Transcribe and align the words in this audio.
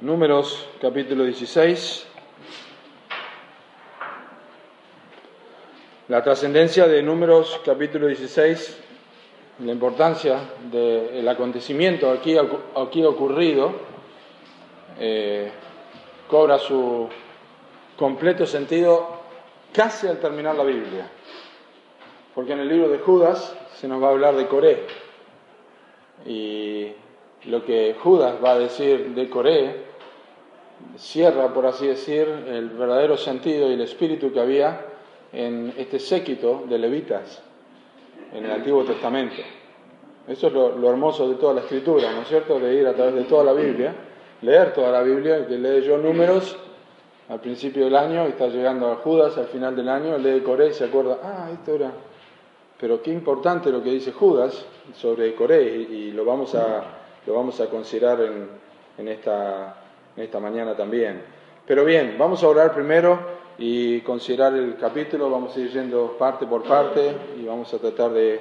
Números 0.00 0.64
capítulo 0.80 1.24
16. 1.24 2.06
La 6.06 6.22
trascendencia 6.22 6.86
de 6.86 7.02
Números 7.02 7.60
capítulo 7.64 8.06
16, 8.06 8.78
la 9.64 9.72
importancia 9.72 10.38
del 10.70 11.28
acontecimiento 11.28 12.12
aquí, 12.12 12.36
aquí 12.76 13.04
ocurrido, 13.04 13.72
eh, 15.00 15.50
cobra 16.28 16.60
su 16.60 17.08
completo 17.96 18.46
sentido 18.46 19.18
casi 19.72 20.06
al 20.06 20.20
terminar 20.20 20.54
la 20.54 20.62
Biblia. 20.62 21.10
Porque 22.36 22.52
en 22.52 22.60
el 22.60 22.68
libro 22.68 22.88
de 22.88 23.00
Judas 23.00 23.52
se 23.74 23.88
nos 23.88 24.00
va 24.00 24.06
a 24.06 24.10
hablar 24.10 24.36
de 24.36 24.46
Coré. 24.46 24.86
Y 26.24 26.92
lo 27.46 27.64
que 27.64 27.96
Judas 28.00 28.36
va 28.42 28.52
a 28.52 28.58
decir 28.60 29.08
de 29.16 29.28
Coré 29.28 29.87
cierra, 30.96 31.52
por 31.52 31.66
así 31.66 31.86
decir, 31.86 32.28
el 32.48 32.70
verdadero 32.70 33.16
sentido 33.16 33.70
y 33.70 33.74
el 33.74 33.80
espíritu 33.80 34.32
que 34.32 34.40
había 34.40 34.80
en 35.32 35.72
este 35.76 35.98
séquito 35.98 36.64
de 36.68 36.78
levitas 36.78 37.42
en 38.32 38.44
el 38.44 38.50
Antiguo 38.50 38.84
Testamento. 38.84 39.42
Eso 40.26 40.48
es 40.48 40.52
lo, 40.52 40.90
hermoso 40.90 41.28
de 41.28 41.36
toda 41.36 41.54
la 41.54 41.60
escritura, 41.60 42.12
¿no 42.12 42.22
es 42.22 42.28
cierto? 42.28 42.60
De 42.60 42.74
ir 42.74 42.86
a 42.86 42.94
través 42.94 43.14
de 43.14 43.24
toda 43.24 43.44
la 43.44 43.52
Biblia, 43.52 43.94
leer 44.42 44.74
toda 44.74 44.90
la 44.92 45.02
Biblia, 45.02 45.46
que 45.46 45.56
lee 45.56 45.86
yo 45.86 45.96
números 45.96 46.56
al 47.28 47.40
principio 47.40 47.84
del 47.84 47.96
año 47.96 48.26
y 48.26 48.30
está 48.30 48.48
llegando 48.48 48.90
a 48.90 48.96
Judas 48.96 49.36
al 49.38 49.46
final 49.46 49.74
del 49.74 49.88
año, 49.88 50.18
lee 50.18 50.40
Coré 50.40 50.68
y 50.68 50.72
se 50.74 50.84
acuerda, 50.84 51.18
ah, 51.22 51.48
esto 51.52 51.74
era... 51.74 51.92
Pero 52.80 53.02
qué 53.02 53.10
importante 53.10 53.70
lo 53.70 53.82
que 53.82 53.90
dice 53.90 54.12
Judas 54.12 54.64
sobre 54.94 55.34
Coré 55.34 55.64
y, 55.64 56.12
lo, 56.12 56.24
vamos 56.24 56.54
a, 56.54 56.84
lo 57.26 57.34
vamos 57.34 57.60
a 57.60 57.66
considerar 57.66 58.20
en, 58.20 58.48
en 58.98 59.08
esta 59.08 59.74
esta 60.20 60.40
mañana 60.40 60.76
también. 60.76 61.22
Pero 61.66 61.84
bien, 61.84 62.16
vamos 62.18 62.42
a 62.42 62.48
orar 62.48 62.74
primero 62.74 63.18
y 63.58 64.00
considerar 64.00 64.54
el 64.54 64.76
capítulo, 64.76 65.30
vamos 65.30 65.56
a 65.56 65.60
ir 65.60 65.70
yendo 65.70 66.16
parte 66.16 66.46
por 66.46 66.62
parte 66.62 67.12
y 67.40 67.44
vamos 67.44 67.72
a 67.74 67.78
tratar 67.78 68.12
de 68.12 68.40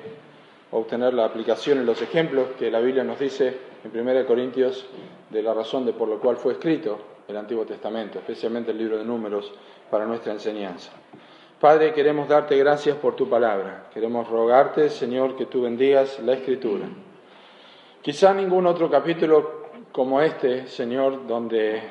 obtener 0.72 1.14
la 1.14 1.26
aplicación 1.26 1.80
en 1.80 1.86
los 1.86 2.02
ejemplos 2.02 2.50
que 2.60 2.70
la 2.70 2.80
Biblia 2.80 3.04
nos 3.04 3.20
dice 3.20 3.58
en 3.84 4.08
1 4.08 4.26
Corintios 4.26 4.86
de 5.30 5.42
la 5.42 5.54
razón 5.54 5.86
de 5.86 5.94
por 5.94 6.08
lo 6.08 6.20
cual 6.20 6.38
fue 6.38 6.54
escrito 6.54 7.00
el 7.28 7.36
Antiguo 7.36 7.66
Testamento, 7.66 8.20
especialmente 8.20 8.72
el 8.72 8.78
libro 8.78 8.98
de 8.98 9.04
números 9.04 9.52
para 9.90 10.06
nuestra 10.06 10.34
enseñanza. 10.34 10.92
Padre, 11.60 11.92
queremos 11.94 12.28
darte 12.28 12.56
gracias 12.56 12.98
por 12.98 13.16
tu 13.16 13.28
palabra. 13.28 13.88
Queremos 13.92 14.30
rogarte, 14.30 14.90
Señor, 14.90 15.36
que 15.36 15.48
tú 15.48 15.64
bendigas 15.64 16.20
la 16.20 16.34
escritura. 16.34 16.86
Quizá 18.02 18.34
ningún 18.34 18.68
otro 18.68 18.92
capítulo 18.92 19.57
como 19.98 20.22
este, 20.22 20.68
Señor, 20.68 21.26
donde 21.26 21.82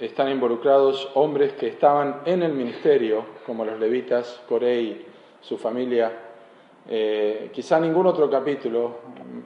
están 0.00 0.32
involucrados 0.32 1.08
hombres 1.14 1.52
que 1.52 1.68
estaban 1.68 2.22
en 2.24 2.42
el 2.42 2.52
ministerio, 2.52 3.24
como 3.46 3.64
los 3.64 3.78
levitas, 3.78 4.42
Corey, 4.48 5.06
su 5.40 5.56
familia. 5.58 6.10
Eh, 6.88 7.50
quizá 7.52 7.78
ningún 7.78 8.08
otro 8.08 8.28
capítulo 8.28 8.96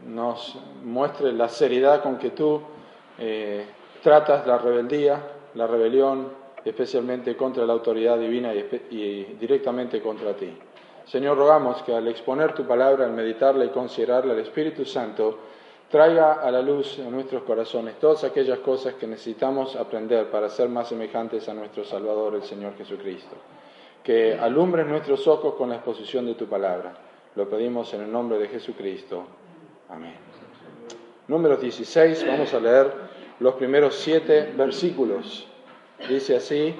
nos 0.06 0.56
muestre 0.82 1.30
la 1.34 1.50
seriedad 1.50 2.02
con 2.02 2.16
que 2.16 2.30
tú 2.30 2.58
eh, 3.18 3.66
tratas 4.02 4.46
la 4.46 4.56
rebeldía, 4.56 5.20
la 5.52 5.66
rebelión, 5.66 6.30
especialmente 6.64 7.36
contra 7.36 7.66
la 7.66 7.74
autoridad 7.74 8.18
divina 8.18 8.54
y 8.54 9.24
directamente 9.38 10.00
contra 10.00 10.34
ti. 10.34 10.56
Señor, 11.04 11.36
rogamos 11.36 11.82
que 11.82 11.94
al 11.94 12.08
exponer 12.08 12.54
tu 12.54 12.64
palabra, 12.64 13.04
al 13.04 13.12
meditarla 13.12 13.66
y 13.66 13.68
considerarla, 13.68 14.32
el 14.32 14.40
Espíritu 14.40 14.86
Santo 14.86 15.52
traiga 15.92 16.40
a 16.40 16.50
la 16.50 16.62
luz 16.62 16.98
en 16.98 17.10
nuestros 17.10 17.42
corazones 17.42 17.98
todas 18.00 18.24
aquellas 18.24 18.60
cosas 18.60 18.94
que 18.94 19.06
necesitamos 19.06 19.76
aprender 19.76 20.30
para 20.30 20.48
ser 20.48 20.70
más 20.70 20.88
semejantes 20.88 21.50
a 21.50 21.54
nuestro 21.54 21.84
Salvador, 21.84 22.34
el 22.34 22.42
Señor 22.44 22.74
Jesucristo. 22.78 23.36
Que 24.02 24.32
alumbres 24.32 24.86
nuestros 24.86 25.28
ojos 25.28 25.54
con 25.54 25.68
la 25.68 25.76
exposición 25.76 26.24
de 26.24 26.34
tu 26.34 26.46
palabra. 26.46 26.94
Lo 27.36 27.46
pedimos 27.46 27.92
en 27.92 28.00
el 28.00 28.10
nombre 28.10 28.38
de 28.38 28.48
Jesucristo. 28.48 29.22
Amén. 29.90 30.14
Número 31.28 31.58
16, 31.58 32.26
vamos 32.26 32.54
a 32.54 32.60
leer 32.60 32.90
los 33.40 33.54
primeros 33.54 33.94
siete 33.94 34.50
versículos. 34.56 35.46
Dice 36.08 36.36
así 36.36 36.74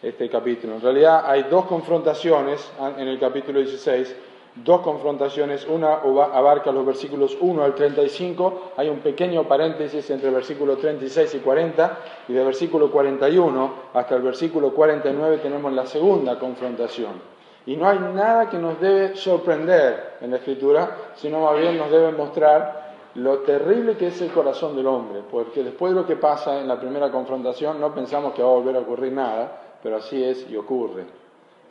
este 0.00 0.30
capítulo. 0.30 0.76
En 0.76 0.80
realidad 0.80 1.24
hay 1.26 1.42
dos 1.50 1.66
confrontaciones 1.66 2.70
en 2.96 3.08
el 3.08 3.18
capítulo 3.18 3.58
16 3.58 4.14
dos 4.56 4.82
confrontaciones, 4.82 5.66
una 5.66 5.94
abarca 5.94 6.70
los 6.70 6.86
versículos 6.86 7.36
1 7.40 7.62
al 7.62 7.74
35, 7.74 8.72
hay 8.76 8.88
un 8.88 9.00
pequeño 9.00 9.44
paréntesis 9.44 10.08
entre 10.10 10.28
el 10.28 10.34
versículo 10.34 10.76
36 10.76 11.34
y 11.34 11.38
40, 11.38 11.98
y 12.28 12.32
de 12.32 12.44
versículo 12.44 12.90
41 12.90 13.74
hasta 13.92 14.16
el 14.16 14.22
versículo 14.22 14.72
49 14.72 15.38
tenemos 15.38 15.72
la 15.72 15.86
segunda 15.86 16.38
confrontación. 16.38 17.34
Y 17.66 17.76
no 17.76 17.88
hay 17.88 17.98
nada 17.98 18.48
que 18.50 18.58
nos 18.58 18.78
debe 18.80 19.16
sorprender 19.16 20.18
en 20.20 20.30
la 20.30 20.36
escritura, 20.36 20.96
sino 21.14 21.40
más 21.40 21.58
bien 21.58 21.78
nos 21.78 21.90
debe 21.90 22.12
mostrar 22.12 22.84
lo 23.14 23.38
terrible 23.38 23.96
que 23.96 24.08
es 24.08 24.20
el 24.20 24.30
corazón 24.30 24.76
del 24.76 24.86
hombre, 24.86 25.22
porque 25.30 25.64
después 25.64 25.94
de 25.94 26.00
lo 26.00 26.06
que 26.06 26.16
pasa 26.16 26.60
en 26.60 26.68
la 26.68 26.78
primera 26.78 27.10
confrontación 27.10 27.80
no 27.80 27.94
pensamos 27.94 28.34
que 28.34 28.42
va 28.42 28.48
a 28.48 28.52
volver 28.54 28.76
a 28.76 28.80
ocurrir 28.80 29.12
nada, 29.12 29.78
pero 29.82 29.96
así 29.96 30.22
es 30.22 30.48
y 30.50 30.56
ocurre. 30.56 31.23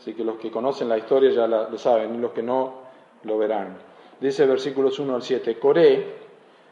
Así 0.04 0.16
que 0.16 0.26
los 0.26 0.36
que 0.36 0.52
conocen 0.52 0.90
la 0.90 0.98
historia 0.98 1.32
ya 1.32 1.48
lo 1.48 1.78
saben 1.78 2.14
y 2.14 2.18
los 2.18 2.34
que 2.34 2.44
no 2.44 2.74
lo 3.24 3.38
verán. 3.38 3.78
Dice 4.20 4.46
versículos 4.46 5.00
1 5.00 5.16
al 5.16 5.22
7, 5.22 5.58
Coré, 5.58 6.16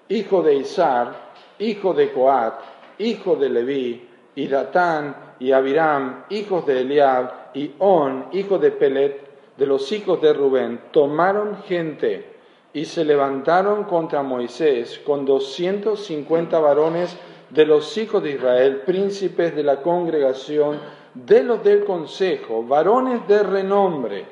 hijo 0.09 0.41
de 0.41 0.55
Isar, 0.55 1.15
hijo 1.57 1.93
de 1.93 2.11
Coat, 2.11 2.55
hijo 2.97 3.37
de 3.37 3.49
Leví, 3.49 4.09
y 4.35 4.47
Datán 4.47 5.35
y 5.39 5.53
Abiram, 5.53 6.25
hijos 6.29 6.65
de 6.65 6.81
Eliab, 6.81 7.51
y 7.53 7.71
On, 7.79 8.25
hijo 8.33 8.59
de 8.59 8.71
Pelet, 8.71 9.55
de 9.55 9.65
los 9.65 9.89
hijos 9.93 10.21
de 10.21 10.33
Rubén, 10.33 10.81
tomaron 10.91 11.63
gente 11.63 12.33
y 12.73 12.83
se 12.83 13.05
levantaron 13.05 13.85
contra 13.85 14.23
Moisés 14.23 14.99
con 15.05 15.23
doscientos 15.23 16.05
cincuenta 16.05 16.59
varones 16.59 17.17
de 17.49 17.65
los 17.65 17.97
hijos 17.97 18.21
de 18.23 18.31
Israel, 18.31 18.81
príncipes 18.85 19.55
de 19.55 19.63
la 19.63 19.81
congregación 19.81 20.79
de 21.13 21.43
los 21.43 21.63
del 21.63 21.83
consejo, 21.83 22.63
varones 22.63 23.27
de 23.27 23.43
renombre, 23.43 24.25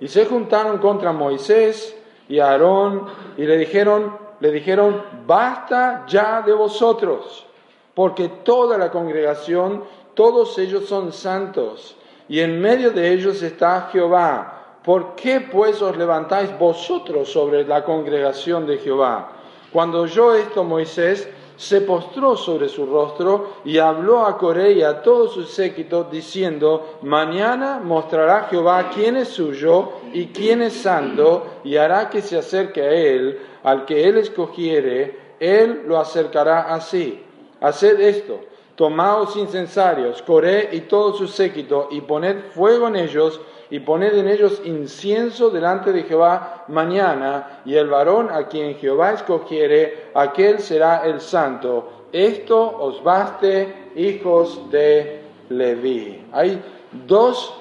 y 0.00 0.08
se 0.08 0.26
juntaron 0.26 0.78
contra 0.78 1.12
Moisés 1.12 1.96
y 2.28 2.38
Aarón 2.38 3.06
y 3.36 3.44
le 3.44 3.56
dijeron, 3.56 4.16
le 4.40 4.50
dijeron, 4.50 5.02
basta 5.26 6.04
ya 6.06 6.42
de 6.42 6.52
vosotros, 6.52 7.46
porque 7.94 8.28
toda 8.28 8.76
la 8.76 8.90
congregación, 8.90 9.84
todos 10.14 10.58
ellos 10.58 10.86
son 10.86 11.12
santos, 11.12 11.96
y 12.28 12.40
en 12.40 12.60
medio 12.60 12.90
de 12.90 13.12
ellos 13.12 13.42
está 13.42 13.88
Jehová. 13.92 14.78
¿Por 14.82 15.14
qué 15.14 15.40
pues 15.40 15.80
os 15.80 15.96
levantáis 15.96 16.58
vosotros 16.58 17.30
sobre 17.30 17.64
la 17.64 17.84
congregación 17.84 18.66
de 18.66 18.78
Jehová? 18.78 19.30
Cuando 19.72 20.00
oyó 20.00 20.34
esto 20.34 20.62
Moisés, 20.62 21.28
se 21.56 21.80
postró 21.82 22.36
sobre 22.36 22.68
su 22.68 22.86
rostro 22.86 23.54
y 23.64 23.78
habló 23.78 24.26
a 24.26 24.36
Coré 24.36 24.72
y 24.72 24.82
a 24.82 25.02
todo 25.02 25.28
su 25.28 25.44
séquito, 25.44 26.04
diciendo, 26.04 26.98
Mañana 27.02 27.80
mostrará 27.82 28.48
Jehová 28.50 28.90
quién 28.92 29.16
es 29.16 29.28
suyo 29.28 29.92
y 30.12 30.26
quién 30.26 30.62
es 30.62 30.74
santo, 30.74 31.46
y 31.62 31.76
hará 31.76 32.10
que 32.10 32.22
se 32.22 32.38
acerque 32.38 32.82
a 32.82 32.90
él, 32.90 33.38
al 33.62 33.84
que 33.84 34.08
él 34.08 34.18
escogiere, 34.18 35.18
él 35.38 35.82
lo 35.86 35.98
acercará 35.98 36.74
así. 36.74 37.22
Haced 37.60 38.00
esto, 38.00 38.40
tomaos 38.74 39.36
incensarios, 39.36 40.22
Coré 40.22 40.70
y 40.72 40.80
todo 40.80 41.14
su 41.14 41.28
séquito, 41.28 41.88
y 41.90 42.00
poned 42.00 42.50
fuego 42.52 42.88
en 42.88 42.96
ellos, 42.96 43.40
y 43.70 43.80
poned 43.80 44.16
en 44.16 44.28
ellos 44.28 44.62
incienso 44.64 45.50
delante 45.50 45.92
de 45.92 46.02
Jehová 46.04 46.64
mañana, 46.68 47.60
y 47.64 47.74
el 47.74 47.88
varón 47.88 48.30
a 48.30 48.46
quien 48.46 48.76
Jehová 48.76 49.12
escogiere, 49.12 50.10
aquel 50.14 50.60
será 50.60 51.04
el 51.04 51.20
santo. 51.20 52.06
Esto 52.12 52.78
os 52.78 53.02
baste, 53.02 53.90
hijos 53.96 54.70
de 54.70 55.22
Leví. 55.48 56.26
Hay 56.32 56.62
dos 57.06 57.54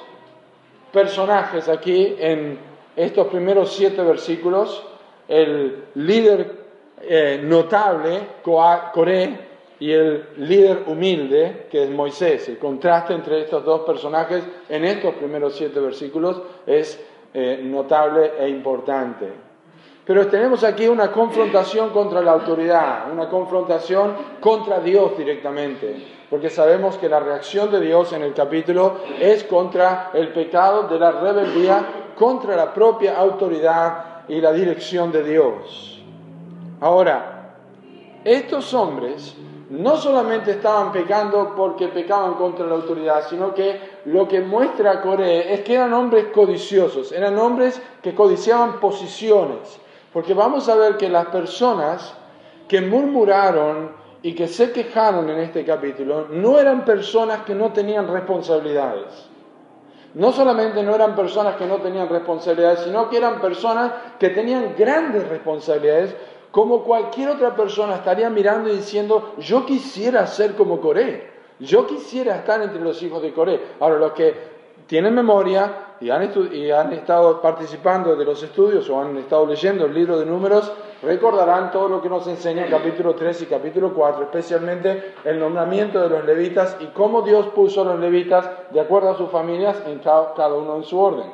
personajes 0.91 1.67
aquí 1.67 2.15
en 2.19 2.59
estos 2.95 3.27
primeros 3.27 3.73
siete 3.73 4.01
versículos. 4.03 4.85
El 5.27 5.85
líder 5.95 6.63
eh, 7.01 7.41
notable, 7.44 8.21
Coré, 8.44 9.52
y 9.83 9.91
el 9.91 10.30
líder 10.38 10.85
humilde, 10.88 11.68
que 11.69 11.83
es 11.83 11.89
Moisés. 11.89 12.47
El 12.47 12.57
contraste 12.57 13.13
entre 13.13 13.41
estos 13.41 13.65
dos 13.65 13.81
personajes 13.81 14.41
en 14.69 14.85
estos 14.85 15.13
primeros 15.15 15.57
siete 15.57 15.77
versículos 15.81 16.41
es 16.65 16.97
eh, 17.33 17.59
notable 17.62 18.31
e 18.39 18.47
importante. 18.47 19.27
Pero 20.06 20.27
tenemos 20.27 20.63
aquí 20.63 20.88
una 20.88 21.12
confrontación 21.12 21.89
contra 21.89 22.21
la 22.21 22.31
autoridad, 22.31 23.12
una 23.12 23.27
confrontación 23.27 24.15
contra 24.39 24.80
Dios 24.80 25.18
directamente, 25.18 25.97
porque 26.30 26.50
sabemos 26.50 26.97
que 26.97 27.09
la 27.09 27.19
reacción 27.19 27.69
de 27.69 27.81
Dios 27.81 28.13
en 28.13 28.21
el 28.21 28.33
capítulo 28.33 29.00
es 29.19 29.44
contra 29.44 30.12
el 30.13 30.30
pecado 30.30 30.88
de 30.88 30.97
la 30.97 31.12
rebeldía, 31.12 32.13
contra 32.15 32.56
la 32.56 32.74
propia 32.74 33.18
autoridad 33.18 34.24
y 34.30 34.39
la 34.39 34.53
dirección 34.53 35.12
de 35.12 35.24
Dios. 35.25 36.01
Ahora, 36.80 37.57
estos 38.24 38.74
hombres 38.74 39.35
no 39.69 39.98
solamente 39.98 40.51
estaban 40.51 40.92
pecando 40.92 41.54
porque 41.56 41.88
pecaban 41.88 42.33
contra 42.33 42.65
la 42.65 42.75
autoridad, 42.75 43.27
sino 43.30 43.54
que 43.54 43.80
lo 44.06 44.27
que 44.27 44.42
muestra 44.42 45.01
Coré 45.01 45.54
es 45.54 45.62
que 45.62 45.75
eran 45.75 45.94
hombres 45.94 46.25
codiciosos, 46.33 47.12
eran 47.12 47.38
hombres 47.38 47.81
que 48.01 48.13
codiciaban 48.13 48.80
posiciones. 48.80 49.80
Porque 50.12 50.33
vamos 50.33 50.69
a 50.69 50.75
ver 50.75 50.98
que 50.98 51.10
las 51.10 51.27
personas 51.27 52.13
que 52.68 52.81
murmuraron 52.81 53.92
y 54.21 54.36
que 54.36 54.48
se 54.48 54.71
quejaron 54.71 55.30
en 55.30 55.39
este 55.39 55.66
capítulo 55.66 56.27
no 56.30 56.59
eran 56.59 56.86
personas 56.86 57.42
que 57.42 57.56
no 57.56 57.71
tenían 57.71 58.07
responsabilidades. 58.07 59.30
No 60.13 60.31
solamente 60.31 60.83
no 60.83 60.94
eran 60.94 61.16
personas 61.16 61.56
que 61.56 61.66
no 61.66 61.77
tenían 61.77 62.07
responsabilidades, 62.07 62.81
sino 62.81 63.09
que 63.09 63.18
eran 63.18 63.42
personas 63.42 63.92
que 64.19 64.30
tenían 64.30 64.75
grandes 64.77 65.27
responsabilidades 65.27 66.16
como 66.53 66.83
cualquier 66.83 67.29
otra 67.29 67.55
persona 67.55 67.95
estaría 67.95 68.29
mirando 68.29 68.69
y 68.69 68.75
diciendo, 68.75 69.33
yo 69.39 69.65
quisiera 69.65 70.27
ser 70.27 70.53
como 70.53 70.79
Coré, 70.79 71.31
yo 71.59 71.88
quisiera 71.88 72.35
estar 72.35 72.61
entre 72.61 72.79
los 72.79 73.01
hijos 73.01 73.23
de 73.23 73.33
Coré. 73.33 73.59
Ahora, 73.79 73.95
los 73.95 74.11
que 74.11 74.35
tienen 74.85 75.15
memoria 75.15 75.95
y 76.00 76.11
han, 76.11 76.94
estado 76.94 77.41
participando 77.41 78.15
de 78.15 78.23
los 78.23 78.44
estudios 78.44 78.88
o 78.88 79.01
han 79.01 79.17
estado 79.17 79.47
leyendo 79.47 79.88
el 79.88 79.95
libro 79.95 80.19
de 80.19 80.27
números, 80.27 80.71
recordarán 81.01 81.71
todo 81.71 81.89
lo 81.89 82.03
que 82.03 82.09
nos 82.09 82.27
enseña 82.27 82.65
el 82.65 82.69
capítulo 82.69 83.15
3 83.15 83.41
y 83.41 83.45
capítulo 83.47 83.91
4, 83.91 84.25
especialmente 84.25 85.15
el 85.23 85.39
nombramiento 85.39 86.03
de 86.03 86.09
los 86.09 86.23
levitas 86.23 86.77
y 86.79 86.85
cómo 86.94 87.23
Dios 87.23 87.47
puso 87.47 87.81
a 87.81 87.85
los 87.85 87.99
levitas 87.99 88.47
de 88.69 88.79
acuerdo 88.79 89.09
a 89.09 89.17
sus 89.17 89.31
familias 89.31 89.81
en 89.88 89.97
cada 89.97 90.53
uno 90.53 90.75
en 90.75 90.83
su 90.83 90.99
orden. 90.99 91.31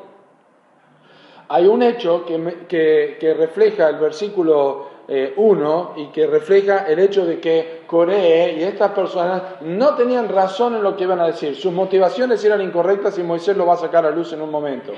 Hay 1.49 1.67
un 1.67 1.83
hecho 1.83 2.25
que, 2.25 3.17
que 3.19 3.33
refleja 3.33 3.89
el 3.89 3.97
versículo 3.97 4.88
1 5.35 5.93
eh, 5.95 6.01
y 6.01 6.07
que 6.07 6.27
refleja 6.27 6.85
el 6.87 6.99
hecho 6.99 7.25
de 7.25 7.39
que 7.39 7.81
Coré 7.87 8.53
y 8.53 8.63
estas 8.63 8.91
personas 8.91 9.41
no 9.61 9.95
tenían 9.95 10.29
razón 10.29 10.75
en 10.75 10.83
lo 10.83 10.95
que 10.95 11.05
iban 11.05 11.19
a 11.19 11.25
decir. 11.25 11.55
Sus 11.55 11.73
motivaciones 11.73 12.43
eran 12.45 12.61
incorrectas 12.61 13.17
y 13.17 13.23
Moisés 13.23 13.57
lo 13.57 13.65
va 13.65 13.73
a 13.73 13.77
sacar 13.77 14.05
a 14.05 14.11
luz 14.11 14.33
en 14.33 14.41
un 14.41 14.51
momento. 14.51 14.91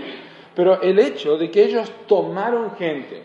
Pero 0.54 0.82
el 0.82 1.00
hecho 1.00 1.38
de 1.38 1.50
que 1.50 1.64
ellos 1.64 1.90
tomaron 2.08 2.76
gente 2.76 3.24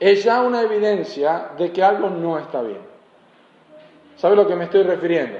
es 0.00 0.24
ya 0.24 0.42
una 0.42 0.62
evidencia 0.62 1.50
de 1.56 1.70
que 1.70 1.84
algo 1.84 2.10
no 2.10 2.36
está 2.36 2.60
bien. 2.62 2.80
¿Sabe 4.16 4.34
a 4.34 4.36
lo 4.38 4.48
que 4.48 4.56
me 4.56 4.64
estoy 4.64 4.82
refiriendo? 4.82 5.38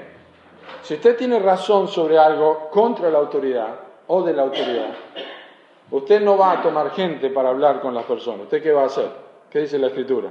Si 0.81 0.93
usted 0.93 1.17
tiene 1.17 1.39
razón 1.39 1.89
sobre 1.89 2.17
algo 2.17 2.69
contra 2.69 3.09
la 3.09 3.17
autoridad 3.17 3.75
o 4.07 4.23
de 4.23 4.31
la 4.31 4.43
autoridad, 4.43 4.93
usted 5.91 6.21
no 6.21 6.37
va 6.37 6.53
a 6.53 6.61
tomar 6.61 6.91
gente 6.91 7.29
para 7.29 7.49
hablar 7.49 7.81
con 7.81 7.93
las 7.93 8.05
personas. 8.05 8.43
¿Usted 8.43 8.63
qué 8.63 8.71
va 8.71 8.83
a 8.83 8.85
hacer? 8.85 9.22
¿Qué 9.53 9.59
dice 9.59 9.77
la 9.77 9.85
escritura? 9.85 10.29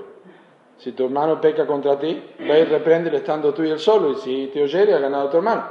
Si 0.78 0.90
tu 0.90 1.04
hermano 1.04 1.40
peca 1.40 1.64
contra 1.64 1.96
ti, 1.96 2.20
ve 2.40 2.58
y 2.58 2.64
repréndele 2.64 3.18
estando 3.18 3.54
tú 3.54 3.62
y 3.62 3.70
él 3.70 3.78
solo, 3.78 4.10
y 4.10 4.14
si 4.16 4.50
te 4.52 4.60
oyere, 4.60 4.94
ha 4.94 4.98
ganado 4.98 5.28
tu 5.28 5.36
hermano. 5.36 5.62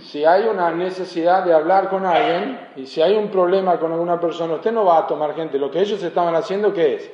Si 0.00 0.24
hay 0.24 0.44
una 0.46 0.70
necesidad 0.70 1.44
de 1.44 1.52
hablar 1.52 1.90
con 1.90 2.06
alguien, 2.06 2.70
y 2.76 2.86
si 2.86 3.02
hay 3.02 3.14
un 3.14 3.28
problema 3.28 3.78
con 3.78 3.92
alguna 3.92 4.18
persona, 4.18 4.54
usted 4.54 4.72
no 4.72 4.86
va 4.86 5.00
a 5.00 5.06
tomar 5.06 5.34
gente. 5.34 5.58
Lo 5.58 5.70
que 5.70 5.80
ellos 5.80 6.02
estaban 6.02 6.34
haciendo, 6.34 6.72
¿qué 6.72 6.94
es? 6.94 7.10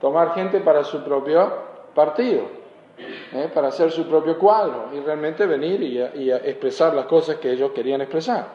Tomar 0.00 0.34
gente 0.34 0.60
para 0.60 0.84
su 0.84 1.02
propio 1.02 1.52
partido, 1.92 2.42
¿eh? 3.32 3.50
para 3.52 3.68
hacer 3.68 3.90
su 3.90 4.06
propio 4.06 4.38
cuadro, 4.38 4.90
y 4.94 5.00
realmente 5.00 5.46
venir 5.46 5.82
y, 5.82 6.22
y 6.22 6.30
expresar 6.30 6.94
las 6.94 7.06
cosas 7.06 7.38
que 7.38 7.50
ellos 7.50 7.72
querían 7.72 8.02
expresar. 8.02 8.46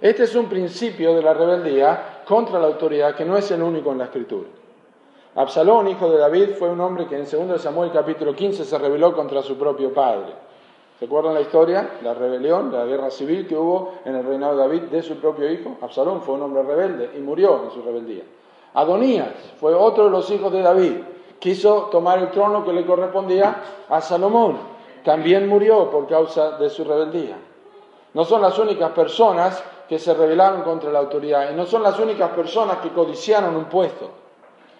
Este 0.00 0.22
es 0.22 0.36
un 0.36 0.48
principio 0.48 1.12
de 1.12 1.22
la 1.22 1.34
rebeldía 1.34 2.22
contra 2.24 2.60
la 2.60 2.68
autoridad 2.68 3.16
que 3.16 3.24
no 3.24 3.36
es 3.36 3.50
el 3.50 3.64
único 3.64 3.90
en 3.90 3.98
la 3.98 4.04
escritura. 4.04 4.48
Absalón, 5.36 5.86
hijo 5.86 6.08
de 6.08 6.16
David, 6.16 6.54
fue 6.58 6.70
un 6.70 6.80
hombre 6.80 7.06
que 7.06 7.14
en 7.14 7.48
2 7.48 7.60
Samuel 7.60 7.92
capítulo 7.92 8.34
15 8.34 8.64
se 8.64 8.78
rebeló 8.78 9.14
contra 9.14 9.42
su 9.42 9.58
propio 9.58 9.92
padre. 9.92 10.32
¿Se 10.98 11.04
acuerdan 11.04 11.34
la 11.34 11.42
historia? 11.42 11.98
La 12.02 12.14
rebelión, 12.14 12.72
la 12.72 12.86
guerra 12.86 13.10
civil 13.10 13.46
que 13.46 13.54
hubo 13.54 13.96
en 14.06 14.16
el 14.16 14.24
reinado 14.24 14.56
de 14.56 14.62
David 14.62 14.82
de 14.84 15.02
su 15.02 15.16
propio 15.16 15.52
hijo. 15.52 15.76
Absalón 15.82 16.22
fue 16.22 16.36
un 16.36 16.42
hombre 16.42 16.62
rebelde 16.62 17.10
y 17.18 17.20
murió 17.20 17.64
en 17.64 17.70
su 17.70 17.82
rebeldía. 17.82 18.22
Adonías 18.72 19.28
fue 19.60 19.74
otro 19.74 20.04
de 20.04 20.10
los 20.10 20.30
hijos 20.30 20.50
de 20.50 20.62
David. 20.62 20.92
Quiso 21.38 21.90
tomar 21.92 22.18
el 22.18 22.30
trono 22.30 22.64
que 22.64 22.72
le 22.72 22.86
correspondía 22.86 23.62
a 23.90 24.00
Salomón. 24.00 24.56
También 25.04 25.46
murió 25.48 25.90
por 25.90 26.06
causa 26.08 26.52
de 26.52 26.70
su 26.70 26.82
rebeldía. 26.82 27.36
No 28.14 28.24
son 28.24 28.40
las 28.40 28.58
únicas 28.58 28.92
personas 28.92 29.62
que 29.86 29.98
se 29.98 30.14
rebelaron 30.14 30.62
contra 30.62 30.90
la 30.90 31.00
autoridad 31.00 31.50
y 31.50 31.54
no 31.54 31.66
son 31.66 31.82
las 31.82 31.98
únicas 31.98 32.30
personas 32.30 32.78
que 32.78 32.88
codiciaron 32.88 33.54
un 33.54 33.66
puesto. 33.66 34.24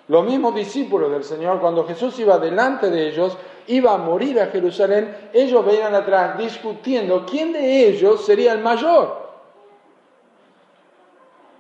Los 0.08 0.25
mismos 0.25 0.55
discípulos 0.55 1.11
del 1.11 1.25
Señor, 1.25 1.61
cuando 1.61 1.85
Jesús 1.85 2.19
iba 2.20 2.38
delante 2.38 2.91
de 2.91 3.08
ellos, 3.08 3.37
iba 3.67 3.93
a 3.93 3.99
morir 3.99 4.41
a 4.41 4.47
Jerusalén, 4.47 5.31
ellos 5.32 5.64
venían 5.64 5.94
atrás 5.94 6.38
discutiendo 6.38 7.26
quién 7.26 7.53
de 7.53 7.88
ellos 7.88 8.25
sería 8.25 8.53
el 8.53 8.61
mayor. 8.61 9.26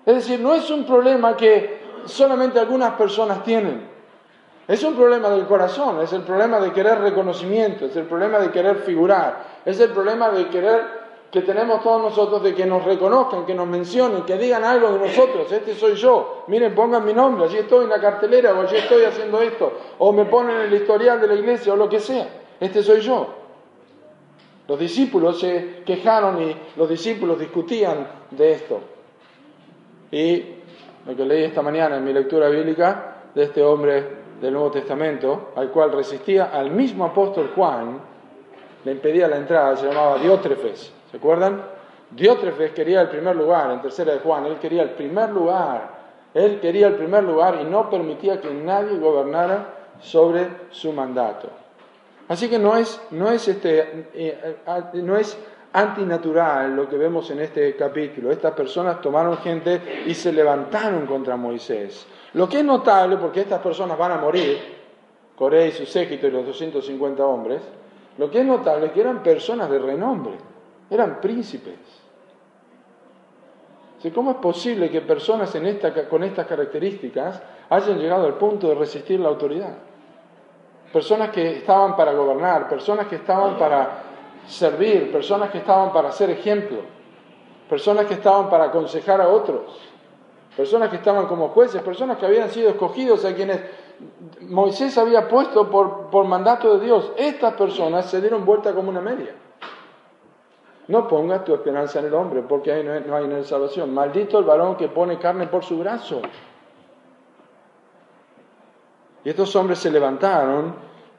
Es 0.04 0.14
decir, 0.14 0.38
no 0.38 0.54
es 0.54 0.70
un 0.70 0.84
problema 0.84 1.36
que 1.36 1.80
solamente 2.04 2.60
algunas 2.60 2.94
personas 2.94 3.42
tienen. 3.42 3.96
Es 4.68 4.82
un 4.84 4.94
problema 4.94 5.30
del 5.30 5.46
corazón, 5.46 6.00
es 6.00 6.12
el 6.12 6.22
problema 6.22 6.60
de 6.60 6.72
querer 6.72 7.00
reconocimiento, 7.00 7.86
es 7.86 7.96
el 7.96 8.06
problema 8.06 8.38
de 8.38 8.50
querer 8.50 8.76
figurar, 8.78 9.44
es 9.64 9.78
el 9.80 9.90
problema 9.90 10.30
de 10.30 10.48
querer 10.48 11.05
que 11.36 11.42
tenemos 11.42 11.82
todos 11.82 12.00
nosotros 12.00 12.42
de 12.42 12.54
que 12.54 12.64
nos 12.64 12.82
reconozcan, 12.82 13.44
que 13.44 13.54
nos 13.54 13.66
mencionen, 13.66 14.22
que 14.22 14.38
digan 14.38 14.64
algo 14.64 14.92
de 14.92 15.00
nosotros, 15.00 15.52
este 15.52 15.74
soy 15.74 15.94
yo, 15.94 16.44
miren, 16.46 16.74
pongan 16.74 17.04
mi 17.04 17.12
nombre, 17.12 17.44
allí 17.44 17.58
estoy 17.58 17.84
en 17.84 17.90
la 17.90 18.00
cartelera 18.00 18.54
o 18.54 18.62
allí 18.62 18.76
estoy 18.76 19.04
haciendo 19.04 19.42
esto, 19.42 19.70
o 19.98 20.14
me 20.14 20.24
ponen 20.24 20.62
el 20.62 20.72
historial 20.72 21.20
de 21.20 21.26
la 21.26 21.34
iglesia 21.34 21.74
o 21.74 21.76
lo 21.76 21.90
que 21.90 22.00
sea, 22.00 22.26
este 22.58 22.82
soy 22.82 23.00
yo. 23.00 23.26
Los 24.66 24.78
discípulos 24.78 25.38
se 25.38 25.82
quejaron 25.84 26.40
y 26.40 26.56
los 26.74 26.88
discípulos 26.88 27.38
discutían 27.38 28.08
de 28.30 28.52
esto. 28.52 28.80
Y 30.10 30.42
lo 31.06 31.14
que 31.14 31.22
leí 31.26 31.44
esta 31.44 31.60
mañana 31.60 31.98
en 31.98 32.04
mi 32.04 32.14
lectura 32.14 32.48
bíblica 32.48 33.24
de 33.34 33.42
este 33.42 33.62
hombre 33.62 34.08
del 34.40 34.54
Nuevo 34.54 34.70
Testamento, 34.70 35.52
al 35.54 35.70
cual 35.70 35.92
resistía 35.92 36.46
al 36.46 36.70
mismo 36.70 37.04
apóstol 37.04 37.52
Juan, 37.54 38.00
le 38.86 38.92
impedía 38.92 39.28
la 39.28 39.36
entrada, 39.36 39.76
se 39.76 39.86
llamaba 39.86 40.16
Diótrefes. 40.16 40.95
¿Se 41.10 41.16
acuerdan? 41.18 41.62
Diótrefes 42.10 42.72
quería 42.72 43.00
el 43.02 43.08
primer 43.08 43.34
lugar, 43.34 43.70
en 43.72 43.82
tercera 43.82 44.12
de 44.12 44.20
Juan, 44.20 44.46
él 44.46 44.58
quería 44.58 44.82
el 44.82 44.90
primer 44.90 45.30
lugar, 45.30 45.90
él 46.34 46.60
quería 46.60 46.86
el 46.88 46.94
primer 46.94 47.24
lugar 47.24 47.58
y 47.60 47.64
no 47.64 47.90
permitía 47.90 48.40
que 48.40 48.52
nadie 48.52 48.98
gobernara 48.98 49.74
sobre 50.00 50.48
su 50.70 50.92
mandato. 50.92 51.48
Así 52.28 52.48
que 52.48 52.58
no 52.58 52.76
es, 52.76 53.00
no 53.10 53.30
es, 53.30 53.48
este, 53.48 54.08
eh, 54.14 54.56
eh, 54.66 54.82
no 54.94 55.16
es 55.16 55.36
antinatural 55.72 56.74
lo 56.74 56.88
que 56.88 56.96
vemos 56.96 57.30
en 57.30 57.40
este 57.40 57.74
capítulo. 57.76 58.30
Estas 58.30 58.52
personas 58.54 59.00
tomaron 59.00 59.36
gente 59.38 60.04
y 60.06 60.14
se 60.14 60.32
levantaron 60.32 61.06
contra 61.06 61.36
Moisés. 61.36 62.06
Lo 62.34 62.48
que 62.48 62.58
es 62.58 62.64
notable, 62.64 63.16
porque 63.16 63.40
estas 63.40 63.60
personas 63.60 63.98
van 63.98 64.12
a 64.12 64.18
morir, 64.18 64.76
Coré 65.36 65.68
y 65.68 65.72
su 65.72 65.84
séquito 65.84 66.26
y 66.26 66.30
los 66.30 66.46
250 66.46 67.24
hombres, 67.24 67.60
lo 68.16 68.30
que 68.30 68.40
es 68.40 68.46
notable 68.46 68.86
es 68.86 68.92
que 68.92 69.02
eran 69.02 69.22
personas 69.22 69.68
de 69.68 69.78
renombre 69.78 70.32
eran 70.90 71.20
príncipes. 71.20 71.96
¿Cómo 74.14 74.30
es 74.32 74.36
posible 74.36 74.90
que 74.90 75.00
personas 75.00 75.56
con 76.08 76.22
estas 76.22 76.46
características 76.46 77.42
hayan 77.70 77.98
llegado 77.98 78.26
al 78.26 78.34
punto 78.34 78.68
de 78.68 78.74
resistir 78.74 79.18
la 79.18 79.28
autoridad? 79.28 79.74
Personas 80.92 81.30
que 81.30 81.58
estaban 81.58 81.96
para 81.96 82.12
gobernar, 82.12 82.68
personas 82.68 83.08
que 83.08 83.16
estaban 83.16 83.58
para 83.58 84.02
servir, 84.46 85.10
personas 85.10 85.50
que 85.50 85.58
estaban 85.58 85.92
para 85.92 86.12
ser 86.12 86.30
ejemplo, 86.30 86.78
personas 87.68 88.06
que 88.06 88.14
estaban 88.14 88.48
para 88.48 88.66
aconsejar 88.66 89.20
a 89.20 89.28
otros, 89.28 89.80
personas 90.56 90.88
que 90.88 90.96
estaban 90.96 91.26
como 91.26 91.48
jueces, 91.48 91.82
personas 91.82 92.16
que 92.18 92.26
habían 92.26 92.50
sido 92.50 92.70
escogidos 92.70 93.24
a 93.24 93.34
quienes 93.34 93.60
Moisés 94.42 94.96
había 94.98 95.26
puesto 95.26 95.68
por, 95.68 96.10
por 96.10 96.26
mandato 96.26 96.78
de 96.78 96.84
Dios. 96.84 97.12
Estas 97.16 97.54
personas 97.54 98.08
se 98.08 98.20
dieron 98.20 98.44
vuelta 98.44 98.72
como 98.72 98.90
una 98.90 99.00
media. 99.00 99.34
No 100.88 101.08
pongas 101.08 101.44
tu 101.44 101.54
esperanza 101.54 101.98
en 101.98 102.06
el 102.06 102.14
hombre, 102.14 102.42
porque 102.42 102.72
ahí 102.72 102.84
no 102.84 103.16
hay 103.16 103.24
en 103.24 103.32
él 103.32 103.44
salvación. 103.44 103.92
Maldito 103.92 104.38
el 104.38 104.44
varón 104.44 104.76
que 104.76 104.88
pone 104.88 105.18
carne 105.18 105.48
por 105.48 105.64
su 105.64 105.78
brazo. 105.78 106.22
Y 109.24 109.30
estos 109.30 109.56
hombres 109.56 109.80
se 109.80 109.90
levantaron 109.90 110.74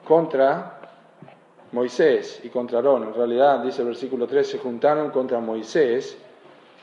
contra 0.08 0.80
Moisés 1.74 2.40
y 2.44 2.50
contra 2.50 2.78
Aarón. 2.78 3.04
En 3.04 3.14
realidad, 3.14 3.60
dice 3.60 3.82
el 3.82 3.90
versículo 3.90 4.28
3, 4.28 4.50
se 4.50 4.60
juntaron 4.60 5.12
contra 5.12 5.40
Moisés 5.40 6.18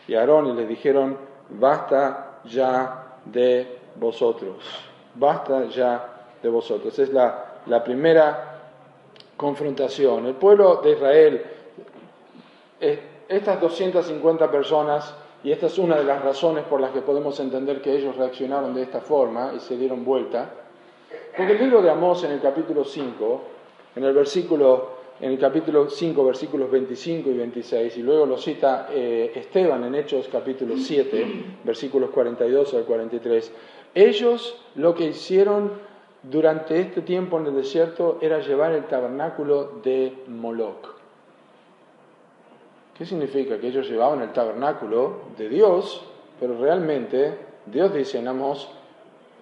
y 0.06 0.14
Aarón 0.14 0.48
y 0.48 0.52
les 0.52 0.68
dijeron, 0.68 1.16
basta 1.48 2.40
ya 2.44 3.18
de 3.24 3.78
vosotros. 3.96 4.56
Basta 5.14 5.64
ya 5.66 6.26
de 6.42 6.48
vosotros. 6.48 6.98
Es 6.98 7.10
la, 7.10 7.82
primera 7.84 8.60
confrontación. 9.36 10.26
El 10.26 10.34
pueblo 10.34 10.82
de 10.82 10.92
Israel 10.92 11.46
estas 12.80 13.60
250 13.60 14.50
personas, 14.50 15.14
y 15.42 15.52
esta 15.52 15.66
es 15.66 15.78
una 15.78 15.96
de 15.96 16.04
las 16.04 16.22
razones 16.22 16.64
por 16.64 16.80
las 16.80 16.90
que 16.90 17.00
podemos 17.00 17.38
entender 17.40 17.80
que 17.82 17.96
ellos 17.96 18.16
reaccionaron 18.16 18.74
de 18.74 18.82
esta 18.82 19.00
forma 19.00 19.52
y 19.56 19.60
se 19.60 19.76
dieron 19.76 20.04
vuelta, 20.04 20.50
porque 21.36 21.52
el 21.52 21.58
libro 21.58 21.82
de 21.82 21.90
Amós 21.90 22.24
en 22.24 22.32
el 22.32 22.40
capítulo 22.40 22.84
5 22.84 23.54
en 23.96 24.04
el 24.04 24.12
versículo, 24.12 24.88
en 25.20 25.32
el 25.32 25.38
capítulo 25.38 25.88
5, 25.88 26.24
versículos 26.24 26.70
25 26.70 27.30
y 27.30 27.36
26, 27.36 27.96
y 27.98 28.02
luego 28.02 28.26
lo 28.26 28.38
cita 28.38 28.88
eh, 28.90 29.32
Esteban 29.34 29.84
en 29.84 29.94
Hechos 29.94 30.28
capítulo 30.30 30.76
7, 30.76 31.44
versículos 31.64 32.10
42 32.10 32.74
al 32.74 32.84
43. 32.84 33.52
Ellos 33.94 34.56
lo 34.74 34.94
que 34.94 35.06
hicieron 35.06 35.72
durante 36.22 36.80
este 36.80 37.02
tiempo 37.02 37.38
en 37.38 37.46
el 37.46 37.54
desierto 37.54 38.18
era 38.20 38.40
llevar 38.40 38.72
el 38.72 38.84
tabernáculo 38.86 39.80
de 39.84 40.12
Moloch. 40.26 40.93
¿Qué 42.96 43.04
significa? 43.04 43.58
Que 43.58 43.68
ellos 43.68 43.88
llevaban 43.88 44.22
el 44.22 44.32
tabernáculo 44.32 45.22
de 45.36 45.48
Dios, 45.48 46.04
pero 46.38 46.56
realmente 46.58 47.36
Dios 47.66 47.92
dice 47.92 48.18
en 48.18 48.28
Amos, 48.28 48.68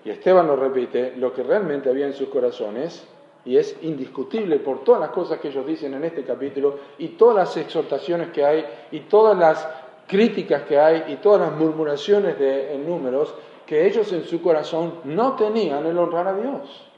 y 0.04 0.10
Esteban 0.10 0.46
lo 0.46 0.56
repite, 0.56 1.14
lo 1.16 1.32
que 1.32 1.42
realmente 1.42 1.90
había 1.90 2.06
en 2.06 2.14
sus 2.14 2.28
corazones, 2.28 3.06
y 3.44 3.56
es 3.56 3.76
indiscutible 3.82 4.58
por 4.60 4.84
todas 4.84 5.00
las 5.00 5.10
cosas 5.10 5.38
que 5.38 5.48
ellos 5.48 5.66
dicen 5.66 5.92
en 5.94 6.04
este 6.04 6.24
capítulo, 6.24 6.78
y 6.98 7.08
todas 7.08 7.36
las 7.36 7.56
exhortaciones 7.56 8.30
que 8.30 8.44
hay, 8.44 8.64
y 8.90 9.00
todas 9.00 9.36
las 9.36 9.68
críticas 10.06 10.62
que 10.62 10.78
hay, 10.78 11.12
y 11.12 11.16
todas 11.16 11.42
las 11.42 11.52
murmuraciones 11.52 12.38
de, 12.38 12.78
números, 12.78 13.34
que 13.66 13.86
ellos 13.86 14.10
en 14.12 14.24
su 14.24 14.40
corazón 14.40 15.00
no 15.04 15.36
tenían 15.36 15.84
el 15.84 15.98
honrar 15.98 16.28
a 16.28 16.34
Dios. 16.34 16.88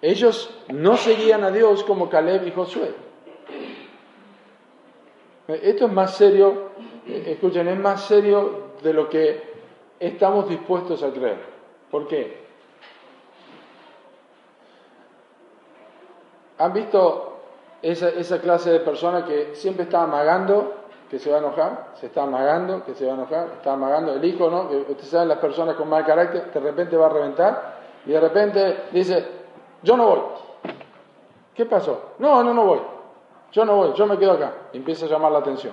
Ellos 0.00 0.56
no 0.68 0.96
seguían 0.96 1.42
a 1.42 1.50
Dios 1.50 1.82
como 1.82 2.08
Caleb 2.08 2.46
y 2.46 2.52
Josué. 2.52 3.07
Esto 5.48 5.86
es 5.86 5.92
más 5.92 6.14
serio, 6.14 6.72
escuchen, 7.06 7.68
es 7.68 7.78
más 7.80 8.02
serio 8.02 8.68
de 8.82 8.92
lo 8.92 9.08
que 9.08 9.42
estamos 9.98 10.46
dispuestos 10.46 11.02
a 11.02 11.10
creer. 11.10 11.38
¿Por 11.90 12.06
qué? 12.06 12.46
¿Han 16.58 16.72
visto 16.74 17.38
esa, 17.80 18.40
clase 18.42 18.72
de 18.72 18.80
persona 18.80 19.24
que 19.24 19.54
siempre 19.54 19.84
está 19.84 20.02
amagando 20.02 20.74
que 21.08 21.18
se 21.18 21.30
va 21.30 21.36
a 21.36 21.40
enojar? 21.40 21.92
Se 21.94 22.06
está 22.08 22.24
amagando 22.24 22.84
que 22.84 22.92
se 22.92 23.06
va 23.06 23.12
a 23.12 23.14
enojar, 23.14 23.48
está 23.56 23.72
amagando. 23.72 24.12
El 24.12 24.24
hijo, 24.26 24.50
¿no? 24.50 24.68
Que 24.68 24.76
usted 24.76 25.04
sabe, 25.04 25.24
las 25.24 25.38
personas 25.38 25.76
con 25.76 25.88
mal 25.88 26.04
carácter, 26.04 26.52
de 26.52 26.60
repente 26.60 26.94
va 26.94 27.06
a 27.06 27.10
reventar 27.10 27.78
y 28.04 28.10
de 28.10 28.20
repente 28.20 28.82
dice, 28.92 29.26
yo 29.82 29.96
no 29.96 30.06
voy. 30.08 30.20
¿Qué 31.54 31.64
pasó? 31.64 32.12
No, 32.18 32.44
no, 32.44 32.52
no 32.52 32.66
voy. 32.66 32.97
Yo 33.52 33.64
no 33.64 33.76
voy, 33.76 33.92
yo 33.94 34.06
me 34.06 34.18
quedo 34.18 34.32
acá. 34.32 34.52
Empieza 34.72 35.06
a 35.06 35.08
llamar 35.08 35.32
la 35.32 35.38
atención. 35.38 35.72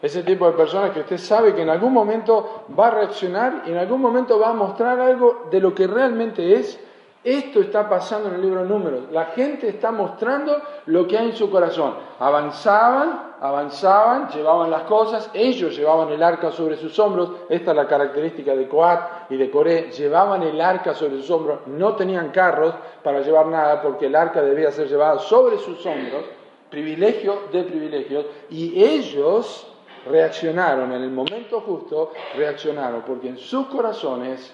Ese 0.00 0.22
tipo 0.22 0.46
de 0.46 0.52
personas 0.52 0.90
que 0.90 1.00
usted 1.00 1.18
sabe 1.18 1.54
que 1.54 1.62
en 1.62 1.70
algún 1.70 1.92
momento 1.92 2.64
va 2.78 2.88
a 2.88 2.90
reaccionar 2.90 3.62
y 3.66 3.70
en 3.70 3.78
algún 3.78 4.00
momento 4.00 4.38
va 4.38 4.50
a 4.50 4.52
mostrar 4.52 5.00
algo 5.00 5.46
de 5.50 5.60
lo 5.60 5.74
que 5.74 5.86
realmente 5.86 6.54
es. 6.54 6.78
Esto 7.24 7.60
está 7.60 7.88
pasando 7.88 8.28
en 8.28 8.36
el 8.36 8.42
libro 8.42 8.62
de 8.62 8.68
números. 8.68 9.00
La 9.10 9.26
gente 9.26 9.68
está 9.68 9.90
mostrando 9.90 10.62
lo 10.86 11.08
que 11.08 11.18
hay 11.18 11.30
en 11.30 11.36
su 11.36 11.50
corazón. 11.50 11.94
Avanzaban, 12.20 13.32
avanzaban, 13.40 14.28
llevaban 14.28 14.70
las 14.70 14.82
cosas, 14.82 15.28
ellos 15.34 15.76
llevaban 15.76 16.10
el 16.10 16.22
arca 16.22 16.52
sobre 16.52 16.76
sus 16.76 16.96
hombros. 17.00 17.30
Esta 17.48 17.72
es 17.72 17.76
la 17.76 17.88
característica 17.88 18.54
de 18.54 18.68
Coat 18.68 19.30
y 19.30 19.36
de 19.36 19.50
Coré. 19.50 19.90
Llevaban 19.90 20.44
el 20.44 20.60
arca 20.60 20.94
sobre 20.94 21.16
sus 21.16 21.30
hombros. 21.30 21.66
No 21.66 21.96
tenían 21.96 22.30
carros 22.30 22.74
para 23.02 23.20
llevar 23.22 23.46
nada 23.46 23.82
porque 23.82 24.06
el 24.06 24.14
arca 24.14 24.40
debía 24.40 24.70
ser 24.70 24.86
llevada 24.86 25.18
sobre 25.18 25.58
sus 25.58 25.84
hombros 25.84 26.22
privilegio 26.70 27.42
de 27.52 27.64
privilegios, 27.64 28.26
y 28.50 28.82
ellos 28.82 29.66
reaccionaron 30.06 30.92
en 30.92 31.02
el 31.02 31.10
momento 31.10 31.60
justo, 31.60 32.12
reaccionaron, 32.36 33.02
porque 33.02 33.28
en 33.28 33.38
sus 33.38 33.66
corazones 33.66 34.52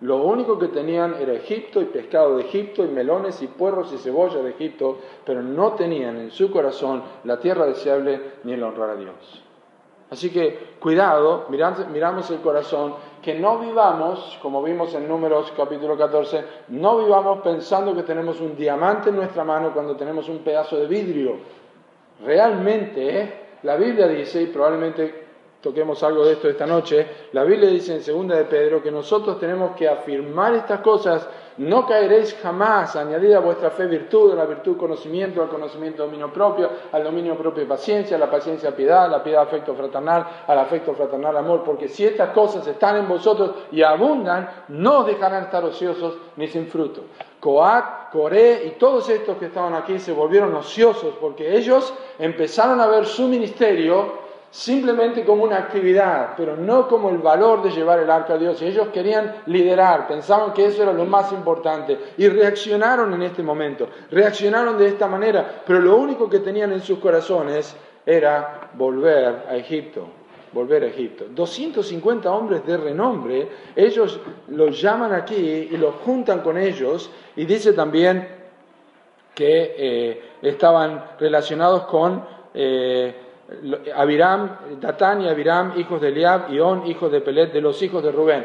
lo 0.00 0.22
único 0.22 0.58
que 0.58 0.68
tenían 0.68 1.14
era 1.20 1.32
Egipto 1.32 1.80
y 1.80 1.86
pescado 1.86 2.36
de 2.36 2.44
Egipto 2.44 2.84
y 2.84 2.88
melones 2.88 3.40
y 3.42 3.46
puerros 3.46 3.92
y 3.92 3.98
cebolla 3.98 4.42
de 4.42 4.50
Egipto, 4.50 4.98
pero 5.24 5.42
no 5.42 5.72
tenían 5.72 6.18
en 6.18 6.30
su 6.30 6.50
corazón 6.50 7.02
la 7.24 7.38
tierra 7.38 7.66
deseable 7.66 8.20
ni 8.44 8.52
el 8.52 8.62
honrar 8.62 8.90
a 8.90 8.96
Dios. 8.96 9.42
Así 10.10 10.30
que 10.30 10.76
cuidado, 10.78 11.46
miramos 11.48 12.30
el 12.30 12.40
corazón, 12.40 12.94
que 13.24 13.34
no 13.34 13.58
vivamos, 13.58 14.38
como 14.42 14.62
vimos 14.62 14.94
en 14.94 15.08
Números 15.08 15.50
capítulo 15.56 15.96
14, 15.96 16.44
no 16.68 16.98
vivamos 16.98 17.40
pensando 17.40 17.94
que 17.94 18.02
tenemos 18.02 18.38
un 18.38 18.54
diamante 18.54 19.08
en 19.08 19.16
nuestra 19.16 19.42
mano 19.42 19.72
cuando 19.72 19.96
tenemos 19.96 20.28
un 20.28 20.40
pedazo 20.40 20.76
de 20.76 20.86
vidrio. 20.86 21.36
Realmente, 22.22 23.56
la 23.62 23.76
Biblia 23.76 24.08
dice, 24.08 24.42
y 24.42 24.46
probablemente 24.48 25.24
toquemos 25.62 26.02
algo 26.02 26.26
de 26.26 26.34
esto 26.34 26.50
esta 26.50 26.66
noche, 26.66 27.06
la 27.32 27.44
Biblia 27.44 27.70
dice 27.70 27.94
en 27.94 28.02
segunda 28.02 28.36
de 28.36 28.44
Pedro 28.44 28.82
que 28.82 28.90
nosotros 28.90 29.40
tenemos 29.40 29.74
que 29.74 29.88
afirmar 29.88 30.52
estas 30.52 30.80
cosas 30.80 31.26
no 31.58 31.86
caeréis 31.86 32.36
jamás, 32.42 32.96
añadid 32.96 33.32
a 33.32 33.40
vuestra 33.40 33.70
fe 33.70 33.86
virtud, 33.86 34.32
a 34.32 34.36
la 34.36 34.44
virtud 34.44 34.76
conocimiento, 34.76 35.42
al 35.42 35.48
conocimiento 35.48 36.04
dominio 36.04 36.32
propio, 36.32 36.70
al 36.90 37.04
dominio 37.04 37.36
propio 37.36 37.66
paciencia, 37.68 38.16
a 38.16 38.20
la 38.20 38.30
paciencia 38.30 38.74
piedad, 38.74 39.04
a 39.04 39.08
la 39.08 39.22
piedad 39.22 39.42
afecto 39.42 39.74
fraternal, 39.74 40.26
al 40.46 40.58
afecto 40.58 40.94
fraternal 40.94 41.36
amor, 41.36 41.62
porque 41.64 41.88
si 41.88 42.04
estas 42.04 42.30
cosas 42.30 42.66
están 42.66 42.96
en 42.96 43.08
vosotros 43.08 43.52
y 43.70 43.82
abundan, 43.82 44.64
no 44.68 45.04
dejarán 45.04 45.44
estar 45.44 45.64
ociosos 45.64 46.18
ni 46.36 46.48
sin 46.48 46.66
fruto. 46.66 47.02
Coat, 47.40 48.10
Coré 48.10 48.64
y 48.66 48.70
todos 48.78 49.08
estos 49.08 49.36
que 49.38 49.46
estaban 49.46 49.74
aquí 49.74 49.98
se 49.98 50.12
volvieron 50.12 50.54
ociosos 50.54 51.14
porque 51.20 51.56
ellos 51.56 51.92
empezaron 52.18 52.80
a 52.80 52.86
ver 52.86 53.06
su 53.06 53.26
ministerio 53.26 54.23
simplemente 54.54 55.24
como 55.24 55.42
una 55.42 55.56
actividad, 55.56 56.34
pero 56.36 56.56
no 56.56 56.86
como 56.86 57.10
el 57.10 57.18
valor 57.18 57.60
de 57.60 57.72
llevar 57.72 57.98
el 57.98 58.08
arca 58.08 58.34
a 58.34 58.38
Dios. 58.38 58.62
Y 58.62 58.66
ellos 58.66 58.86
querían 58.92 59.42
liderar, 59.46 60.06
pensaban 60.06 60.52
que 60.52 60.66
eso 60.66 60.84
era 60.84 60.92
lo 60.92 61.04
más 61.06 61.32
importante 61.32 61.98
y 62.16 62.28
reaccionaron 62.28 63.12
en 63.14 63.22
este 63.22 63.42
momento, 63.42 63.88
reaccionaron 64.12 64.78
de 64.78 64.86
esta 64.86 65.08
manera, 65.08 65.62
pero 65.66 65.80
lo 65.80 65.96
único 65.96 66.30
que 66.30 66.38
tenían 66.38 66.70
en 66.70 66.82
sus 66.82 67.00
corazones 67.00 67.74
era 68.06 68.70
volver 68.74 69.42
a 69.50 69.56
Egipto, 69.56 70.06
volver 70.52 70.84
a 70.84 70.86
Egipto. 70.86 71.24
250 71.30 72.30
hombres 72.30 72.64
de 72.64 72.76
renombre, 72.76 73.48
ellos 73.74 74.20
los 74.46 74.80
llaman 74.80 75.14
aquí 75.14 75.34
y 75.34 75.76
los 75.76 75.96
juntan 75.96 76.42
con 76.42 76.58
ellos 76.58 77.10
y 77.34 77.44
dice 77.44 77.72
también 77.72 78.28
que 79.34 79.74
eh, 79.76 80.22
estaban 80.42 81.06
relacionados 81.18 81.86
con... 81.86 82.24
Eh, 82.54 83.22
Abiram, 83.94 84.80
Datán 84.80 85.22
y 85.22 85.28
Abiram, 85.28 85.72
hijos 85.76 86.00
de 86.00 86.08
Eliab, 86.08 86.52
y 86.52 86.60
On, 86.60 86.86
hijos 86.86 87.10
de 87.10 87.20
Pelet, 87.20 87.52
de 87.52 87.60
los 87.60 87.80
hijos 87.82 88.02
de 88.02 88.12
Rubén. 88.12 88.44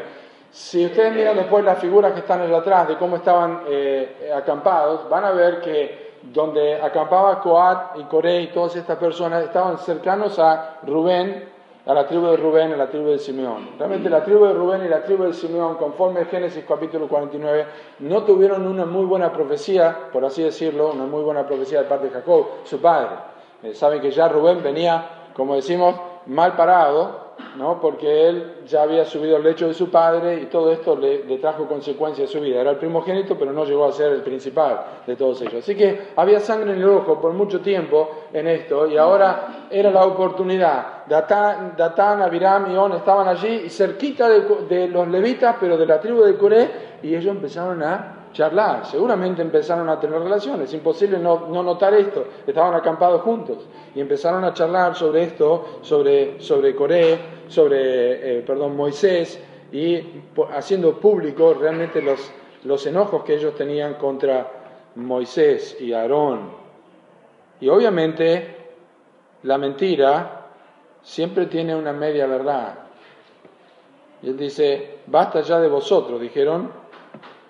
Si 0.50 0.84
ustedes 0.84 1.14
miran 1.14 1.36
después 1.36 1.64
las 1.64 1.78
figuras 1.78 2.12
que 2.12 2.20
están 2.20 2.42
en 2.42 2.52
atrás 2.52 2.88
de 2.88 2.96
cómo 2.96 3.16
estaban 3.16 3.62
eh, 3.68 4.32
acampados, 4.34 5.08
van 5.08 5.24
a 5.24 5.30
ver 5.30 5.60
que 5.60 6.10
donde 6.22 6.80
acampaba 6.80 7.40
Coat 7.40 7.96
y 7.98 8.04
Coré 8.04 8.42
y 8.42 8.46
todas 8.48 8.76
estas 8.76 8.98
personas 8.98 9.44
estaban 9.44 9.78
cercanos 9.78 10.38
a 10.38 10.80
Rubén, 10.82 11.48
a 11.86 11.94
la 11.94 12.06
tribu 12.06 12.26
de 12.26 12.36
Rubén, 12.36 12.72
a 12.72 12.76
la 12.76 12.88
tribu 12.88 13.08
de 13.08 13.18
Simeón. 13.18 13.70
Realmente 13.78 14.10
la 14.10 14.22
tribu 14.22 14.44
de 14.44 14.52
Rubén 14.52 14.84
y 14.84 14.88
la 14.88 15.02
tribu 15.02 15.24
de 15.24 15.32
Simeón, 15.32 15.76
conforme 15.76 16.20
a 16.20 16.24
Génesis 16.26 16.64
capítulo 16.68 17.08
49, 17.08 17.66
no 18.00 18.22
tuvieron 18.24 18.66
una 18.66 18.84
muy 18.84 19.06
buena 19.06 19.32
profecía, 19.32 19.96
por 20.12 20.24
así 20.24 20.42
decirlo, 20.42 20.92
una 20.92 21.04
muy 21.04 21.22
buena 21.22 21.46
profecía 21.46 21.82
de 21.82 21.88
parte 21.88 22.08
de 22.08 22.12
Jacob, 22.12 22.46
su 22.64 22.80
padre. 22.80 23.29
Eh, 23.62 23.74
saben 23.74 24.00
que 24.00 24.10
ya 24.10 24.28
Rubén 24.28 24.62
venía, 24.62 25.30
como 25.34 25.54
decimos, 25.54 25.94
mal 26.26 26.56
parado, 26.56 27.30
¿no? 27.56 27.80
porque 27.80 28.28
él 28.28 28.54
ya 28.66 28.82
había 28.82 29.04
subido 29.04 29.36
al 29.36 29.42
lecho 29.42 29.66
de 29.66 29.74
su 29.74 29.90
padre 29.90 30.40
y 30.42 30.46
todo 30.46 30.70
esto 30.70 30.96
le, 30.96 31.20
trajo 31.38 31.66
consecuencias 31.66 32.28
a 32.28 32.32
su 32.32 32.40
vida. 32.40 32.60
Era 32.60 32.70
el 32.70 32.76
primogénito, 32.76 33.36
pero 33.38 33.52
no 33.52 33.64
llegó 33.64 33.86
a 33.86 33.92
ser 33.92 34.12
el 34.12 34.22
principal 34.22 34.84
de 35.06 35.16
todos 35.16 35.40
ellos. 35.42 35.54
Así 35.54 35.74
que 35.74 36.10
había 36.16 36.40
sangre 36.40 36.72
en 36.72 36.78
el 36.78 36.88
ojo 36.88 37.20
por 37.20 37.32
mucho 37.32 37.60
tiempo 37.60 38.10
en 38.32 38.46
esto 38.46 38.86
y 38.86 38.96
ahora 38.96 39.66
era 39.70 39.90
la 39.90 40.04
oportunidad. 40.04 41.06
Datán, 41.06 41.74
Datán 41.76 42.22
Abiram 42.22 42.70
y 42.72 42.76
On 42.76 42.92
estaban 42.92 43.26
allí 43.28 43.68
cerquita 43.68 44.28
de, 44.28 44.40
de 44.68 44.88
los 44.88 45.08
levitas, 45.08 45.56
pero 45.58 45.76
de 45.76 45.86
la 45.86 46.00
tribu 46.00 46.22
de 46.22 46.36
Coré, 46.36 46.70
y 47.02 47.14
ellos 47.14 47.34
empezaron 47.34 47.82
a 47.82 48.19
charlar, 48.32 48.86
seguramente 48.86 49.42
empezaron 49.42 49.88
a 49.88 49.98
tener 49.98 50.20
relaciones, 50.20 50.68
es 50.68 50.74
imposible 50.74 51.18
no, 51.18 51.48
notar 51.48 51.94
esto, 51.94 52.26
estaban 52.46 52.74
acampados 52.74 53.22
juntos 53.22 53.66
y 53.94 54.00
empezaron 54.00 54.44
a 54.44 54.54
charlar 54.54 54.94
sobre 54.94 55.24
esto, 55.24 55.80
sobre, 55.82 56.40
sobre 56.40 56.74
Coré, 56.74 57.18
sobre, 57.48 58.38
eh, 58.38 58.42
perdón, 58.42 58.76
Moisés 58.76 59.42
y 59.72 60.22
haciendo 60.52 60.98
público 60.98 61.54
realmente 61.54 62.02
los, 62.02 62.30
los 62.64 62.86
enojos 62.86 63.24
que 63.24 63.34
ellos 63.34 63.54
tenían 63.54 63.94
contra 63.94 64.50
Moisés 64.96 65.76
y 65.80 65.92
Aarón. 65.92 66.50
Y 67.60 67.68
obviamente 67.68 68.56
la 69.42 69.58
mentira 69.58 70.46
siempre 71.02 71.46
tiene 71.46 71.74
una 71.74 71.92
media 71.92 72.26
verdad. 72.26 72.74
Y 74.22 74.28
él 74.28 74.36
dice, 74.36 74.98
basta 75.06 75.40
ya 75.40 75.58
de 75.60 75.68
vosotros, 75.68 76.20
dijeron, 76.20 76.79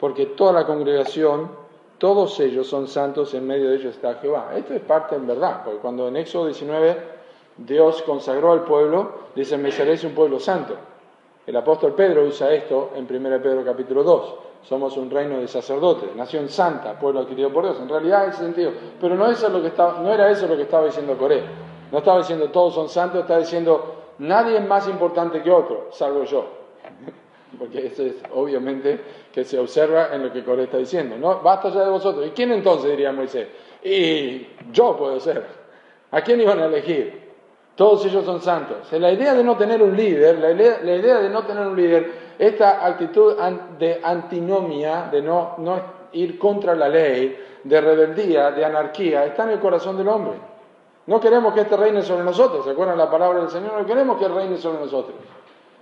porque 0.00 0.26
toda 0.26 0.52
la 0.52 0.66
congregación, 0.66 1.50
todos 1.98 2.40
ellos 2.40 2.66
son 2.66 2.88
santos, 2.88 3.34
en 3.34 3.46
medio 3.46 3.68
de 3.68 3.76
ellos 3.76 3.94
está 3.94 4.14
Jehová. 4.14 4.52
Esto 4.56 4.72
es 4.72 4.80
parte 4.80 5.14
en 5.14 5.26
verdad, 5.26 5.62
porque 5.62 5.78
cuando 5.78 6.08
en 6.08 6.16
Éxodo 6.16 6.46
19 6.46 6.96
Dios 7.58 8.02
consagró 8.02 8.52
al 8.52 8.64
pueblo, 8.64 9.12
dice, 9.34 9.58
me 9.58 9.70
seréis 9.70 10.02
un 10.04 10.14
pueblo 10.14 10.40
santo. 10.40 10.74
El 11.46 11.56
apóstol 11.56 11.94
Pedro 11.94 12.24
usa 12.24 12.52
esto 12.52 12.92
en 12.94 13.04
1 13.04 13.42
Pedro 13.42 13.62
capítulo 13.64 14.02
2. 14.02 14.34
somos 14.62 14.96
un 14.96 15.10
reino 15.10 15.38
de 15.38 15.48
sacerdotes, 15.48 16.14
nación 16.14 16.48
santa, 16.48 16.98
pueblo 16.98 17.20
adquirido 17.20 17.52
por 17.52 17.64
Dios. 17.64 17.78
En 17.80 17.88
realidad 17.88 18.28
ese 18.28 18.38
sentido. 18.38 18.72
Pero 19.00 19.14
no, 19.14 19.30
eso 19.30 19.48
lo 19.48 19.60
que 19.60 19.68
estaba, 19.68 20.00
no 20.00 20.12
era 20.12 20.30
eso 20.30 20.46
lo 20.46 20.56
que 20.56 20.62
estaba 20.62 20.86
diciendo 20.86 21.16
Coré. 21.18 21.42
No 21.90 21.98
estaba 21.98 22.18
diciendo 22.18 22.50
todos 22.50 22.74
son 22.74 22.88
santos, 22.88 23.22
estaba 23.22 23.40
diciendo 23.40 23.94
nadie 24.18 24.58
es 24.58 24.66
más 24.66 24.86
importante 24.88 25.42
que 25.42 25.50
otro, 25.50 25.88
salvo 25.90 26.24
yo. 26.24 26.59
Porque 27.58 27.86
eso 27.86 28.04
es 28.04 28.14
obviamente 28.32 29.00
que 29.32 29.44
se 29.44 29.58
observa 29.58 30.14
en 30.14 30.24
lo 30.24 30.32
que 30.32 30.44
Coré 30.44 30.64
está 30.64 30.78
diciendo. 30.78 31.16
No, 31.18 31.40
basta 31.40 31.68
ya 31.70 31.84
de 31.84 31.90
vosotros. 31.90 32.26
¿Y 32.26 32.30
quién 32.30 32.52
entonces 32.52 32.90
diría 32.90 33.12
Moisés? 33.12 33.48
Y 33.82 34.46
yo 34.72 34.96
puedo 34.96 35.18
ser. 35.20 35.44
¿A 36.12 36.20
quién 36.22 36.40
iban 36.40 36.60
a 36.60 36.66
elegir? 36.66 37.30
Todos 37.74 38.04
ellos 38.06 38.24
son 38.24 38.40
santos. 38.40 38.92
La 38.92 39.10
idea 39.10 39.34
de 39.34 39.42
no 39.42 39.56
tener 39.56 39.82
un 39.82 39.96
líder, 39.96 40.38
la 40.38 40.50
idea, 40.50 41.18
de 41.18 41.30
no 41.30 41.44
tener 41.44 41.66
un 41.66 41.76
líder, 41.76 42.12
esta 42.38 42.84
actitud 42.86 43.34
de 43.78 44.00
antinomia, 44.02 45.08
de 45.10 45.22
no, 45.22 45.54
no 45.58 45.80
ir 46.12 46.38
contra 46.38 46.74
la 46.74 46.88
ley, 46.88 47.38
de 47.64 47.80
rebeldía, 47.80 48.50
de 48.50 48.64
anarquía, 48.64 49.24
está 49.24 49.44
en 49.44 49.50
el 49.50 49.60
corazón 49.60 49.96
del 49.96 50.08
hombre. 50.08 50.34
No 51.06 51.18
queremos 51.20 51.54
que 51.54 51.62
este 51.62 51.76
reine 51.76 52.02
sobre 52.02 52.24
nosotros, 52.24 52.64
¿se 52.64 52.70
acuerdan 52.70 52.98
la 52.98 53.10
palabra 53.10 53.40
del 53.40 53.50
Señor? 53.50 53.72
No 53.80 53.86
queremos 53.86 54.18
que 54.18 54.28
reine 54.28 54.56
sobre 54.58 54.80
nosotros. 54.80 55.16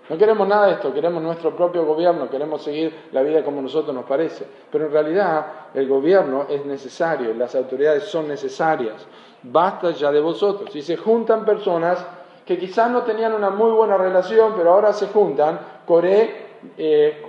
No 0.09 0.17
queremos 0.17 0.49
nada 0.49 0.67
de 0.67 0.73
esto, 0.75 0.93
queremos 0.93 1.23
nuestro 1.23 1.55
propio 1.55 1.85
gobierno, 1.85 2.31
queremos 2.31 2.62
seguir 2.62 3.09
la 3.12 3.23
vida 3.23 3.45
como 3.45 3.61
nosotros 3.61 3.95
nos 3.95 4.05
parece. 4.05 4.47
Pero 4.71 4.87
en 4.87 4.93
realidad 4.93 5.47
el 5.75 5.87
gobierno 5.87 6.47
es 6.49 6.65
necesario, 6.65 7.35
las 7.35 7.55
autoridades 7.55 8.05
son 8.05 8.27
necesarias 8.27 9.07
basta 9.43 9.91
ya 9.91 10.11
de 10.11 10.21
vosotros. 10.21 10.75
Y 10.75 10.83
se 10.83 10.97
juntan 10.97 11.45
personas 11.45 12.05
que 12.45 12.59
quizás 12.59 12.91
no 12.91 13.03
tenían 13.03 13.35
una 13.35 13.50
muy 13.50 13.71
buena 13.71 13.97
relación, 13.97 14.55
pero 14.57 14.73
ahora 14.73 14.93
se 14.93 15.09
juntan, 15.09 15.59
Coré 15.87 16.47
eh, 16.77 17.23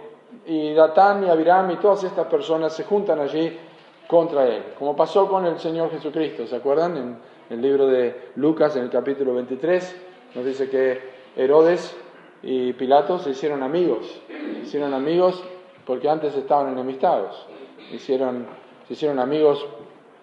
y 0.46 0.74
Datán 0.74 1.26
y 1.26 1.30
Abiram 1.30 1.70
y 1.72 1.76
todas 1.78 2.04
estas 2.04 2.28
personas 2.28 2.74
se 2.74 2.84
juntan 2.84 3.20
allí 3.20 3.58
contra 4.08 4.48
él, 4.48 4.64
como 4.78 4.96
pasó 4.96 5.28
con 5.28 5.46
el 5.46 5.60
Señor 5.60 5.92
Jesucristo, 5.92 6.48
¿se 6.48 6.56
acuerdan? 6.56 6.98
En, 6.98 7.30
el 7.50 7.64
libro 7.64 7.88
de 7.88 8.30
Lucas, 8.36 8.76
en 8.76 8.84
el 8.84 8.92
capítulo 8.92 9.34
23, 9.34 9.96
nos 10.36 10.46
dice 10.46 10.70
que 10.70 11.02
Herodes 11.36 11.98
y 12.42 12.74
Pilato 12.74 13.20
se 13.20 13.32
hicieron 13.32 13.64
amigos, 13.64 14.22
se 14.28 14.60
hicieron 14.60 14.94
amigos 14.94 15.44
porque 15.86 16.08
antes 16.10 16.36
estaban 16.36 16.72
enemistados, 16.72 17.46
hicieron, 17.92 18.48
se 18.88 18.94
hicieron 18.94 19.20
amigos 19.20 19.66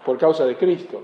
por 0.05 0.17
causa 0.19 0.45
de 0.45 0.57
Cristo. 0.57 1.03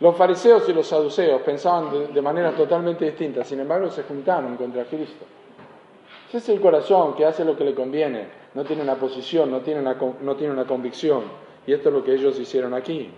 Los 0.00 0.16
fariseos 0.16 0.66
y 0.68 0.72
los 0.72 0.86
saduceos 0.86 1.42
pensaban 1.42 2.12
de, 2.14 2.22
manera 2.22 2.52
totalmente 2.52 3.04
distinta, 3.04 3.44
sin 3.44 3.60
embargo 3.60 3.90
se 3.90 4.02
juntaron 4.04 4.56
contra 4.56 4.84
Cristo. 4.84 5.26
Ese 6.28 6.38
es 6.38 6.48
el 6.48 6.60
corazón 6.60 7.14
que 7.14 7.26
hace 7.26 7.44
lo 7.44 7.56
que 7.56 7.64
le 7.64 7.74
conviene, 7.74 8.28
no 8.54 8.64
tiene 8.64 8.82
una 8.82 8.94
posición, 8.94 9.50
no 9.50 9.60
tiene 9.60 9.80
una, 9.80 9.96
no 10.22 10.36
tiene 10.36 10.54
una 10.54 10.64
convicción. 10.64 11.24
Y 11.66 11.72
esto 11.72 11.90
es 11.90 11.94
lo 11.94 12.02
que 12.02 12.14
ellos 12.14 12.38
hicieron 12.40 12.72
aquí. 12.72 13.10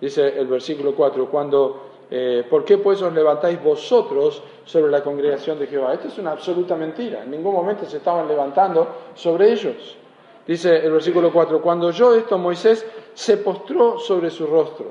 Dice 0.00 0.38
el 0.38 0.46
versículo 0.46 0.94
4, 0.94 1.28
cuando, 1.28 1.87
eh, 2.10 2.46
¿por 2.48 2.64
qué 2.64 2.78
pues 2.78 3.02
os 3.02 3.12
levantáis 3.12 3.62
vosotros 3.62 4.42
sobre 4.64 4.90
la 4.90 5.02
congregación 5.02 5.58
de 5.58 5.66
Jehová? 5.66 5.94
Esto 5.94 6.08
es 6.08 6.18
una 6.18 6.32
absoluta 6.32 6.74
mentira. 6.74 7.22
En 7.22 7.30
ningún 7.30 7.54
momento 7.54 7.84
se 7.84 7.98
estaban 7.98 8.26
levantando 8.26 8.88
sobre 9.14 9.52
ellos. 9.52 9.96
Dice 10.46 10.76
el 10.76 10.92
versículo 10.92 11.30
4, 11.30 11.60
cuando 11.60 11.88
oyó 11.88 12.14
esto 12.14 12.38
Moisés 12.38 12.86
se 13.12 13.36
postró 13.36 13.98
sobre 13.98 14.30
su 14.30 14.46
rostro. 14.46 14.86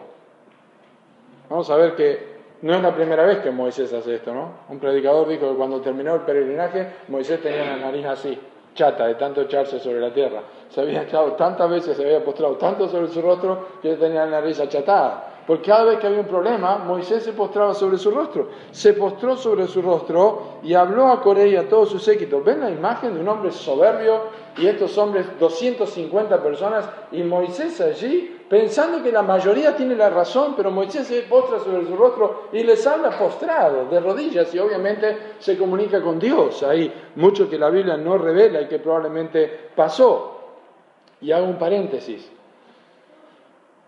Vamos 1.50 1.70
a 1.72 1.76
ver 1.78 1.96
que 1.96 2.38
no 2.62 2.76
es 2.76 2.82
la 2.82 2.94
primera 2.94 3.26
vez 3.26 3.40
que 3.40 3.50
Moisés 3.50 3.92
hace 3.94 4.16
esto, 4.16 4.34
¿no? 4.34 4.52
Un 4.70 4.80
predicador 4.80 5.28
dijo 5.28 5.50
que 5.50 5.56
cuando 5.56 5.82
terminó 5.82 6.16
el 6.16 6.22
peregrinaje, 6.22 6.88
Moisés 7.08 7.42
tenía 7.42 7.66
la 7.66 7.78
nariz 7.78 8.06
así, 8.06 8.38
chata, 8.74 9.08
de 9.08 9.16
tanto 9.16 9.42
echarse 9.42 9.80
sobre 9.80 10.00
la 10.00 10.14
tierra. 10.14 10.42
Se 10.70 10.82
había 10.82 11.04
echado 11.04 11.34
tantas 11.34 11.70
veces, 11.70 11.98
se 11.98 12.04
había 12.04 12.24
postrado 12.24 12.56
tanto 12.58 12.88
sobre 12.88 13.08
su 13.08 13.22
rostro, 13.22 13.68
que 13.82 13.96
tenía 13.96 14.26
la 14.26 14.42
nariz 14.42 14.60
achatada. 14.60 15.37
Porque 15.48 15.70
cada 15.70 15.86
vez 15.86 16.00
que 16.00 16.08
había 16.08 16.20
un 16.20 16.28
problema, 16.28 16.78
Moisés 16.80 17.24
se 17.24 17.32
postraba 17.32 17.74
sobre 17.74 17.98
su 17.98 18.12
rostro. 18.12 18.50
Se 18.72 18.94
postró 18.94 19.38
sobre 19.38 19.66
su 19.68 19.82
rostro 19.82 20.60
y 20.62 20.74
habló 20.74 21.08
a 21.08 21.22
Coré 21.22 21.48
y 21.48 21.56
a 21.56 21.70
todos 21.70 21.90
sus 21.90 22.04
séquitos. 22.04 22.44
¿Ven 22.44 22.60
la 22.60 22.70
imagen 22.70 23.14
de 23.14 23.22
un 23.22 23.30
hombre 23.30 23.54
soberbio 23.54 24.24
y 24.58 24.68
estos 24.68 24.98
hombres, 24.98 25.26
250 25.40 26.44
personas, 26.44 26.90
y 27.14 27.24
Moisés 27.24 27.80
allí 27.80 28.38
pensando 28.50 29.02
que 29.02 29.12
la 29.12 29.22
mayoría 29.22 29.76
tiene 29.76 29.96
la 29.96 30.10
razón, 30.10 30.54
pero 30.58 30.70
Moisés 30.70 31.08
se 31.08 31.22
postra 31.24 31.60
sobre 31.60 31.86
su 31.86 31.96
rostro 31.96 32.50
y 32.52 32.64
les 32.64 32.86
habla 32.86 33.18
postrado, 33.18 33.86
de 33.86 34.00
rodillas, 34.02 34.54
y 34.54 34.60
obviamente 34.60 35.18
se 35.40 35.58
comunica 35.58 36.02
con 36.02 36.20
Dios. 36.20 36.62
Hay 36.64 36.92
mucho 37.16 37.50
que 37.50 37.58
la 37.58 37.70
Biblia 37.70 37.96
no 37.96 38.18
revela 38.18 38.62
y 38.62 38.68
que 38.68 38.80
probablemente 38.80 39.70
pasó. 39.76 40.34
Y 41.22 41.32
hago 41.32 41.46
un 41.46 41.58
paréntesis. 41.58 42.37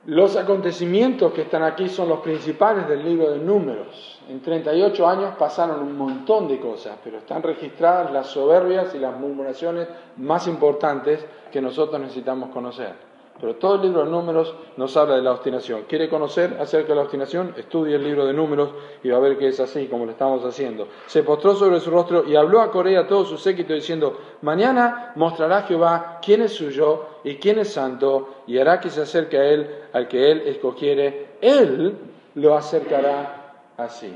Los 0.06 0.38
acontecimientos 0.38 1.34
que 1.34 1.42
están 1.42 1.62
aquí 1.62 1.90
son 1.90 2.08
los 2.08 2.22
principales 2.22 2.88
del 2.88 3.04
libro 3.04 3.32
de 3.32 3.40
números. 3.40 4.20
En 4.30 4.42
38 4.42 5.08
años 5.08 5.36
pasaron 5.38 5.82
un 5.82 5.98
montón 5.98 6.48
de 6.48 6.58
cosas, 6.60 6.98
pero 7.04 7.18
están 7.18 7.44
registradas 7.44 8.12
las 8.12 8.28
soberbias 8.28 8.96
y 8.96 9.00
las 9.00 9.20
murmuraciones 9.20 9.90
más 10.16 10.48
importantes 10.48 11.26
que 11.52 11.62
nosotros 11.62 12.00
necesitamos 12.00 12.50
conocer. 12.50 13.09
Pero 13.40 13.56
todo 13.56 13.76
el 13.76 13.84
libro 13.84 14.04
de 14.04 14.12
números 14.12 14.54
nos 14.76 14.98
habla 14.98 15.16
de 15.16 15.22
la 15.22 15.32
obstinación. 15.32 15.84
¿Quiere 15.88 16.10
conocer 16.10 16.58
acerca 16.60 16.90
de 16.90 16.96
la 16.96 17.02
obstinación? 17.04 17.54
Estudie 17.58 17.96
el 17.96 18.04
libro 18.04 18.26
de 18.26 18.34
números 18.34 18.72
y 19.02 19.10
va 19.10 19.18
a 19.18 19.22
ver 19.22 19.38
que 19.38 19.48
es 19.48 19.60
así 19.62 19.88
como 19.88 20.06
lo 20.06 20.12
estamos 20.12 20.44
haciendo. 20.44 20.90
Se 21.08 21.24
postró 21.24 21.56
sobre 21.56 21.80
su 21.80 21.90
rostro 21.90 22.26
y 22.28 22.36
habló 22.36 22.60
a 22.60 22.70
Corea 22.70 23.02
a 23.02 23.08
todo 23.08 23.24
su 23.24 23.38
séquito 23.38 23.74
diciendo, 23.74 24.18
mañana 24.42 25.14
mostrará 25.16 25.62
Jehová 25.62 26.20
quién 26.22 26.42
es 26.42 26.54
suyo 26.54 27.06
y 27.24 27.36
quién 27.36 27.60
es 27.60 27.72
santo 27.72 28.44
y 28.46 28.58
hará 28.58 28.82
que 28.82 28.90
se 28.90 29.04
acerque 29.04 29.38
a 29.38 29.46
él 29.46 29.70
al 29.94 30.10
que 30.10 30.32
él 30.32 30.44
escogiere. 30.46 31.30
Él 31.40 31.98
lo 32.36 32.56
acercará 32.56 33.64
así. 33.78 34.14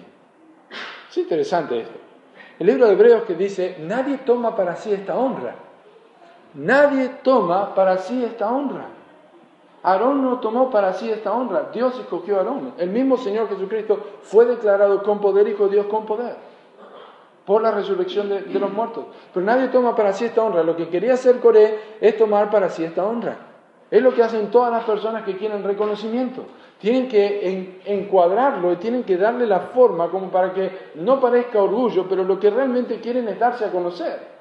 Es 1.10 1.18
interesante 1.18 1.80
esto. 1.80 2.00
El 2.60 2.68
libro 2.68 2.88
de 2.88 2.94
Hebreos 2.94 3.24
que 3.24 3.36
dice, 3.36 3.78
nadie 3.80 4.18
toma 4.26 4.56
para 4.56 4.76
sí 4.76 4.92
esta 4.92 5.16
honra. 5.16 5.56
Nadie 6.56 7.10
toma 7.24 7.74
para 7.74 7.98
sí 7.98 8.24
esta 8.24 8.52
honra. 8.52 8.88
Aarón 9.84 10.24
no 10.24 10.40
tomó 10.40 10.70
para 10.70 10.94
sí 10.94 11.12
esta 11.12 11.34
honra, 11.34 11.70
Dios 11.74 12.00
escogió 12.00 12.36
a 12.36 12.40
Aarón. 12.40 12.74
El 12.78 12.90
mismo 12.90 13.18
Señor 13.18 13.50
Jesucristo 13.50 14.00
fue 14.22 14.46
declarado 14.46 15.04
con 15.04 15.20
poder, 15.20 15.48
hijo 15.50 15.66
de 15.66 15.72
Dios 15.72 15.88
con 15.88 16.06
poder, 16.06 16.38
por 17.46 17.62
la 17.62 17.72
resurrección 17.72 18.30
de, 18.30 18.60
los 18.60 18.72
muertos. 18.72 19.04
Pero 19.34 19.46
nadie 19.46 19.68
toma 19.68 19.94
para 19.94 20.14
sí 20.14 20.24
esta 20.24 20.42
honra. 20.42 20.64
Lo 20.64 20.78
que 20.78 20.88
quería 20.88 21.16
hacer 21.16 21.42
Coré 21.42 21.98
es 22.00 22.18
tomar 22.18 22.50
para 22.50 22.70
sí 22.70 22.86
esta 22.86 23.06
honra. 23.06 23.38
Es 23.92 24.02
lo 24.02 24.14
que 24.14 24.24
hacen 24.24 24.50
todas 24.50 24.72
las 24.72 24.86
personas 24.86 25.24
que 25.24 25.36
quieren 25.36 25.64
reconocimiento. 25.64 26.46
Tienen 26.80 27.10
que 27.10 27.82
encuadrarlo 27.86 28.72
y 28.72 28.78
tienen 28.78 29.04
que 29.04 29.18
darle 29.18 29.46
la 29.46 29.60
forma 29.60 30.10
como 30.10 30.32
para 30.32 30.54
que 30.54 30.92
no 30.96 31.20
parezca 31.20 31.62
orgullo, 31.62 32.08
pero 32.08 32.24
lo 32.24 32.40
que 32.40 32.50
realmente 32.50 33.02
quieren 33.02 33.28
es 33.28 33.38
darse 33.38 33.66
a 33.66 33.72
conocer. 33.72 34.33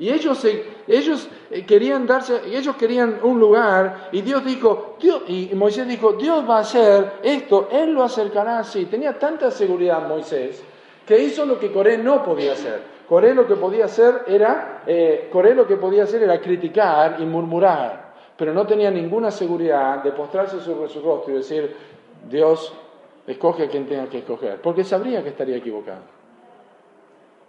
Y 0.00 0.08
ellos, 0.08 0.42
ellos 0.88 1.28
eh, 1.50 1.66
querían 1.66 2.06
darse, 2.06 2.40
ellos 2.46 2.74
querían 2.76 3.20
un 3.22 3.38
lugar, 3.38 4.08
y 4.12 4.22
Dios 4.22 4.42
dijo, 4.42 4.96
Dios, 4.98 5.24
y 5.28 5.50
Moisés 5.54 5.86
dijo, 5.86 6.14
Dios 6.14 6.42
va 6.48 6.56
a 6.56 6.60
hacer 6.60 7.12
esto, 7.22 7.68
Él 7.70 7.92
lo 7.92 8.02
acercará 8.02 8.60
así. 8.60 8.86
Tenía 8.86 9.18
tanta 9.18 9.50
seguridad 9.50 10.08
Moisés 10.08 10.64
que 11.06 11.22
hizo 11.22 11.44
lo 11.44 11.60
que 11.60 11.70
Coré 11.70 11.98
no 11.98 12.24
podía 12.24 12.52
hacer. 12.52 12.80
Coré 13.06 13.34
lo 13.34 13.46
que 13.46 13.56
podía 13.56 13.84
hacer 13.84 14.22
era, 14.26 14.84
eh, 14.86 15.28
Coré 15.30 15.54
lo 15.54 15.66
que 15.66 15.76
podía 15.76 16.04
hacer 16.04 16.22
era 16.22 16.40
criticar 16.40 17.16
y 17.18 17.26
murmurar, 17.26 18.14
pero 18.38 18.54
no 18.54 18.66
tenía 18.66 18.90
ninguna 18.90 19.30
seguridad 19.30 20.02
de 20.02 20.12
postrarse 20.12 20.60
sobre 20.60 20.88
su 20.88 21.02
rostro 21.02 21.34
y 21.34 21.36
decir, 21.36 21.76
Dios, 22.26 22.72
escoge 23.26 23.64
a 23.64 23.68
quien 23.68 23.86
tenga 23.86 24.06
que 24.06 24.18
escoger, 24.18 24.62
porque 24.62 24.82
sabría 24.82 25.22
que 25.22 25.28
estaría 25.28 25.56
equivocado. 25.56 26.00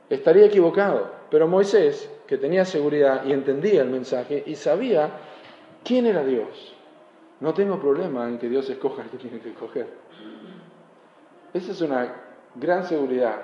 Estaría 0.10 0.48
equivocado, 0.48 1.10
pero 1.30 1.48
Moisés 1.48 2.10
que 2.32 2.38
tenía 2.38 2.64
seguridad 2.64 3.26
y 3.26 3.34
entendía 3.34 3.82
el 3.82 3.90
mensaje 3.90 4.42
y 4.46 4.56
sabía 4.56 5.12
quién 5.84 6.06
era 6.06 6.24
Dios. 6.24 6.74
No 7.42 7.54
tengo 7.54 7.78
problema 7.78 8.26
en 8.30 8.40
que 8.40 8.48
Dios 8.48 8.70
escoja 8.70 9.02
al 9.02 9.10
que 9.10 9.18
tiene 9.18 9.42
que 9.42 9.50
escoger. 9.50 9.88
Esa 11.54 11.74
es 11.74 11.82
una 11.82 12.16
gran 12.56 12.86
seguridad 12.86 13.36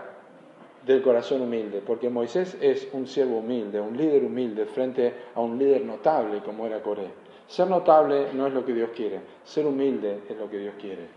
del 0.85 1.01
corazón 1.01 1.41
humilde, 1.41 1.83
porque 1.85 2.09
Moisés 2.09 2.57
es 2.61 2.87
un 2.93 3.07
siervo 3.07 3.39
humilde, 3.39 3.81
un 3.81 3.97
líder 3.97 4.23
humilde 4.23 4.65
frente 4.67 5.13
a 5.35 5.41
un 5.41 5.59
líder 5.59 5.83
notable 5.83 6.41
como 6.41 6.65
era 6.65 6.81
Coré. 6.81 7.09
Ser 7.45 7.67
notable 7.67 8.31
no 8.35 8.47
es 8.47 8.53
lo 8.53 8.63
que 8.63 8.73
Dios 8.73 8.91
quiere, 8.95 9.19
ser 9.43 9.65
humilde 9.65 10.21
es 10.29 10.37
lo 10.37 10.49
que 10.49 10.59
Dios 10.59 10.75
quiere. 10.79 11.07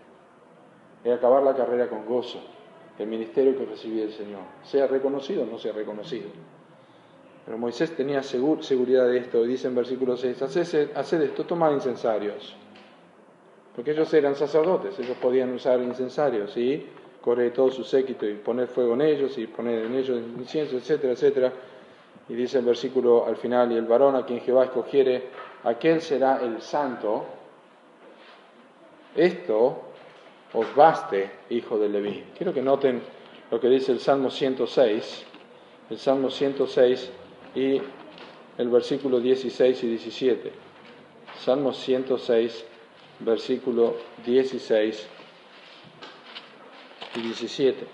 Es 1.05 1.13
acabar 1.13 1.45
la 1.45 1.55
carrera 1.55 1.89
con 1.89 2.05
gozo, 2.05 2.41
el 2.99 3.07
ministerio 3.07 3.57
que 3.57 3.65
recibí 3.65 4.01
del 4.01 4.11
Señor, 4.11 4.43
sea 4.65 4.89
reconocido 4.89 5.45
o 5.45 5.47
no 5.47 5.57
sea 5.57 5.73
reconocido. 5.73 6.31
Pero 7.51 7.59
Moisés 7.59 7.97
tenía 7.97 8.23
seguridad 8.23 9.09
de 9.09 9.19
esto, 9.19 9.45
y 9.45 9.49
dice 9.49 9.67
en 9.67 9.75
versículo 9.75 10.17
6, 10.17 10.41
haced, 10.41 11.23
esto, 11.23 11.45
tomad 11.45 11.73
incensarios. 11.73 12.55
Porque 13.75 13.91
ellos 13.91 14.15
eran 14.15 14.37
sacerdotes, 14.37 14.97
ellos 15.01 15.17
podían 15.21 15.53
usar 15.53 15.81
incensarios, 15.81 16.57
y 16.57 16.87
correr 17.21 17.53
todo 17.53 17.73
su 17.73 17.83
séquito 17.83 18.25
y 18.25 18.35
poner 18.35 18.69
fuego 18.69 18.95
en 18.95 19.01
ellos 19.01 19.37
y 19.37 19.49
poner 19.49 19.87
en 19.87 19.97
ellos 19.97 20.23
incienso, 20.39 20.77
etcétera, 20.77 21.15
etcétera. 21.15 21.53
Y 22.29 22.35
dice 22.35 22.59
el 22.59 22.67
versículo 22.67 23.27
al 23.27 23.35
final, 23.35 23.73
y 23.73 23.77
el 23.79 23.85
varón 23.85 24.15
a 24.15 24.25
quien 24.25 24.39
Jehová 24.43 24.67
escogiere, 24.67 25.25
aquel 25.65 26.01
será 26.03 26.41
el 26.45 26.63
santo. 26.63 27.25
Esto 29.17 29.77
os 30.53 30.77
baste, 30.77 31.29
hijo 31.51 31.81
de 31.81 31.89
Leví. 31.89 32.27
Quiero 32.39 32.55
que 32.55 32.63
noten 32.63 33.03
lo 33.51 33.59
que 33.59 33.67
dice 33.67 33.91
el 33.91 33.99
Salmo 33.99 34.31
106, 34.31 35.27
el 35.91 35.99
Salmo 35.99 36.31
106 36.31 37.15
y 37.55 37.81
el 38.59 38.69
versículo 38.69 39.21
16 39.21 39.85
y 39.85 39.87
17. 39.87 40.53
Salmo 41.39 41.73
106, 41.73 42.65
versículo 43.21 43.97
16 44.25 45.09
y 47.17 47.21
17. 47.21 47.87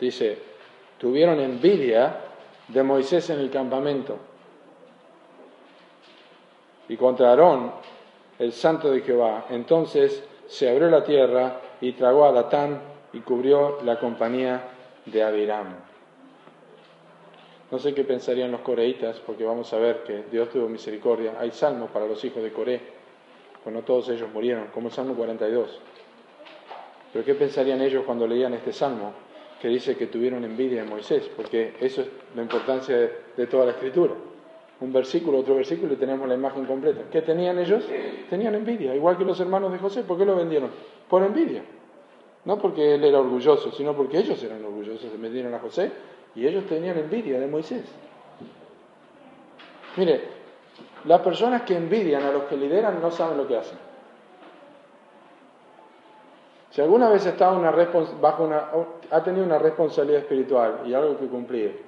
Dice, 0.00 0.38
tuvieron 0.98 1.40
envidia 1.40 2.20
de 2.68 2.82
Moisés 2.82 3.30
en 3.30 3.40
el 3.40 3.50
campamento 3.50 4.18
y 6.88 6.96
contra 6.96 7.30
Aarón, 7.30 7.72
el 8.38 8.52
santo 8.52 8.90
de 8.90 9.00
Jehová. 9.00 9.46
Entonces 9.50 10.22
se 10.46 10.70
abrió 10.70 10.88
la 10.88 11.02
tierra 11.02 11.60
y 11.80 11.92
tragó 11.92 12.24
a 12.24 12.32
Datán 12.32 12.80
y 13.12 13.20
cubrió 13.20 13.80
la 13.82 13.98
compañía 13.98 14.62
de 15.06 15.22
Abiram. 15.22 15.66
No 17.70 17.78
sé 17.78 17.94
qué 17.94 18.04
pensarían 18.04 18.50
los 18.50 18.62
coreitas, 18.62 19.20
porque 19.20 19.44
vamos 19.44 19.72
a 19.72 19.78
ver 19.78 20.02
que 20.02 20.24
Dios 20.30 20.48
tuvo 20.50 20.68
misericordia. 20.68 21.34
Hay 21.38 21.50
salmos 21.50 21.90
para 21.90 22.06
los 22.06 22.24
hijos 22.24 22.42
de 22.42 22.52
Coré, 22.52 22.80
pues 23.62 23.74
no 23.74 23.82
todos 23.82 24.08
ellos 24.08 24.28
murieron, 24.32 24.68
como 24.68 24.88
el 24.88 24.94
Salmo 24.94 25.14
42. 25.14 25.80
Pero 27.12 27.24
¿qué 27.24 27.34
pensarían 27.34 27.80
ellos 27.82 28.04
cuando 28.04 28.26
leían 28.26 28.54
este 28.54 28.72
salmo? 28.72 29.12
Que 29.60 29.68
dice 29.68 29.96
que 29.96 30.06
tuvieron 30.06 30.44
envidia 30.44 30.82
de 30.82 30.88
Moisés, 30.88 31.30
porque 31.36 31.74
eso 31.80 32.02
es 32.02 32.08
la 32.34 32.42
importancia 32.42 32.96
de 33.36 33.46
toda 33.46 33.66
la 33.66 33.72
escritura 33.72 34.14
un 34.80 34.92
versículo, 34.92 35.38
otro 35.38 35.56
versículo 35.56 35.94
y 35.94 35.96
tenemos 35.96 36.28
la 36.28 36.34
imagen 36.34 36.64
completa. 36.64 37.02
¿Qué 37.10 37.22
tenían 37.22 37.58
ellos? 37.58 37.84
Tenían 38.30 38.54
envidia, 38.54 38.94
igual 38.94 39.18
que 39.18 39.24
los 39.24 39.38
hermanos 39.40 39.72
de 39.72 39.78
José. 39.78 40.02
¿Por 40.02 40.16
qué 40.16 40.24
lo 40.24 40.36
vendieron? 40.36 40.70
Por 41.08 41.22
envidia. 41.22 41.62
No 42.44 42.58
porque 42.58 42.94
él 42.94 43.04
era 43.04 43.18
orgulloso, 43.18 43.72
sino 43.72 43.94
porque 43.94 44.18
ellos 44.18 44.42
eran 44.42 44.64
orgullosos. 44.64 45.10
de 45.10 45.18
vendieron 45.18 45.52
a 45.54 45.58
José 45.58 45.90
y 46.34 46.46
ellos 46.46 46.66
tenían 46.66 46.96
envidia 46.96 47.40
de 47.40 47.46
Moisés. 47.48 47.84
Mire, 49.96 50.22
las 51.04 51.20
personas 51.22 51.62
que 51.62 51.76
envidian 51.76 52.22
a 52.22 52.30
los 52.30 52.44
que 52.44 52.56
lideran 52.56 53.00
no 53.02 53.10
saben 53.10 53.36
lo 53.36 53.48
que 53.48 53.56
hacen. 53.56 53.78
Si 56.70 56.80
alguna 56.80 57.08
vez 57.08 57.26
está 57.26 57.50
una 57.50 57.72
bajo 58.20 58.44
una, 58.44 58.68
ha 59.10 59.22
tenido 59.24 59.44
una 59.44 59.58
responsabilidad 59.58 60.20
espiritual 60.20 60.82
y 60.86 60.94
algo 60.94 61.18
que 61.18 61.26
cumplir, 61.26 61.82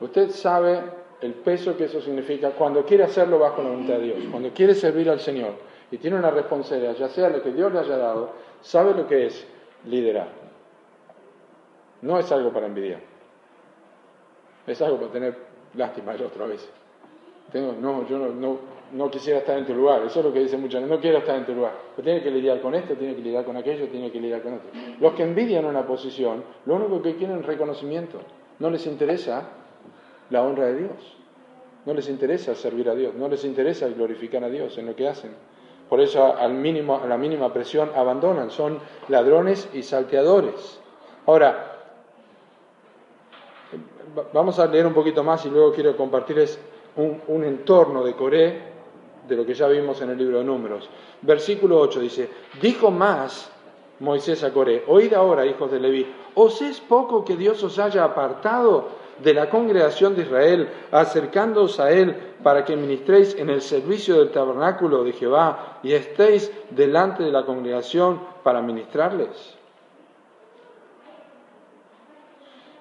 usted 0.00 0.30
sabe 0.30 0.80
el 1.20 1.34
peso 1.34 1.76
que 1.76 1.84
eso 1.84 2.00
significa 2.00 2.50
cuando 2.50 2.84
quiere 2.84 3.04
hacerlo 3.04 3.38
bajo 3.38 3.62
la 3.62 3.70
voluntad 3.70 3.94
de 3.94 4.04
Dios, 4.04 4.18
cuando 4.30 4.50
quiere 4.50 4.74
servir 4.74 5.10
al 5.10 5.20
Señor 5.20 5.54
y 5.90 5.98
tiene 5.98 6.16
una 6.16 6.30
responsabilidad, 6.30 6.94
ya 6.96 7.08
sea 7.08 7.28
lo 7.28 7.42
que 7.42 7.52
Dios 7.52 7.72
le 7.72 7.80
haya 7.80 7.96
dado, 7.96 8.32
sabe 8.60 8.94
lo 8.94 9.06
que 9.06 9.26
es 9.26 9.46
liderar. 9.86 10.28
No 12.02 12.18
es 12.18 12.30
algo 12.30 12.52
para 12.52 12.66
envidiar, 12.66 13.00
es 14.66 14.80
algo 14.82 14.98
para 14.98 15.10
tener 15.10 15.36
lástima 15.74 16.12
el 16.14 16.22
otro 16.22 16.44
a 16.44 16.48
veces. 16.48 16.70
Tengo, 17.50 17.72
no, 17.80 18.06
yo 18.06 18.18
no, 18.18 18.58
no, 18.92 19.10
quisiera 19.10 19.40
estar 19.40 19.58
en 19.58 19.66
tu 19.66 19.74
lugar, 19.74 20.02
eso 20.02 20.20
es 20.20 20.26
lo 20.26 20.32
que 20.32 20.40
dicen 20.40 20.60
muchos, 20.60 20.82
no 20.82 21.00
quiero 21.00 21.18
estar 21.18 21.34
en 21.36 21.46
tu 21.46 21.54
lugar. 21.54 21.72
Pero 21.96 22.04
tiene 22.04 22.22
que 22.22 22.30
lidiar 22.30 22.60
con 22.60 22.74
esto, 22.74 22.94
tiene 22.94 23.16
que 23.16 23.22
lidiar 23.22 23.44
con 23.44 23.56
aquello, 23.56 23.88
tiene 23.88 24.12
que 24.12 24.20
lidiar 24.20 24.42
con 24.42 24.54
esto. 24.54 24.68
Los 25.00 25.14
que 25.14 25.22
envidian 25.22 25.64
una 25.64 25.86
posición, 25.86 26.44
lo 26.66 26.76
único 26.76 27.02
que 27.02 27.16
quieren 27.16 27.38
es 27.38 27.46
reconocimiento, 27.46 28.20
no 28.58 28.70
les 28.70 28.86
interesa 28.86 29.48
la 30.30 30.42
honra 30.42 30.66
de 30.66 30.76
Dios. 30.76 31.16
No 31.86 31.94
les 31.94 32.08
interesa 32.08 32.54
servir 32.54 32.88
a 32.90 32.94
Dios, 32.94 33.14
no 33.14 33.28
les 33.28 33.44
interesa 33.44 33.88
glorificar 33.88 34.44
a 34.44 34.48
Dios 34.48 34.76
en 34.78 34.86
lo 34.86 34.96
que 34.96 35.08
hacen. 35.08 35.30
Por 35.88 36.00
eso 36.00 36.36
al 36.36 36.52
mínimo, 36.52 37.00
a 37.02 37.06
la 37.06 37.16
mínima 37.16 37.52
presión 37.52 37.90
abandonan, 37.96 38.50
son 38.50 38.78
ladrones 39.08 39.68
y 39.72 39.82
salteadores. 39.82 40.80
Ahora, 41.26 41.78
vamos 44.32 44.58
a 44.58 44.66
leer 44.66 44.86
un 44.86 44.94
poquito 44.94 45.24
más 45.24 45.46
y 45.46 45.50
luego 45.50 45.72
quiero 45.72 45.96
compartirles 45.96 46.60
un, 46.96 47.22
un 47.28 47.44
entorno 47.44 48.04
de 48.04 48.14
Coré 48.14 48.62
de 49.26 49.36
lo 49.36 49.46
que 49.46 49.54
ya 49.54 49.68
vimos 49.68 50.00
en 50.02 50.10
el 50.10 50.18
libro 50.18 50.38
de 50.38 50.44
Números. 50.44 50.88
Versículo 51.22 51.78
8 51.80 52.00
dice, 52.00 52.30
dijo 52.60 52.90
más 52.90 53.50
Moisés 54.00 54.44
a 54.44 54.52
Coré, 54.52 54.84
oíd 54.86 55.12
ahora, 55.14 55.44
hijos 55.46 55.70
de 55.70 55.80
Leví, 55.80 56.06
¿os 56.34 56.62
es 56.62 56.80
poco 56.80 57.24
que 57.24 57.36
Dios 57.36 57.62
os 57.62 57.78
haya 57.78 58.04
apartado 58.04 58.88
de 59.22 59.34
la 59.34 59.50
congregación 59.50 60.14
de 60.14 60.22
Israel, 60.22 60.68
acercándoos 60.90 61.80
a 61.80 61.90
Él 61.90 62.16
para 62.42 62.64
que 62.64 62.76
ministréis 62.76 63.34
en 63.36 63.50
el 63.50 63.60
servicio 63.60 64.18
del 64.18 64.30
tabernáculo 64.30 65.04
de 65.04 65.12
Jehová 65.12 65.80
y 65.82 65.92
estéis 65.92 66.52
delante 66.70 67.22
de 67.22 67.32
la 67.32 67.44
congregación 67.44 68.20
para 68.42 68.62
ministrarles. 68.62 69.56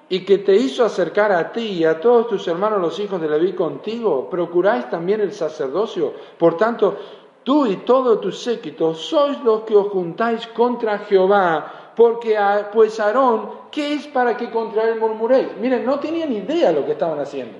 Y 0.09 0.23
que 0.23 0.37
te 0.37 0.55
hizo 0.55 0.85
acercar 0.85 1.33
a 1.33 1.51
ti 1.51 1.79
y 1.79 1.83
a 1.83 1.99
todos 1.99 2.27
tus 2.27 2.47
hermanos 2.47 2.79
los 2.79 2.97
hijos 2.99 3.19
de 3.19 3.27
Leví 3.27 3.53
contigo, 3.53 4.29
procuráis 4.29 4.89
también 4.89 5.19
el 5.19 5.33
sacerdocio. 5.33 6.13
Por 6.37 6.55
tanto, 6.55 6.97
tú 7.43 7.65
y 7.65 7.77
todo 7.77 8.19
tu 8.19 8.31
séquito 8.31 8.93
sois 8.93 9.43
los 9.43 9.63
que 9.63 9.75
os 9.75 9.87
juntáis 9.89 10.47
contra 10.47 10.99
Jehová 10.99 11.86
porque 11.97 12.37
pues 12.71 12.99
Aarón, 12.99 13.49
¿qué 13.71 13.93
es 13.93 14.05
para 14.05 14.37
que 14.37 14.51
contra 14.51 14.83
él 14.83 14.99
murmuréis? 14.99 15.57
Miren, 15.59 15.83
no 15.83 15.99
tenían 15.99 16.31
idea 16.31 16.67
de 16.67 16.79
lo 16.79 16.85
que 16.85 16.91
estaban 16.91 17.19
haciendo. 17.19 17.57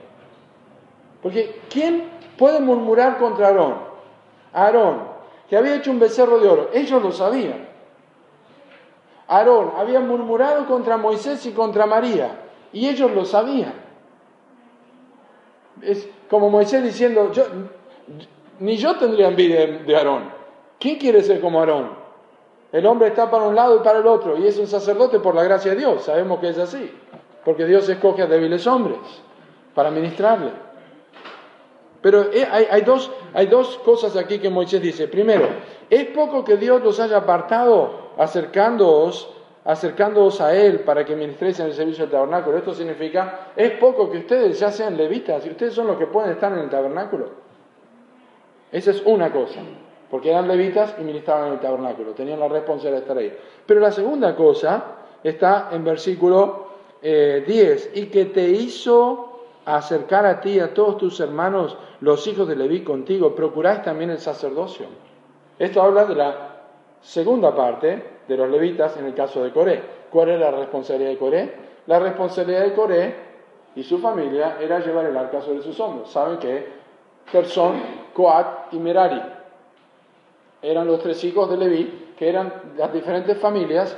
Porque 1.23 1.59
¿quién 1.71 2.03
puede 2.37 2.59
murmurar 2.59 3.17
contra 3.17 3.47
Aarón? 3.47 3.77
Aarón, 4.53 4.99
que 5.49 5.57
había 5.57 5.75
hecho 5.75 5.89
un 5.89 5.97
becerro 5.97 6.37
de 6.37 6.47
oro, 6.47 6.69
ellos 6.71 7.01
lo 7.01 7.11
sabían. 7.11 7.67
Aarón 9.27 9.71
había 9.75 10.01
murmurado 10.01 10.67
contra 10.67 10.97
Moisés 10.97 11.43
y 11.47 11.51
contra 11.51 11.87
María, 11.87 12.39
y 12.71 12.87
ellos 12.87 13.09
lo 13.09 13.25
sabían. 13.25 13.73
Es 15.81 16.07
como 16.29 16.51
Moisés 16.51 16.83
diciendo, 16.83 17.31
yo, 17.31 17.43
ni 18.59 18.77
yo 18.77 18.97
tendría 18.97 19.29
envidia 19.29 19.65
de 19.65 19.97
Aarón. 19.97 20.29
¿Quién 20.79 20.99
quiere 20.99 21.23
ser 21.23 21.41
como 21.41 21.59
Aarón? 21.59 22.06
El 22.71 22.85
hombre 22.85 23.07
está 23.07 23.31
para 23.31 23.45
un 23.45 23.55
lado 23.55 23.77
y 23.77 23.79
para 23.79 23.99
el 23.99 24.07
otro, 24.07 24.37
y 24.37 24.45
es 24.45 24.57
un 24.57 24.67
sacerdote 24.67 25.19
por 25.19 25.33
la 25.33 25.43
gracia 25.43 25.71
de 25.71 25.77
Dios. 25.77 26.03
Sabemos 26.03 26.39
que 26.39 26.49
es 26.49 26.57
así, 26.57 26.91
porque 27.45 27.65
Dios 27.65 27.87
escoge 27.87 28.23
a 28.23 28.27
débiles 28.27 28.67
hombres 28.67 28.99
para 29.73 29.89
ministrarle. 29.89 30.51
Pero 32.01 32.23
eh, 32.31 32.47
hay, 32.49 32.81
dos, 32.81 33.77
cosas 33.83 34.15
aquí 34.17 34.39
que 34.39 34.49
Moisés 34.49 34.81
dice. 34.81 35.07
Primero, 35.07 35.47
es 35.89 36.05
poco 36.07 36.43
que 36.43 36.57
Dios 36.57 36.83
los 36.83 36.99
haya 36.99 37.17
apartado 37.17 38.11
acercándoos, 38.17 39.29
acercándoos 39.63 40.41
a 40.41 40.53
Él 40.55 40.81
para 40.81 41.05
que 41.05 41.15
ministréis 41.15 41.59
en 41.59 41.67
el 41.67 41.73
servicio 41.73 42.03
del 42.03 42.11
tabernáculo. 42.11 42.57
Esto 42.57 42.73
significa, 42.73 43.51
es 43.55 43.71
poco 43.71 44.11
que 44.11 44.19
ustedes 44.19 44.59
ya 44.59 44.71
sean 44.71 44.97
levitas 44.97 45.45
y 45.45 45.49
ustedes 45.49 45.73
son 45.73 45.87
los 45.87 45.97
que 45.97 46.07
pueden 46.07 46.31
estar 46.31 46.51
en 46.51 46.59
el 46.59 46.69
tabernáculo. 46.69 47.29
Esa 48.71 48.91
es 48.91 49.01
una 49.05 49.31
cosa 49.31 49.61
porque 50.09 50.29
eran 50.29 50.47
levitas 50.47 50.95
y 50.99 51.03
ministraban 51.03 51.47
en 51.47 51.53
el 51.53 51.59
tabernáculo, 51.59 52.11
tenían 52.11 52.39
la 52.39 52.47
responsabilidad 52.47 52.97
de 52.97 53.01
estar 53.01 53.17
ahí. 53.17 53.37
Pero 53.65 53.79
la 53.79 53.91
segunda 53.91 54.35
cosa 54.35 54.85
está 55.23 55.69
en 55.71 55.83
versículo 55.83 56.67
10, 57.01 57.01
eh, 57.03 57.91
y 57.95 58.05
que 58.05 58.25
te 58.25 58.47
hizo 58.49 59.41
acercar 59.65 60.25
a 60.25 60.39
ti, 60.39 60.59
a 60.59 60.73
todos 60.73 60.97
tus 60.97 61.19
hermanos, 61.19 61.77
los 61.99 62.25
hijos 62.27 62.47
de 62.47 62.55
Leví 62.55 62.83
contigo, 62.83 63.35
procuráis 63.35 63.83
también 63.83 64.09
el 64.09 64.19
sacerdocio. 64.19 64.87
Esto 65.59 65.81
habla 65.81 66.05
de 66.05 66.15
la 66.15 66.57
segunda 67.01 67.53
parte 67.53 68.17
de 68.27 68.37
los 68.37 68.49
levitas 68.49 68.95
en 68.97 69.05
el 69.05 69.13
caso 69.13 69.43
de 69.43 69.51
Coré. 69.51 69.81
¿Cuál 70.09 70.29
era 70.29 70.51
la 70.51 70.57
responsabilidad 70.57 71.11
de 71.11 71.17
Coré? 71.17 71.53
La 71.87 71.99
responsabilidad 71.99 72.63
de 72.63 72.73
Coré 72.73 73.15
y 73.75 73.83
su 73.83 73.97
familia 73.99 74.57
era 74.59 74.79
llevar 74.79 75.05
el 75.05 75.17
arca 75.17 75.41
sobre 75.41 75.61
sus 75.61 75.79
hombros. 75.79 76.11
Saben 76.11 76.37
que 76.37 76.67
Gersón, 77.27 77.81
Coat 78.13 78.71
y 78.71 78.77
Merari 78.79 79.21
eran 80.71 80.87
los 80.87 80.99
tres 80.99 81.23
hijos 81.23 81.49
de 81.49 81.57
Leví, 81.57 82.13
que 82.17 82.27
eran 82.29 82.51
las 82.77 82.91
diferentes 82.91 83.37
familias 83.37 83.97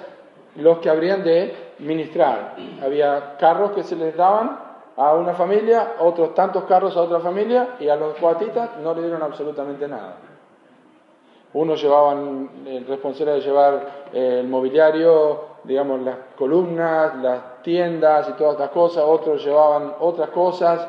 los 0.55 0.79
que 0.79 0.89
habrían 0.89 1.23
de 1.23 1.73
ministrar. 1.79 2.55
Había 2.83 3.37
carros 3.37 3.71
que 3.71 3.83
se 3.83 3.95
les 3.95 4.15
daban 4.15 4.59
a 4.97 5.13
una 5.13 5.33
familia, 5.33 5.93
otros 5.99 6.35
tantos 6.35 6.65
carros 6.65 6.95
a 6.97 7.01
otra 7.01 7.19
familia, 7.19 7.75
y 7.79 7.87
a 7.87 7.95
los 7.95 8.15
coatitas 8.15 8.77
no 8.83 8.93
le 8.93 9.01
dieron 9.01 9.23
absolutamente 9.23 9.87
nada. 9.87 10.17
Unos 11.53 11.81
llevaban 11.81 12.49
el 12.65 12.85
responsable 12.85 13.33
de 13.33 13.41
llevar 13.41 13.87
el 14.13 14.47
mobiliario, 14.47 15.45
digamos, 15.63 16.01
las 16.01 16.17
columnas, 16.37 17.15
las 17.15 17.63
tiendas 17.63 18.29
y 18.29 18.33
todas 18.33 18.53
estas 18.53 18.69
cosas, 18.69 19.03
otros 19.07 19.43
llevaban 19.43 19.93
otras 19.99 20.29
cosas, 20.29 20.87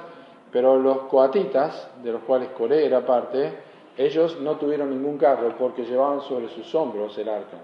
pero 0.52 0.76
los 0.76 0.98
coatitas, 1.02 1.88
de 2.02 2.12
los 2.12 2.22
cuales 2.22 2.48
Coré 2.50 2.84
era 2.84 3.00
parte, 3.00 3.69
ellos 3.96 4.40
no 4.40 4.56
tuvieron 4.56 4.90
ningún 4.90 5.18
carro 5.18 5.54
porque 5.58 5.84
llevaban 5.84 6.20
sobre 6.22 6.48
sus 6.48 6.74
hombros 6.74 7.16
el 7.18 7.28
arca. 7.28 7.58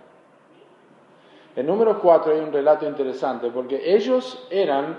En 1.54 1.66
número 1.66 1.98
4 1.98 2.34
hay 2.34 2.40
un 2.40 2.52
relato 2.52 2.86
interesante, 2.86 3.50
porque 3.50 3.80
ellos 3.94 4.46
eran, 4.50 4.98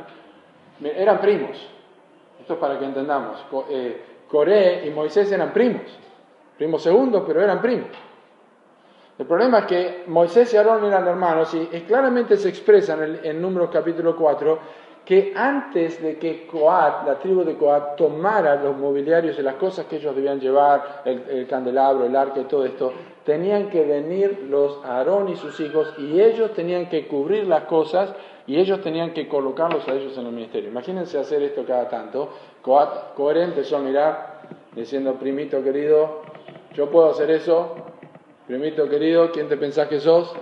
eran 0.82 1.22
primos. 1.22 1.56
Esto 2.40 2.54
es 2.54 2.60
para 2.60 2.80
que 2.80 2.86
entendamos. 2.86 3.46
Eh, 3.70 4.02
Coré 4.28 4.88
y 4.88 4.90
Moisés 4.90 5.32
eran 5.32 5.54
primos. 5.54 5.84
Primos 6.58 6.82
segundos, 6.82 7.24
pero 7.28 7.42
eran 7.42 7.62
primos. 7.62 7.90
El 9.20 9.26
problema 9.26 9.60
es 9.60 9.66
que 9.66 10.04
Moisés 10.08 10.54
y 10.54 10.58
Aarón 10.58 10.86
eran 10.86 11.08
hermanos 11.08 11.54
y, 11.54 11.66
claramente 11.82 12.38
se 12.38 12.50
expresa 12.50 12.94
en, 12.94 13.04
el, 13.04 13.26
en 13.26 13.42
Números 13.42 13.70
capítulo 13.72 14.16
4 14.16 14.60
que 15.08 15.32
antes 15.34 16.02
de 16.02 16.18
que 16.18 16.46
Coat, 16.46 17.08
la 17.08 17.18
tribu 17.18 17.46
de 17.46 17.56
Coat, 17.56 17.96
tomara 17.96 18.56
los 18.62 18.76
mobiliarios 18.76 19.40
y 19.40 19.42
las 19.42 19.56
cosas 19.56 19.86
que 19.86 19.96
ellos 19.96 20.14
debían 20.14 20.38
llevar, 20.38 21.04
el, 21.06 21.48
candelabro, 21.48 22.06
el 22.06 22.14
arca 22.14 22.42
y 22.42 22.44
todo 22.44 22.66
esto, 22.66 22.92
tenían 23.24 23.70
que 23.70 23.86
venir 23.86 24.48
los 24.50 24.84
Aarón 24.84 25.30
y 25.30 25.38
sus 25.38 25.58
hijos 25.62 25.94
y 25.98 26.20
ellos 26.20 26.54
tenían 26.54 26.90
que 26.90 27.08
cubrir 27.08 27.48
las 27.48 27.64
cosas 27.64 28.14
y 28.48 28.60
ellos 28.60 28.82
tenían 28.82 29.14
que 29.14 29.30
colocarlos 29.30 29.88
a 29.88 29.94
ellos 29.94 30.18
en 30.18 30.26
el 30.26 30.34
ministerio. 30.34 30.70
Imagínense 30.70 31.18
hacer 31.18 31.42
esto 31.42 31.64
cada 31.66 31.88
tanto. 31.88 32.30
Coat, 32.62 33.14
coherente, 33.16 33.60
empezó 33.60 33.78
a 33.78 33.80
mirar 33.80 34.42
diciendo, 34.76 35.14
primito 35.14 35.64
querido, 35.64 36.24
yo 36.74 36.92
puedo 36.92 37.12
hacer 37.12 37.32
eso, 37.32 37.76
primito 38.46 38.90
querido, 38.90 39.32
¿quién 39.32 39.48
te 39.48 39.56
pensás 39.56 39.88
que 39.88 40.02
sos? 40.02 40.36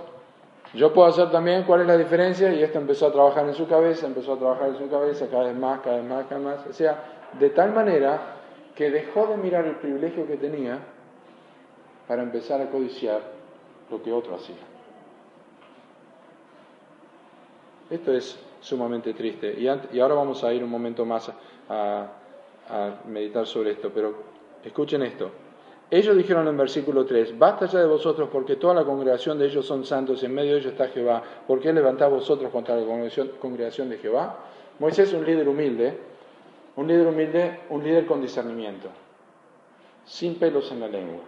Yo 0.74 0.92
puedo 0.92 1.08
hacer 1.08 1.30
también 1.30 1.64
cuál 1.64 1.82
es 1.82 1.86
la 1.86 1.96
diferencia 1.96 2.52
y 2.52 2.62
esto 2.62 2.78
empezó 2.78 3.06
a 3.06 3.12
trabajar 3.12 3.46
en 3.46 3.54
su 3.54 3.66
cabeza, 3.66 4.06
empezó 4.06 4.34
a 4.34 4.38
trabajar 4.38 4.68
en 4.68 4.78
su 4.78 4.90
cabeza 4.90 5.26
cada 5.30 5.44
vez 5.44 5.56
más, 5.56 5.80
cada 5.80 5.96
vez 5.96 6.04
más, 6.04 6.26
cada 6.26 6.40
vez 6.40 6.58
más. 6.58 6.66
O 6.66 6.72
sea, 6.72 7.28
de 7.38 7.50
tal 7.50 7.72
manera 7.72 8.20
que 8.74 8.90
dejó 8.90 9.26
de 9.26 9.36
mirar 9.36 9.64
el 9.64 9.76
privilegio 9.76 10.26
que 10.26 10.36
tenía 10.36 10.78
para 12.06 12.22
empezar 12.22 12.60
a 12.60 12.70
codiciar 12.70 13.20
lo 13.90 14.02
que 14.02 14.12
otro 14.12 14.34
hacía. 14.34 14.56
Esto 17.88 18.12
es 18.12 18.38
sumamente 18.60 19.14
triste. 19.14 19.54
Y, 19.58 19.68
ahora 19.68 20.14
vamos 20.14 20.42
a 20.44 20.52
ir 20.52 20.62
un 20.62 20.70
momento 20.70 21.04
más 21.04 21.32
a 21.68 22.08
meditar 23.06 23.46
sobre 23.46 23.72
esto, 23.72 23.90
pero 23.94 24.14
escuchen 24.64 25.02
esto. 25.02 25.45
Ellos 25.88 26.16
dijeron 26.16 26.48
en 26.48 26.56
versículo 26.56 27.06
3, 27.06 27.38
basta 27.38 27.66
ya 27.66 27.78
de 27.78 27.86
vosotros 27.86 28.28
porque 28.32 28.56
toda 28.56 28.74
la 28.74 28.84
congregación 28.84 29.38
de 29.38 29.46
ellos 29.46 29.64
son 29.64 29.84
santos 29.84 30.20
y 30.22 30.26
en 30.26 30.34
medio 30.34 30.54
de 30.54 30.58
ellos 30.58 30.72
está 30.72 30.88
Jehová. 30.88 31.22
¿Por 31.46 31.60
qué 31.60 31.72
levantás 31.72 32.10
vosotros 32.10 32.50
contra 32.50 32.76
la 32.76 32.84
congregación, 33.40 33.88
de 33.90 33.98
Jehová? 33.98 34.36
Moisés 34.80 35.08
es 35.08 35.14
un 35.14 35.24
líder 35.24 35.48
humilde, 35.48 35.96
un 36.74 36.88
líder 36.88 37.06
humilde, 37.06 37.60
un 37.70 37.84
líder 37.84 38.04
con 38.04 38.20
discernimiento, 38.20 38.88
sin 40.04 40.34
pelos 40.40 40.72
en 40.72 40.80
la 40.80 40.88
lengua. 40.88 41.22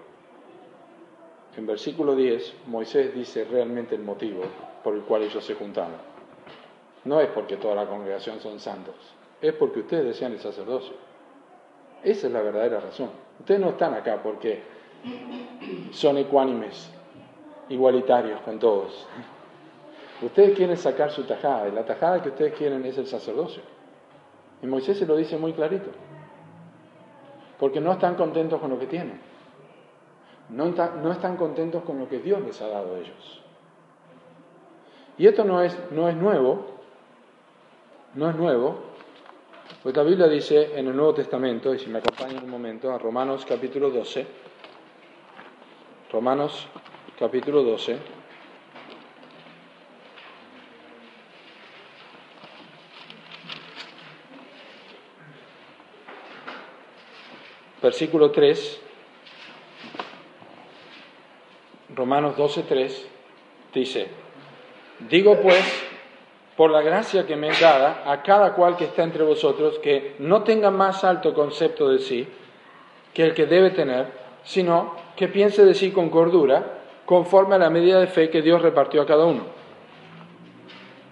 En 1.57 1.65
versículo 1.65 2.17
10, 2.17 2.55
Moisés 2.67 3.15
dice 3.15 3.45
realmente 3.45 3.95
el 3.95 4.03
motivo 4.03 4.43
por 4.83 4.95
el 4.95 5.03
cual 5.03 5.23
ellos 5.23 5.45
se 5.45 5.55
juntaron. 5.55 6.09
No 7.05 7.21
es 7.21 7.29
porque 7.29 7.57
toda 7.59 7.77
la 7.77 7.87
congregación 7.87 8.41
son 8.41 8.59
santos, 8.59 8.97
es 9.41 9.53
porque 9.53 9.81
ustedes 9.81 10.05
desean 10.05 10.33
el 10.33 10.41
sacerdocio. 10.41 10.95
Esa 12.03 12.27
es 12.27 12.33
la 12.33 12.43
verdadera 12.43 12.81
razón. 12.81 13.28
Ustedes 13.39 13.61
no 13.61 13.71
están 13.71 13.95
acá 13.95 14.21
porque 14.23 14.63
son 15.93 16.19
ecuánimes, 16.19 16.91
igualitarios 17.69 18.41
con 18.43 18.59
todos. 18.59 19.07
Ustedes 20.21 20.57
quieren 20.57 20.77
sacar 20.77 21.11
su 21.11 21.25
tajada 21.25 21.69
y 21.69 21.73
la 21.73 21.85
tajada 21.85 22.23
que 22.23 22.31
ustedes 22.31 22.55
quieren 22.55 22.85
es 22.85 22.99
el 22.99 23.07
sacerdocio. 23.07 23.63
Y 24.63 24.67
Moisés 24.67 24.99
se 24.99 25.07
lo 25.07 25.17
dice 25.17 25.37
muy 25.37 25.53
clarito. 25.53 25.91
Porque 27.59 27.81
no 27.81 27.93
están 27.93 28.17
contentos 28.17 28.61
con 28.61 28.71
lo 28.71 28.79
que 28.79 28.87
tienen. 28.87 29.21
No, 30.49 30.67
no 30.67 31.13
están 31.13 31.37
contentos 31.37 31.83
con 31.85 31.99
lo 31.99 32.09
que 32.09 32.19
Dios 32.19 32.41
les 32.43 32.61
ha 32.63 32.69
dado 32.69 32.95
a 32.95 32.99
ellos. 32.99 33.43
Y 35.19 35.27
esto 35.27 35.45
no 35.45 35.63
es, 35.63 35.77
no 35.91 36.09
es 36.09 36.17
nuevo, 36.17 36.67
no 38.15 38.31
es 38.31 38.37
nuevo, 38.37 38.79
pues 39.83 39.97
la 39.97 40.03
Biblia 40.03 40.27
dice 40.27 40.79
en 40.79 40.89
el 40.89 40.97
Nuevo 40.97 41.15
Testamento, 41.15 41.73
y 41.73 41.79
si 41.79 41.89
me 41.89 41.99
acompañan 41.99 42.45
un 42.45 42.51
momento, 42.51 42.93
a 42.93 42.99
Romanos 42.99 43.45
capítulo 43.47 43.91
12, 43.91 44.27
Romanos 46.11 46.67
capítulo 47.19 47.63
12, 47.63 47.99
versículo 57.81 58.31
3, 58.31 58.81
Romanos 61.95 62.37
12, 62.37 62.63
3, 62.65 63.09
dice, 63.73 64.09
digo 65.09 65.41
pues, 65.41 65.88
por 66.59 66.73
la 66.73 66.83
gracia 66.83 67.25
que 67.25 67.37
me 67.37 67.51
es 67.51 67.61
dada 67.61 68.03
a 68.05 68.21
cada 68.21 68.53
cual 68.55 68.77
que 68.77 68.87
está 68.87 69.05
entre 69.05 69.23
vosotros, 69.23 69.79
que 69.79 70.17
no 70.19 70.43
tenga 70.43 70.73
más 70.73 71.05
alto 71.05 71.33
concepto 71.33 71.89
de 71.89 72.01
sí 72.01 72.27
que 73.15 73.23
el 73.23 73.33
que 73.33 73.47
debe 73.47 73.71
tener, 73.71 74.07
sino 74.43 74.97
que 75.15 75.29
piense 75.29 75.65
de 75.65 75.73
sí 75.73 75.93
con 75.93 76.11
cordura, 76.11 76.81
conforme 77.07 77.55
a 77.55 77.59
la 77.59 77.71
medida 77.71 78.01
de 78.01 78.09
fe 78.09 78.29
que 78.29 78.43
Dios 78.43 78.61
repartió 78.61 79.03
a 79.03 79.07
cada 79.07 79.25
uno. 79.25 79.45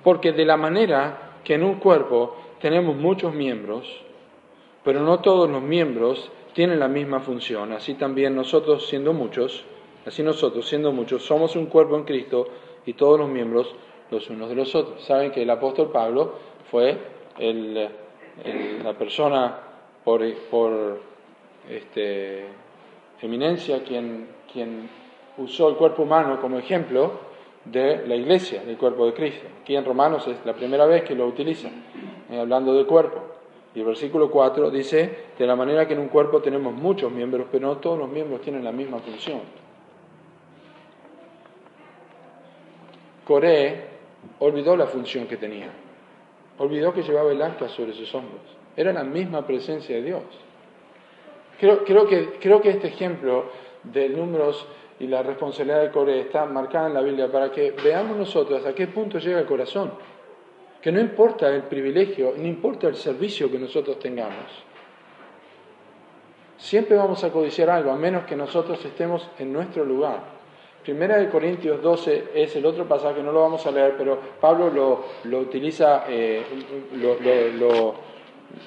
Porque 0.02 0.32
de 0.32 0.44
la 0.44 0.56
manera 0.56 1.36
que 1.44 1.54
en 1.54 1.62
un 1.62 1.76
cuerpo 1.76 2.36
tenemos 2.60 2.96
muchos 2.96 3.32
miembros, 3.32 3.86
pero 4.82 4.98
no 5.02 5.20
todos 5.20 5.48
los 5.48 5.62
miembros 5.62 6.28
tienen 6.54 6.80
la 6.80 6.88
misma 6.88 7.20
función, 7.20 7.72
así 7.72 7.94
también 7.94 8.34
nosotros 8.34 8.88
siendo 8.88 9.12
muchos, 9.12 9.64
así 10.06 10.24
nosotros 10.24 10.68
siendo 10.68 10.90
muchos, 10.90 11.22
somos 11.22 11.54
un 11.54 11.66
cuerpo 11.66 11.96
en 11.96 12.02
Cristo 12.02 12.48
y 12.84 12.94
todos 12.94 13.20
los 13.20 13.28
miembros 13.28 13.72
los 14.10 14.28
unos 14.30 14.48
de 14.48 14.54
los 14.54 14.74
otros. 14.74 15.04
Saben 15.04 15.30
que 15.30 15.42
el 15.42 15.50
apóstol 15.50 15.90
Pablo 15.90 16.34
fue 16.70 16.98
la 17.38 18.92
persona 18.94 19.58
por, 20.04 20.22
por 20.50 21.00
este, 21.68 22.46
eminencia 23.20 23.82
quien, 23.82 24.28
quien 24.52 24.88
usó 25.38 25.68
el 25.68 25.76
cuerpo 25.76 26.02
humano 26.02 26.40
como 26.40 26.58
ejemplo 26.58 27.26
de 27.64 28.06
la 28.06 28.14
iglesia, 28.14 28.62
del 28.62 28.76
cuerpo 28.76 29.06
de 29.06 29.14
Cristo. 29.14 29.46
Aquí 29.62 29.74
en 29.74 29.84
Romanos 29.84 30.26
es 30.28 30.44
la 30.44 30.54
primera 30.54 30.86
vez 30.86 31.02
que 31.02 31.14
lo 31.14 31.26
utilizan, 31.26 31.72
eh, 32.30 32.38
hablando 32.38 32.74
del 32.74 32.86
cuerpo. 32.86 33.20
Y 33.74 33.80
el 33.80 33.86
versículo 33.86 34.30
4 34.30 34.70
dice, 34.70 35.26
de 35.36 35.46
la 35.46 35.54
manera 35.54 35.86
que 35.86 35.94
en 35.94 36.00
un 36.00 36.08
cuerpo 36.08 36.40
tenemos 36.40 36.72
muchos 36.72 37.12
miembros, 37.12 37.46
pero 37.50 37.66
no 37.66 37.76
todos 37.76 37.98
los 37.98 38.08
miembros 38.08 38.40
tienen 38.40 38.64
la 38.64 38.72
misma 38.72 38.98
función. 39.00 39.40
Coré 43.26 43.95
olvidó 44.38 44.76
la 44.76 44.86
función 44.86 45.26
que 45.26 45.36
tenía. 45.36 45.70
Olvidó 46.58 46.92
que 46.92 47.02
llevaba 47.02 47.32
el 47.32 47.42
arca 47.42 47.68
sobre 47.68 47.92
sus 47.92 48.14
hombros. 48.14 48.40
Era 48.76 48.92
la 48.92 49.04
misma 49.04 49.46
presencia 49.46 49.96
de 49.96 50.02
Dios. 50.02 50.22
Creo, 51.58 51.84
que, 51.84 52.38
creo 52.40 52.60
que 52.60 52.70
este 52.70 52.88
ejemplo 52.88 53.46
de 53.82 54.08
números 54.08 54.66
y 54.98 55.06
la 55.06 55.22
responsabilidad 55.22 55.82
de 55.82 55.90
Coré 55.90 56.20
está 56.20 56.44
marcada 56.44 56.88
en 56.88 56.94
la 56.94 57.00
Biblia 57.00 57.30
para 57.30 57.50
que 57.50 57.70
veamos 57.70 58.16
nosotros 58.16 58.64
a 58.64 58.74
qué 58.74 58.86
punto 58.86 59.18
llega 59.18 59.40
el 59.40 59.46
corazón. 59.46 59.92
Que 60.80 60.92
no 60.92 61.00
importa 61.00 61.48
el 61.48 61.62
privilegio, 61.62 62.34
no 62.36 62.46
importa 62.46 62.88
el 62.88 62.96
servicio 62.96 63.50
que 63.50 63.58
nosotros 63.58 63.98
tengamos. 63.98 64.64
Siempre 66.58 66.96
vamos 66.96 67.22
a 67.24 67.30
codiciar 67.30 67.68
algo, 67.70 67.90
a 67.90 67.96
menos 67.96 68.24
que 68.24 68.36
nosotros 68.36 68.82
estemos 68.84 69.28
en 69.38 69.52
nuestro 69.52 69.84
lugar. 69.84 70.35
Primera 70.86 71.16
de 71.18 71.28
Corintios 71.28 71.82
12 71.82 72.28
es 72.32 72.54
el 72.54 72.64
otro 72.64 72.86
pasaje, 72.86 73.20
no 73.20 73.32
lo 73.32 73.40
vamos 73.40 73.66
a 73.66 73.72
leer, 73.72 73.96
pero 73.98 74.20
Pablo 74.40 74.70
lo, 75.24 75.38
utiliza, 75.40 76.04
eh, 76.08 76.44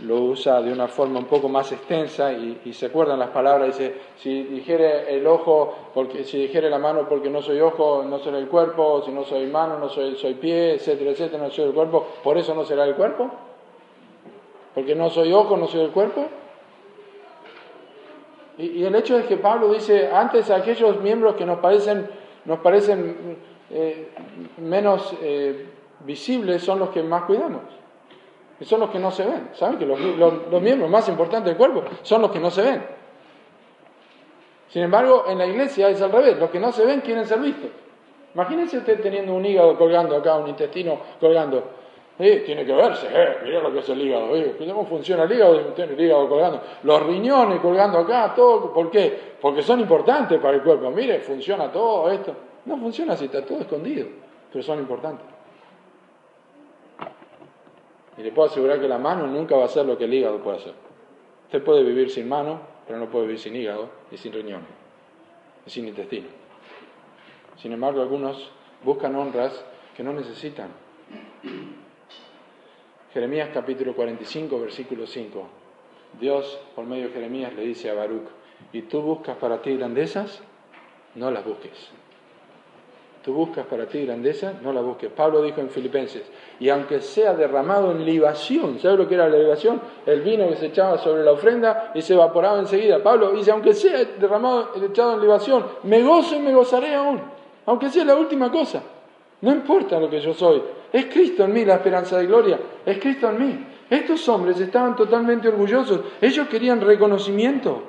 lo, 0.04 0.20
usa 0.26 0.62
de 0.62 0.74
una 0.74 0.90
forma 0.90 1.20
un 1.20 1.28
poco 1.28 1.48
más 1.48 1.72
extensa 1.72 2.34
y, 2.34 2.74
se 2.74 2.88
acuerdan 2.88 3.20
las 3.20 3.30
palabras, 3.30 3.70
dice, 3.70 3.96
si 4.18 4.44
dijere 4.44 5.16
el 5.16 5.26
ojo, 5.26 5.74
porque, 5.94 6.26
si 6.26 6.40
dijere 6.40 6.70
la 6.70 6.78
mano 6.78 7.08
porque 7.08 7.30
no 7.30 7.42
soy 7.42 7.62
ojo, 7.62 8.04
no 8.04 8.20
soy 8.20 8.36
el 8.36 8.50
cuerpo, 8.50 9.02
si 9.06 9.12
no 9.12 9.24
soy 9.24 9.48
mano, 9.48 9.80
no 9.80 9.88
soy, 9.88 10.18
soy 10.18 10.34
pie, 10.34 10.74
etcétera, 10.74 11.12
etcétera, 11.12 11.42
no 11.42 11.52
soy 11.52 11.68
el 11.68 11.74
cuerpo, 11.74 12.06
por 12.22 12.38
eso 12.38 12.54
no 12.54 12.66
será 12.66 12.84
el 12.84 12.96
cuerpo, 12.96 13.32
porque 14.76 14.94
no 14.94 15.10
soy 15.10 15.32
ojo, 15.32 15.56
no 15.56 15.68
soy 15.68 15.84
el 15.84 15.92
cuerpo. 15.92 16.26
Y, 18.60 18.84
el 18.84 18.94
hecho 18.94 19.18
es 19.18 19.26
que 19.26 19.38
Pablo 19.38 19.72
dice, 19.72 20.10
antes 20.12 20.52
aquellos 20.52 21.00
miembros 21.00 21.36
que 21.36 21.46
nos 21.46 21.60
parecen, 21.60 22.10
nos 22.44 22.60
parecen 22.60 23.38
eh, 23.72 24.10
menos 24.58 25.16
eh, 25.22 25.70
visibles 26.02 26.62
son 26.62 26.80
los 26.80 26.90
que 26.90 27.02
más 27.02 27.24
cuidamos. 27.24 27.62
Y 28.60 28.66
son 28.66 28.82
los 28.82 28.90
que 28.90 29.00
no 29.00 29.12
se 29.12 29.26
ven. 29.26 29.50
¿Saben 29.54 29.80
que 29.80 29.86
los, 29.86 29.98
los, 29.98 30.62
miembros 30.62 30.90
más 30.90 31.08
importantes 31.08 31.46
del 31.46 31.58
cuerpo 31.58 31.84
son 32.02 32.22
los 32.22 32.32
que 32.32 32.40
no 32.42 32.52
se 32.52 32.62
ven? 32.62 32.86
Sin 34.68 34.84
embargo, 34.84 35.24
en 35.30 35.38
la 35.38 35.46
iglesia 35.46 35.88
es 35.88 36.02
al 36.02 36.12
revés. 36.12 36.38
Los 36.38 36.50
que 36.50 36.60
no 36.60 36.74
se 36.74 36.86
ven 36.86 37.00
quieren 37.00 37.26
ser 37.26 37.40
vistos. 37.40 37.72
Imagínense 38.36 38.78
usted 38.78 39.02
teniendo 39.02 39.34
un 39.34 39.46
hígado 39.46 39.78
colgando 39.78 40.18
acá, 40.18 40.36
un 40.36 40.50
intestino 40.50 41.00
colgando 41.22 41.79
tiene 42.20 42.66
que 42.66 42.74
verse, 42.74 43.08
eh, 43.10 43.38
mira 43.46 43.62
lo 43.62 43.72
que 43.72 43.80
es 43.80 43.88
el 43.88 44.02
hígado, 44.02 44.36
eh, 44.36 44.54
cómo 44.60 44.86
funciona 44.86 45.24
el 45.24 45.32
hígado, 45.32 45.74
el 45.78 46.00
hígado 46.00 46.28
colgando, 46.28 46.62
los 46.84 47.04
riñones 47.04 47.62
colgando 47.62 48.00
acá, 48.00 48.34
todo, 48.36 48.74
¿por 48.74 48.92
qué? 48.92 49.18
Porque 49.40 49.62
son 49.62 49.80
importantes 49.80 50.38
para 50.40 50.58
el 50.58 50.62
cuerpo, 50.62 50.92
mire, 50.92 51.20
funciona 51.20 51.72
todo 51.72 52.12
esto. 52.12 52.36
No 52.66 52.78
funciona 52.78 53.16
si 53.16 53.26
está 53.26 53.46
todo 53.46 53.62
escondido. 53.62 54.08
pero 54.52 54.64
son 54.64 54.80
importantes. 54.80 55.26
Y 58.18 58.22
le 58.22 58.32
puedo 58.34 58.50
asegurar 58.50 58.82
que 58.82 58.88
la 58.88 58.98
mano 58.98 59.26
nunca 59.26 59.56
va 59.56 59.64
a 59.64 59.70
ser 59.70 59.86
lo 59.86 59.98
que 59.98 60.04
el 60.04 60.14
hígado 60.14 60.40
puede 60.40 60.58
hacer. 60.58 60.74
Usted 61.46 61.64
puede 61.64 61.84
vivir 61.84 62.10
sin 62.10 62.28
mano, 62.28 62.60
pero 62.86 63.00
no 63.00 63.06
puede 63.06 63.28
vivir 63.28 63.40
sin 63.40 63.56
hígado 63.56 63.90
y 64.12 64.18
sin 64.18 64.34
riñón 64.34 64.62
y 65.66 65.70
sin 65.70 65.88
intestino. 65.88 66.28
Sin 67.56 67.72
embargo, 67.72 68.02
algunos 68.02 68.52
buscan 68.84 69.16
honras 69.16 69.64
que 69.96 70.04
no 70.04 70.12
necesitan. 70.12 70.70
Jeremías 73.14 73.50
capítulo 73.52 73.96
45, 73.96 74.60
versículo 74.60 75.08
5. 75.08 75.48
Dios, 76.20 76.60
por 76.76 76.86
medio 76.86 77.08
de 77.08 77.14
Jeremías, 77.14 77.52
le 77.56 77.64
dice 77.64 77.90
a 77.90 77.96
Baruch, 77.96 78.28
¿y 78.72 78.84
tú 78.84 79.02
buscas 79.02 79.36
para 79.38 79.62
ti 79.64 79.76
grandezas? 79.76 80.42
No 81.16 81.32
las 81.32 81.44
busques. 81.44 81.90
Tú 83.24 83.34
buscas 83.34 83.66
para 83.66 83.88
ti 83.88 84.06
grandeza, 84.06 84.54
no 84.62 84.72
la 84.72 84.82
busques. 84.82 85.10
Pablo 85.12 85.42
dijo 85.42 85.60
en 85.60 85.72
Filipenses, 85.72 86.30
y 86.60 86.70
aunque 86.70 87.02
sea 87.02 87.34
derramado 87.34 87.92
en 87.92 88.06
libación, 88.06 88.78
¿sabes 88.80 89.00
lo 89.00 89.08
que 89.08 89.16
era 89.16 89.28
la 89.28 89.38
libación? 89.38 89.82
El 90.06 90.22
vino 90.22 90.48
que 90.48 90.56
se 90.56 90.68
echaba 90.68 91.00
sobre 91.00 91.24
la 91.24 91.32
ofrenda 91.32 91.92
y 91.96 92.04
se 92.04 92.14
evaporaba 92.14 92.60
enseguida. 92.60 93.02
Pablo 93.02 93.32
dice, 93.32 93.50
aunque 93.50 93.74
sea 93.74 94.06
derramado, 94.06 94.70
echado 94.84 95.16
en 95.16 95.22
libación, 95.22 95.66
me 95.84 96.04
gozo 96.04 96.36
y 96.36 96.40
me 96.40 96.54
gozaré 96.54 96.94
aún, 96.94 97.20
aunque 97.66 97.90
sea 97.90 98.06
la 98.06 98.16
última 98.16 98.52
cosa. 98.52 98.84
No 99.42 99.52
importa 99.52 100.00
lo 100.00 100.10
que 100.10 100.22
yo 100.22 100.34
soy, 100.34 100.62
es 100.92 101.06
Cristo 101.06 101.44
en 101.44 101.54
mí 101.54 101.66
la 101.66 101.76
esperanza 101.76 102.18
de 102.18 102.26
gloria, 102.26 102.60
es 102.86 102.98
Cristo 103.00 103.30
en 103.30 103.40
mí. 103.40 103.66
Estos 103.90 104.28
hombres 104.30 104.60
estaban 104.60 104.96
totalmente 104.96 105.48
orgullosos, 105.48 106.02
ellos 106.22 106.48
querían 106.48 106.82
reconocimiento. 106.82 107.84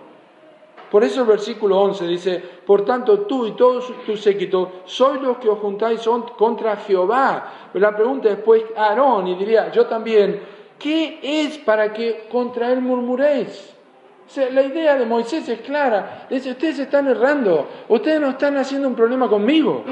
Por 0.91 1.05
eso 1.05 1.21
el 1.21 1.29
versículo 1.29 1.81
11 1.81 2.07
dice, 2.07 2.43
por 2.67 2.85
tanto 2.85 3.21
tú 3.21 3.47
y 3.47 3.53
todos 3.53 3.93
tus 4.05 4.21
séquitos 4.21 4.69
sois 4.87 5.21
los 5.23 5.39
que 5.39 5.49
os 5.49 5.59
juntáis 5.61 6.01
contra 6.37 6.77
Jehová. 6.77 7.71
la 7.75 7.95
pregunta 7.95 8.29
después, 8.29 8.65
Aarón, 8.77 9.29
y 9.29 9.37
diría, 9.37 9.71
yo 9.71 9.87
también, 9.87 10.41
¿qué 10.79 11.21
es 11.23 11.59
para 11.59 11.93
que 11.93 12.27
contra 12.31 12.73
él 12.73 12.81
murmuréis? 12.81 13.77
la 14.53 14.63
idea 14.63 14.97
de 14.97 15.07
Moisés 15.07 15.49
es 15.49 15.61
clara, 15.61 16.27
dice, 16.31 16.53
ustedes 16.53 16.79
están 16.79 17.09
errando, 17.09 17.67
ustedes 17.89 18.21
no 18.21 18.31
están 18.31 18.57
haciendo 18.57 18.87
un 18.87 18.95
problema 18.95 19.29
conmigo. 19.29 19.85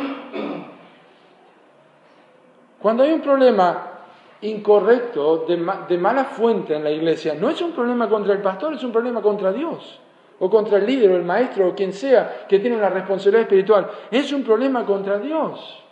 Cuando 2.81 3.03
hay 3.03 3.13
un 3.13 3.21
problema 3.21 3.99
incorrecto, 4.43 5.45
de, 5.49 5.99
mala 5.99 6.25
fuente 6.25 6.77
en 6.77 6.85
la 6.85 6.91
iglesia, 6.91 7.35
no 7.35 7.51
es 7.51 7.61
un 7.61 7.73
problema 7.73 8.09
contra 8.09 8.33
el 8.33 8.41
pastor, 8.41 8.75
es 8.75 8.85
un 8.85 8.93
problema 8.93 9.21
contra 9.21 9.53
Dios 9.53 10.01
o 10.41 10.49
contra 10.49 10.79
el 10.79 10.87
líder 10.87 11.11
o 11.11 11.17
el 11.17 11.25
maestro 11.25 11.69
o 11.69 11.75
quien 11.75 11.93
sea 11.93 12.47
que 12.49 12.61
tiene 12.61 12.77
una 12.77 12.89
responsabilidad 12.89 13.43
espiritual. 13.43 13.91
Es 14.11 14.33
un 14.33 14.45
problema 14.45 14.87
contra 14.87 15.19
Dios. 15.19 15.85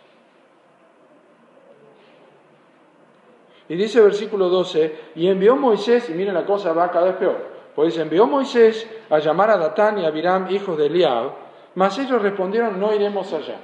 Y 3.69 3.75
dice 3.75 3.97
el 3.97 4.05
versículo 4.05 4.47
12, 4.47 5.11
y 5.15 5.27
envió 5.27 5.57
Moisés, 5.57 6.09
y 6.09 6.13
miren 6.13 6.33
la 6.33 6.45
cosa 6.45 6.71
va 6.71 6.89
cada 6.89 7.07
vez 7.07 7.15
peor, 7.17 7.45
pues 7.75 7.97
envió 7.97 8.25
Moisés 8.25 8.89
a 9.09 9.19
llamar 9.19 9.49
a 9.49 9.57
Datán 9.57 9.99
y 9.99 10.05
a 10.05 10.07
Abiram, 10.07 10.49
hijos 10.49 10.77
de 10.77 10.85
Eliab, 10.85 11.31
mas 11.75 11.99
ellos 11.99 12.21
respondieron, 12.21 12.79
no 12.79 12.93
iremos 12.93 13.33
allá. 13.33 13.57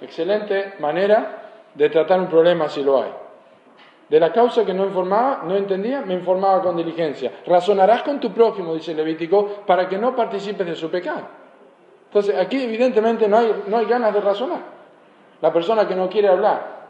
Excelente 0.00 0.76
manera 0.80 1.39
de 1.74 1.88
tratar 1.90 2.20
un 2.20 2.26
problema 2.26 2.68
si 2.68 2.82
lo 2.82 3.02
hay. 3.02 3.10
De 4.08 4.18
la 4.18 4.32
causa 4.32 4.64
que 4.64 4.74
no 4.74 4.84
informaba, 4.84 5.42
no 5.44 5.54
entendía, 5.54 6.02
me 6.02 6.14
informaba 6.14 6.60
con 6.62 6.76
diligencia. 6.76 7.30
Razonarás 7.46 8.02
con 8.02 8.18
tu 8.18 8.32
prójimo, 8.32 8.74
dice 8.74 8.92
Levítico, 8.92 9.62
para 9.64 9.88
que 9.88 9.98
no 9.98 10.16
participes 10.16 10.66
de 10.66 10.74
su 10.74 10.90
pecado. 10.90 11.22
Entonces, 12.06 12.36
aquí 12.36 12.60
evidentemente 12.60 13.28
no 13.28 13.38
hay, 13.38 13.62
no 13.68 13.76
hay 13.76 13.86
ganas 13.86 14.12
de 14.12 14.20
razonar. 14.20 14.58
La 15.40 15.52
persona 15.52 15.86
que 15.86 15.94
no 15.94 16.08
quiere 16.08 16.26
hablar. 16.26 16.80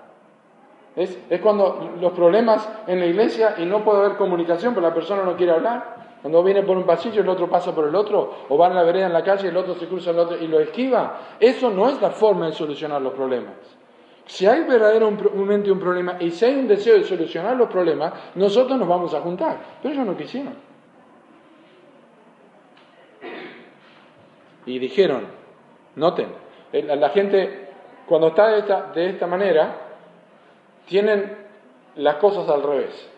Es, 0.96 1.18
es 1.28 1.40
cuando 1.40 1.92
los 2.00 2.12
problemas 2.12 2.66
en 2.86 2.98
la 2.98 3.06
iglesia 3.06 3.54
y 3.58 3.66
no 3.66 3.84
puede 3.84 4.00
haber 4.00 4.16
comunicación, 4.16 4.72
pero 4.74 4.88
la 4.88 4.94
persona 4.94 5.22
no 5.22 5.36
quiere 5.36 5.52
hablar. 5.52 6.00
Cuando 6.22 6.42
viene 6.42 6.62
por 6.62 6.76
un 6.76 6.84
pasillo, 6.84 7.20
el 7.20 7.28
otro 7.28 7.50
pasa 7.50 7.74
por 7.74 7.86
el 7.86 7.94
otro, 7.94 8.32
o 8.48 8.56
va 8.56 8.68
en 8.68 8.74
la 8.74 8.82
vereda 8.82 9.06
en 9.06 9.12
la 9.12 9.22
calle, 9.22 9.48
el 9.48 9.56
otro 9.56 9.74
se 9.74 9.86
cruza 9.86 10.10
el 10.10 10.18
otro 10.18 10.38
y 10.38 10.46
lo 10.46 10.58
esquiva. 10.58 11.18
Eso 11.38 11.70
no 11.70 11.88
es 11.88 12.00
la 12.00 12.10
forma 12.10 12.46
de 12.46 12.52
solucionar 12.52 13.00
los 13.02 13.12
problemas. 13.12 13.54
Si 14.26 14.46
hay 14.46 14.62
verdaderamente 14.62 15.72
un 15.72 15.80
problema 15.80 16.16
y 16.20 16.30
si 16.30 16.44
hay 16.44 16.54
un 16.54 16.68
deseo 16.68 16.94
de 16.94 17.04
solucionar 17.04 17.56
los 17.56 17.68
problemas, 17.68 18.12
nosotros 18.36 18.78
nos 18.78 18.88
vamos 18.88 19.12
a 19.14 19.20
juntar. 19.20 19.58
Pero 19.82 19.94
ellos 19.94 20.06
no 20.06 20.16
quisieron. 20.16 20.54
Y 24.66 24.78
dijeron, 24.78 25.26
noten, 25.96 26.28
la 26.72 27.08
gente 27.10 27.70
cuando 28.06 28.28
está 28.28 28.48
de 28.48 28.58
esta, 28.58 28.92
de 28.92 29.10
esta 29.10 29.26
manera, 29.26 29.76
tienen 30.86 31.36
las 31.94 32.16
cosas 32.16 32.48
al 32.48 32.62
revés. 32.62 33.08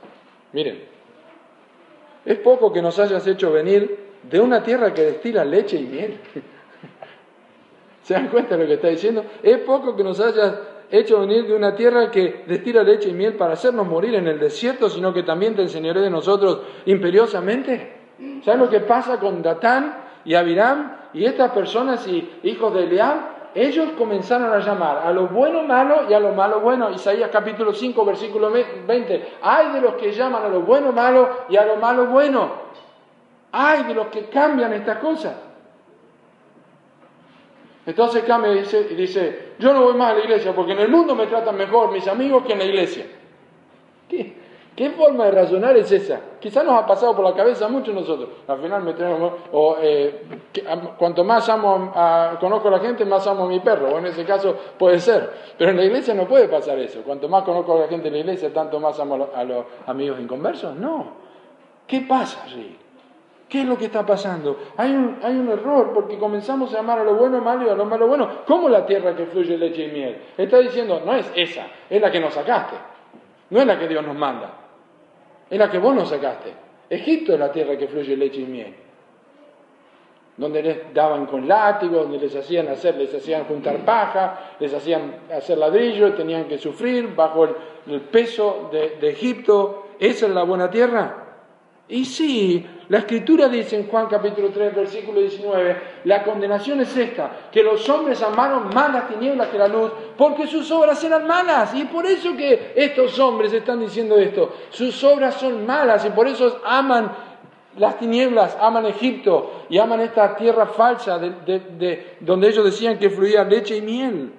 Miren, 0.53 0.85
es 2.27 2.38
poco 2.38 2.73
que 2.73 2.83
nos 2.83 2.99
hayas 2.99 3.27
hecho 3.27 3.51
venir 3.51 4.12
de 4.23 4.38
una 4.38 4.62
tierra 4.62 4.93
que 4.93 5.03
destila 5.03 5.45
leche 5.45 5.79
y 5.79 5.85
miel. 5.85 6.21
¿Se 8.03 8.15
dan 8.15 8.29
cuenta 8.29 8.57
de 8.57 8.65
lo 8.65 8.69
que 8.69 8.75
está 8.75 8.88
diciendo? 8.88 9.25
Es 9.43 9.59
poco 9.61 9.97
que 9.97 10.05
nos 10.05 10.21
hayas 10.21 10.59
hecho 10.99 11.21
venir 11.21 11.47
de 11.47 11.57
una 11.57 11.75
tierra 11.75 12.11
que 12.11 12.45
destila 12.47 12.83
leche 12.83 13.09
y 13.09 13.15
miel 13.15 13.35
para 13.35 13.55
hacernos 13.55 13.87
morir 13.87 14.15
en 14.15 14.29
el 14.29 14.39
desierto, 14.39 14.91
sino 14.91 15.13
que 15.13 15.23
también 15.23 15.57
te 15.57 15.63
enseñaré 15.63 16.01
de 16.01 16.11
nosotros 16.11 16.61
imperiosamente. 16.85 17.97
¿Sabes 18.45 18.61
lo 18.61 18.69
que 18.69 18.81
pasa 18.81 19.19
con 19.19 19.43
Datán 19.43 19.97
y 20.25 20.35
Abiram 20.35 20.97
y 21.15 21.25
estas 21.25 21.51
personas 21.53 22.07
y 22.07 22.41
hijos 22.43 22.75
de 22.75 22.85
Eliab? 22.85 23.33
Ellos 23.55 23.91
comenzaron 23.99 24.53
a 24.53 24.59
llamar 24.61 24.99
a 24.99 25.13
lo 25.13 25.29
bueno 25.29 25.63
malo 25.63 26.09
y 26.09 26.15
a 26.15 26.21
lo 26.21 26.33
malo 26.33 26.61
bueno. 26.61 26.91
Isaías 26.91 27.31
capítulo 27.31 27.73
5, 27.73 28.05
versículo 28.05 28.51
20. 28.51 29.29
Hay 29.43 29.73
de 29.73 29.81
los 29.81 29.95
que 29.95 30.13
llaman 30.13 30.45
a 30.45 30.49
lo 30.49 30.61
bueno 30.61 30.93
malo 30.93 31.45
y 31.49 31.57
a 31.57 31.65
lo 31.65 31.77
malo 31.77 32.07
bueno. 32.07 32.51
Hay 33.53 33.85
de 33.85 33.95
los 33.95 34.07
que 34.07 34.27
cambian 34.27 34.73
estas 34.73 34.99
cosas. 34.99 35.52
Entonces 37.85 38.23
cambia 38.23 38.53
y 38.53 38.61
dice, 38.61 38.85
dice, 38.85 39.55
yo 39.59 39.73
no 39.73 39.83
voy 39.83 39.95
más 39.95 40.12
a 40.12 40.14
la 40.14 40.21
iglesia 40.21 40.55
porque 40.55 40.73
en 40.73 40.81
el 40.81 40.88
mundo 40.88 41.14
me 41.14 41.27
tratan 41.27 41.57
mejor 41.57 41.90
mis 41.90 42.07
amigos 42.07 42.45
que 42.45 42.53
en 42.53 42.59
la 42.61 42.64
iglesia. 42.64 43.07
¿Qué, 44.09 44.37
qué 44.77 44.90
forma 44.90 45.25
de 45.25 45.33
razonar 45.33 45.77
es 45.77 45.90
esa? 45.90 46.21
Quizás 46.38 46.64
nos 46.64 46.81
ha 46.81 46.87
pasado 46.87 47.16
por 47.16 47.25
la 47.25 47.35
cabeza 47.35 47.66
a 47.66 47.68
muchos 47.68 47.92
nosotros. 47.92 48.29
Al 48.47 48.61
final 48.61 48.85
me 48.85 48.92
tenemos, 48.92 49.33
o 49.51 49.77
eh, 49.81 50.23
cuanto 50.97 51.25
más 51.25 51.49
amo 51.49 51.92
a, 51.92 52.37
conozco 52.38 52.68
a 52.68 52.73
la 52.73 52.79
gente, 52.79 53.05
más 53.05 53.27
amo 53.27 53.45
a 53.45 53.49
mi 53.49 53.59
perro. 53.59 53.95
O 53.95 53.99
en 53.99 54.07
ese 54.07 54.25
caso 54.25 54.57
puede 54.79 55.01
ser. 55.01 55.33
Pero 55.59 55.73
en 55.73 55.77
la 55.79 55.85
iglesia 55.85 56.14
no 56.14 56.29
puede 56.29 56.47
pasar 56.47 56.79
eso. 56.79 57.03
Cuanto 57.03 57.29
más 57.29 57.42
conozco 57.42 57.77
a 57.77 57.81
la 57.81 57.88
gente 57.88 58.09
en 58.09 58.14
la 58.14 58.21
iglesia, 58.21 58.53
tanto 58.53 58.79
más 58.79 59.01
amo 59.01 59.29
a 59.35 59.42
los 59.42 59.64
amigos 59.87 60.21
inconversos. 60.21 60.77
No. 60.77 61.07
¿Qué 61.87 62.03
pasa, 62.03 62.45
Rick? 62.55 62.82
¿Qué 63.53 63.61
es 63.61 63.67
lo 63.67 63.77
que 63.77 63.85
está 63.85 64.07
pasando? 64.07 64.57
Hay 64.79 64.93
un, 64.93 65.49
error 65.51 65.93
porque 65.93 66.17
comenzamos 66.17 66.73
a 66.73 66.79
llamar 66.79 67.01
a 67.01 67.05
lo 67.05 67.17
bueno 67.17 67.38
malo 67.43 67.67
y 67.67 67.69
a 67.69 67.75
lo 67.75 67.85
malo 67.85 68.07
bueno. 68.07 68.27
¿Cómo 68.47 68.67
la 68.67 68.87
tierra 68.87 69.15
que 69.15 69.27
fluye 69.27 69.59
leche 69.59 69.85
y 69.85 69.88
miel? 69.88 70.23
Está 70.38 70.59
diciendo, 70.61 71.03
no 71.05 71.15
es 71.15 71.31
esa, 71.37 71.67
es 71.91 72.01
la 72.01 72.11
que 72.11 72.19
nos 72.19 72.33
sacaste. 72.33 72.77
No 73.51 73.61
es 73.61 73.67
la 73.67 73.79
que 73.79 73.88
Dios 73.88 74.07
nos 74.07 74.17
manda. 74.17 74.55
Es 75.51 75.59
la 75.59 75.71
que 75.71 75.77
vos 75.77 75.95
nos 75.95 76.09
sacaste. 76.09 76.51
Egipto 76.88 77.35
es 77.35 77.38
la 77.38 77.53
tierra 77.53 77.77
que 77.77 77.88
fluye 77.88 78.17
leche 78.17 78.41
y 78.41 78.47
miel. 78.47 78.75
Donde 80.38 80.62
les 80.62 80.95
daban 80.95 81.27
con 81.27 81.47
látigos, 81.47 82.05
donde 82.05 82.21
les 82.21 82.35
hacían 82.35 82.69
hacer, 82.69 82.97
les 82.97 83.15
hacían 83.15 83.45
juntar 83.45 83.85
paja, 83.85 84.55
les 84.61 84.73
hacían 84.73 85.15
hacer 85.31 85.59
ladrillo, 85.59 86.15
tenían 86.15 86.45
que 86.45 86.57
sufrir 86.57 87.15
bajo 87.15 87.45
el, 87.45 88.01
peso 88.01 88.71
de, 88.73 88.97
de 88.99 89.11
Egipto. 89.11 89.88
¿Esa 90.01 90.25
es 90.25 90.33
la 90.33 90.43
buena 90.43 90.71
tierra? 90.71 91.19
Y 91.88 92.07
sí, 92.07 92.67
la 92.93 92.99
escritura 92.99 93.49
dice 93.49 93.77
en 93.77 93.89
Juan 93.89 94.07
capítulo 94.07 94.51
3, 94.51 94.75
versículo 94.75 95.19
19, 95.19 95.83
la 96.05 96.23
condenación 96.23 96.79
es 96.83 96.95
esta, 96.95 97.49
que 97.51 97.63
los 97.63 97.89
hombres 97.89 98.23
amaron 98.23 98.69
más 98.69 98.93
las 98.93 99.09
tinieblas 99.09 99.49
que 99.49 99.57
la 99.57 99.67
luz, 99.67 99.90
porque 100.19 100.47
sus 100.47 100.71
obras 100.71 101.03
eran 101.03 101.27
malas. 101.27 101.75
Y 101.75 101.87
por 101.87 102.05
eso 102.05 102.37
que 102.37 102.75
estos 102.77 103.19
hombres 103.19 103.51
están 103.55 103.81
diciendo 103.81 104.19
esto, 104.19 104.57
sus 104.69 105.03
obras 105.05 105.37
son 105.37 105.65
malas 105.65 106.05
y 106.05 106.11
por 106.11 106.29
eso 106.29 106.61
aman 106.67 107.11
las 107.79 107.99
tinieblas, 107.99 108.59
aman 108.61 108.85
Egipto 108.85 109.65
y 109.71 109.79
aman 109.79 110.01
esta 110.01 110.37
tierra 110.37 110.67
falsa 110.67 111.19
de, 111.19 112.19
donde 112.21 112.49
ellos 112.49 112.63
decían 112.63 112.99
que 112.99 113.09
fluía 113.09 113.43
leche 113.43 113.75
y 113.75 113.81
miel. 113.81 114.35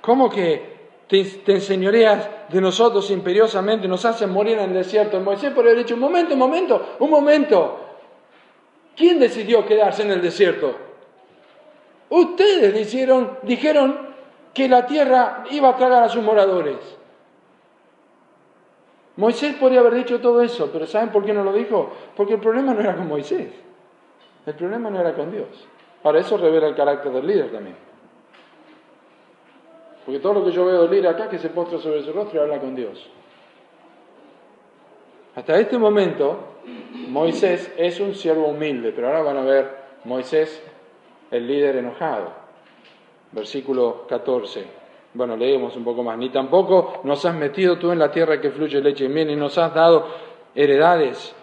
¿Cómo 0.00 0.28
que 0.28 0.71
te, 1.12 1.52
enseñoreas 1.52 2.26
de 2.48 2.60
nosotros 2.60 3.10
imperiosamente, 3.10 3.86
nos 3.86 4.04
hacen 4.06 4.30
morir 4.30 4.56
en 4.56 4.70
el 4.70 4.74
desierto. 4.74 5.20
Moisés 5.20 5.52
por 5.52 5.66
haber 5.66 5.78
dicho, 5.78 5.94
un 5.94 6.00
momento, 6.00 6.32
un 6.32 6.38
momento, 6.38 6.96
un 7.00 7.10
momento. 7.10 7.78
¿Quién 8.96 9.20
decidió 9.20 9.66
quedarse 9.66 10.02
en 10.02 10.10
el 10.10 10.22
desierto? 10.22 10.74
Ustedes 12.08 12.74
dijeron, 12.74 13.38
dijeron 13.42 14.08
que 14.54 14.68
la 14.68 14.86
tierra 14.86 15.44
iba 15.50 15.68
a 15.68 15.76
tragar 15.76 16.02
a 16.02 16.08
sus 16.08 16.22
moradores. 16.22 16.78
Moisés 19.16 19.54
podría 19.56 19.80
haber 19.80 19.94
dicho 19.94 20.18
todo 20.20 20.40
eso, 20.40 20.70
pero 20.72 20.86
¿saben 20.86 21.10
por 21.10 21.24
qué 21.24 21.34
no 21.34 21.44
lo 21.44 21.52
dijo? 21.52 21.92
Porque 22.16 22.34
el 22.34 22.40
problema 22.40 22.72
no 22.72 22.80
era 22.80 22.96
con 22.96 23.08
Moisés, 23.08 23.50
el 24.46 24.54
problema 24.54 24.88
no 24.88 24.98
era 24.98 25.12
con 25.12 25.30
Dios. 25.30 25.68
Ahora, 26.02 26.20
eso 26.20 26.38
revela 26.38 26.68
el 26.68 26.74
carácter 26.74 27.12
del 27.12 27.26
líder 27.26 27.52
también. 27.52 27.91
Porque 30.04 30.20
todo 30.20 30.34
lo 30.34 30.44
que 30.44 30.52
yo 30.52 30.64
veo 30.64 30.86
líder 30.88 31.08
acá 31.08 31.24
es 31.24 31.30
que 31.30 31.38
se 31.38 31.50
postra 31.50 31.78
sobre 31.78 32.02
su 32.02 32.12
rostro 32.12 32.40
y 32.40 32.42
habla 32.42 32.58
con 32.58 32.74
Dios. 32.74 33.08
Hasta 35.34 35.58
este 35.58 35.78
momento, 35.78 36.38
Moisés 37.08 37.72
es 37.76 38.00
un 38.00 38.14
siervo 38.14 38.48
humilde, 38.48 38.92
pero 38.94 39.08
ahora 39.08 39.22
van 39.22 39.36
a 39.38 39.42
ver 39.42 39.70
Moisés, 40.04 40.62
el 41.30 41.46
líder 41.46 41.76
enojado. 41.76 42.32
Versículo 43.30 44.06
14. 44.08 44.82
Bueno, 45.14 45.36
leemos 45.36 45.76
un 45.76 45.84
poco 45.84 46.02
más. 46.02 46.18
Ni 46.18 46.30
tampoco 46.30 47.00
nos 47.04 47.24
has 47.24 47.34
metido 47.34 47.78
tú 47.78 47.92
en 47.92 47.98
la 47.98 48.10
tierra 48.10 48.40
que 48.40 48.50
fluye 48.50 48.80
leche 48.80 49.06
y 49.06 49.08
miel, 49.08 49.28
ni 49.28 49.36
nos 49.36 49.56
has 49.56 49.72
dado 49.72 50.06
heredades 50.54 51.34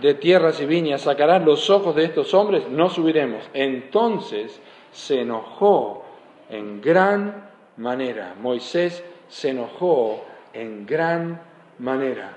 de 0.00 0.14
tierras 0.14 0.60
y 0.60 0.66
viñas. 0.66 1.02
Sacarás 1.02 1.42
los 1.44 1.70
ojos 1.70 1.94
de 1.94 2.04
estos 2.04 2.34
hombres, 2.34 2.68
no 2.68 2.90
subiremos. 2.90 3.48
Entonces 3.54 4.60
se 4.90 5.20
enojó 5.20 6.04
en 6.50 6.80
gran 6.82 7.51
manera. 7.76 8.34
Moisés 8.40 9.04
se 9.28 9.50
enojó 9.50 10.24
en 10.52 10.86
gran 10.86 11.40
manera. 11.78 12.32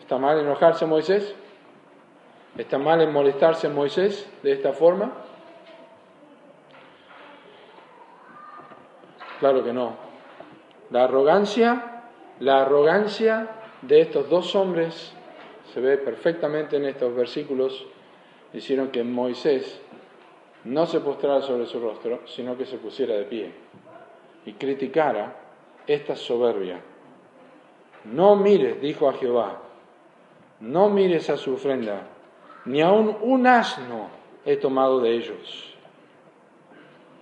¿Está 0.00 0.18
mal 0.18 0.38
enojarse 0.38 0.86
Moisés? 0.86 1.34
¿Está 2.56 2.78
mal 2.78 3.00
en 3.00 3.12
molestarse 3.12 3.68
Moisés 3.68 4.28
de 4.42 4.52
esta 4.52 4.72
forma? 4.72 5.12
Claro 9.40 9.62
que 9.62 9.72
no. 9.72 9.96
La 10.90 11.04
arrogancia, 11.04 12.02
la 12.40 12.62
arrogancia 12.62 13.48
de 13.82 14.00
estos 14.00 14.30
dos 14.30 14.54
hombres 14.54 15.12
se 15.74 15.80
ve 15.80 15.98
perfectamente 15.98 16.76
en 16.76 16.86
estos 16.86 17.14
versículos, 17.14 17.86
hicieron 18.54 18.88
que 18.88 19.02
Moisés 19.04 19.82
no 20.66 20.86
se 20.86 21.00
postrara 21.00 21.42
sobre 21.42 21.66
su 21.66 21.80
rostro, 21.80 22.20
sino 22.26 22.56
que 22.56 22.66
se 22.66 22.78
pusiera 22.78 23.14
de 23.14 23.24
pie 23.24 23.52
y 24.44 24.52
criticara 24.54 25.36
esta 25.86 26.16
soberbia. 26.16 26.80
No 28.04 28.36
mires, 28.36 28.80
dijo 28.80 29.08
a 29.08 29.14
Jehová, 29.14 29.62
no 30.60 30.88
mires 30.88 31.30
a 31.30 31.36
su 31.36 31.54
ofrenda, 31.54 32.08
ni 32.64 32.80
aun 32.80 33.16
un 33.22 33.46
asno 33.46 34.08
he 34.44 34.56
tomado 34.56 35.00
de 35.00 35.14
ellos. 35.14 35.74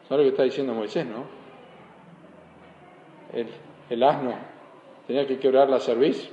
¿Sabes 0.08 0.24
lo 0.24 0.30
que 0.30 0.34
está 0.34 0.42
diciendo 0.42 0.74
Moisés, 0.74 1.06
no? 1.06 1.24
El, 3.88 4.02
asno 4.02 4.34
tenía 5.06 5.26
que 5.26 5.38
quebrar 5.38 5.68
la 5.68 5.80
cerviz. 5.80 6.30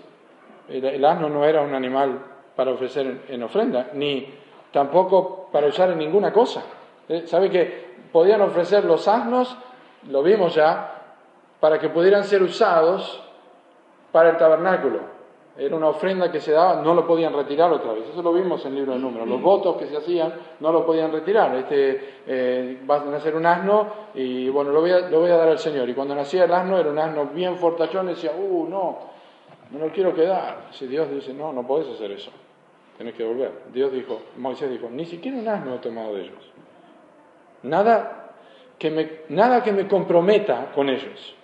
El, 0.69 1.03
asno 1.03 1.29
no 1.29 1.45
era 1.45 1.61
un 1.61 1.73
animal 1.73 2.19
para 2.55 2.71
ofrecer 2.71 3.23
en, 3.27 3.43
ofrenda, 3.43 3.89
ni 3.93 4.27
tampoco 4.71 5.49
para 5.51 5.67
usar 5.67 5.91
en 5.91 5.97
ninguna 5.97 6.31
cosa. 6.31 6.63
Eh, 7.11 7.27
¿Sabe 7.27 7.49
que 7.49 7.91
podían 8.11 8.41
ofrecer 8.41 8.85
los 8.85 9.07
asnos, 9.07 9.57
lo 10.09 10.23
vimos 10.23 10.55
ya, 10.55 10.95
para 11.59 11.77
que 11.77 11.89
pudieran 11.89 12.23
ser 12.23 12.41
usados 12.41 13.21
para 14.11 14.29
el 14.29 14.37
tabernáculo? 14.37 15.21
era 15.57 15.75
una 15.75 15.89
ofrenda 15.89 16.31
que 16.31 16.39
se 16.39 16.53
daba, 16.53 16.81
no 16.81 16.93
lo 16.93 17.05
podían 17.05 17.33
retirar 17.33 17.71
otra 17.71 17.91
vez. 17.91 18.07
Eso 18.09 18.21
lo 18.21 18.31
vimos 18.31 18.65
en 18.65 18.71
el 18.71 18.77
libro 18.77 18.93
de 18.93 18.99
números. 18.99 19.27
Los 19.27 19.41
votos 19.41 19.75
que 19.77 19.85
se 19.85 19.97
hacían 19.97 20.33
no 20.59 20.71
lo 20.71 20.85
podían 20.85 21.11
retirar. 21.11 21.53
Este, 21.55 22.21
eh, 22.25 22.79
va 22.89 23.01
a 23.01 23.05
nacer 23.05 23.35
un 23.35 23.45
asno 23.45 23.87
y 24.13 24.47
bueno, 24.49 24.71
lo 24.71 24.79
voy, 24.79 24.91
a, 24.91 25.09
lo 25.09 25.19
voy 25.19 25.29
a 25.29 25.35
dar 25.35 25.49
al 25.49 25.59
Señor. 25.59 25.89
Y 25.89 25.93
cuando 25.93 26.15
nacía 26.15 26.45
el 26.45 26.53
asno, 26.53 26.77
era 26.77 26.89
un 26.89 26.97
asno 26.97 27.25
bien 27.27 27.57
fortachón, 27.57 28.07
y 28.07 28.13
decía, 28.13 28.31
uh, 28.35 28.67
no, 28.69 28.99
no 29.71 29.85
lo 29.85 29.91
quiero 29.91 30.15
quedar. 30.15 30.69
Si 30.71 30.87
Dios 30.87 31.11
dice, 31.11 31.33
no, 31.33 31.51
no 31.51 31.67
podés 31.67 31.89
hacer 31.89 32.11
eso, 32.11 32.31
tenés 32.97 33.13
que 33.13 33.25
volver. 33.25 33.51
Dios 33.73 33.91
dijo, 33.91 34.21
Moisés 34.37 34.71
dijo, 34.71 34.89
ni 34.89 35.05
siquiera 35.05 35.37
un 35.37 35.47
asno 35.47 35.75
he 35.75 35.79
tomado 35.79 36.15
de 36.15 36.21
ellos. 36.21 36.51
Nada 37.63 38.35
que 38.77 38.89
me, 38.89 39.21
nada 39.29 39.61
que 39.61 39.71
me 39.71 39.87
comprometa 39.87 40.71
con 40.73 40.89
ellos. 40.89 41.35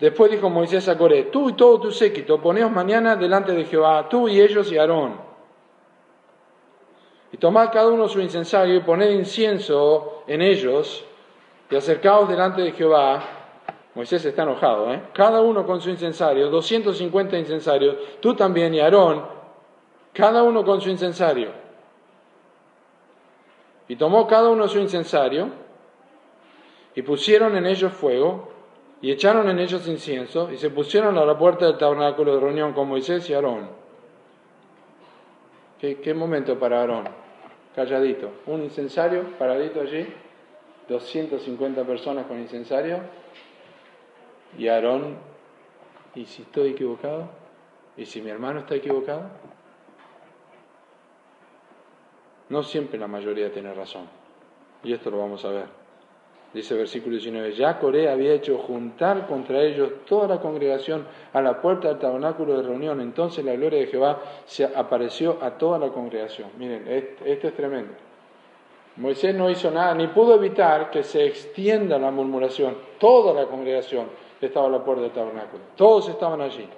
Después 0.00 0.32
dijo 0.32 0.50
Moisés 0.50 0.88
a 0.88 0.98
Coré, 0.98 1.24
tú 1.24 1.50
y 1.50 1.52
todo 1.52 1.78
tu 1.78 1.92
séquito, 1.92 2.40
poneos 2.40 2.72
mañana 2.72 3.14
delante 3.14 3.52
de 3.52 3.64
Jehová, 3.66 4.08
tú 4.08 4.28
y 4.28 4.40
ellos 4.40 4.72
y 4.72 4.78
Aarón. 4.78 5.20
Y 7.30 7.36
tomad 7.36 7.70
cada 7.72 7.88
uno 7.88 8.08
su 8.08 8.20
incensario 8.20 8.74
y 8.74 8.80
poned 8.80 9.10
incienso 9.10 10.24
en 10.26 10.42
ellos 10.42 11.04
y 11.70 11.76
acercaos 11.76 12.28
delante 12.28 12.62
de 12.62 12.72
Jehová. 12.72 13.22
Moisés 13.94 14.24
está 14.24 14.42
enojado, 14.42 14.92
¿eh? 14.92 15.02
Cada 15.12 15.40
uno 15.40 15.64
con 15.64 15.80
su 15.80 15.90
incensario, 15.90 16.50
250 16.50 17.38
incensarios, 17.38 17.96
tú 18.20 18.34
también 18.34 18.74
y 18.74 18.80
Aarón, 18.80 19.24
cada 20.12 20.42
uno 20.42 20.64
con 20.64 20.80
su 20.80 20.90
incensario. 20.90 21.61
Y 23.92 23.96
tomó 23.96 24.26
cada 24.26 24.48
uno 24.48 24.68
su 24.68 24.78
incensario 24.78 25.50
y 26.94 27.02
pusieron 27.02 27.54
en 27.58 27.66
ellos 27.66 27.92
fuego 27.92 28.48
y 29.02 29.10
echaron 29.10 29.50
en 29.50 29.58
ellos 29.58 29.86
incienso 29.86 30.50
y 30.50 30.56
se 30.56 30.70
pusieron 30.70 31.18
a 31.18 31.26
la 31.26 31.36
puerta 31.36 31.66
del 31.66 31.76
tabernáculo 31.76 32.32
de 32.34 32.40
reunión 32.40 32.72
con 32.72 32.88
Moisés 32.88 33.28
y 33.28 33.34
Aarón. 33.34 33.68
¿Qué, 35.78 36.14
momento 36.14 36.58
para 36.58 36.80
Aarón? 36.80 37.04
Calladito. 37.76 38.30
Un 38.46 38.62
incensario 38.62 39.24
paradito 39.38 39.82
allí, 39.82 40.06
250 40.88 41.84
personas 41.84 42.24
con 42.24 42.40
incensario 42.40 42.98
y 44.56 44.68
Aarón, 44.68 45.18
¿y 46.14 46.24
si 46.24 46.40
estoy 46.40 46.70
equivocado? 46.70 47.28
¿Y 47.98 48.06
si 48.06 48.22
mi 48.22 48.30
hermano 48.30 48.60
está 48.60 48.74
equivocado? 48.74 49.51
No 52.52 52.62
siempre 52.62 52.98
la 52.98 53.06
mayoría 53.06 53.50
tiene 53.50 53.72
razón. 53.72 54.02
Y 54.84 54.92
esto 54.92 55.10
lo 55.10 55.20
vamos 55.20 55.42
a 55.46 55.48
ver. 55.48 55.64
Dice 56.52 56.74
versículo 56.74 57.16
19, 57.16 57.54
ya 57.54 57.78
Coré 57.78 58.10
había 58.10 58.34
hecho 58.34 58.58
juntar 58.58 59.26
contra 59.26 59.62
ellos 59.62 60.04
toda 60.06 60.28
la 60.28 60.38
congregación 60.38 61.06
a 61.32 61.40
la 61.40 61.62
puerta 61.62 61.88
del 61.88 61.98
tabernáculo 61.98 62.58
de 62.58 62.62
reunión. 62.62 63.00
Entonces 63.00 63.42
la 63.42 63.54
gloria 63.54 63.78
de 63.78 63.86
Jehová 63.86 64.20
se 64.44 64.66
apareció 64.66 65.38
a 65.40 65.52
toda 65.52 65.78
la 65.78 65.88
congregación. 65.88 66.50
Miren, 66.58 66.86
esto 67.24 67.48
es 67.48 67.54
tremendo. 67.54 67.94
Moisés 68.96 69.34
no 69.34 69.48
hizo 69.48 69.70
nada, 69.70 69.94
ni 69.94 70.08
pudo 70.08 70.34
evitar 70.34 70.90
que 70.90 71.02
se 71.04 71.24
extienda 71.24 71.98
la 71.98 72.10
murmuración. 72.10 72.76
Toda 72.98 73.32
la 73.32 73.48
congregación 73.48 74.08
estaba 74.38 74.66
a 74.66 74.70
la 74.70 74.84
puerta 74.84 75.04
del 75.04 75.12
tabernáculo. 75.12 75.62
Todos 75.74 76.10
estaban 76.10 76.42
allí. 76.42 76.68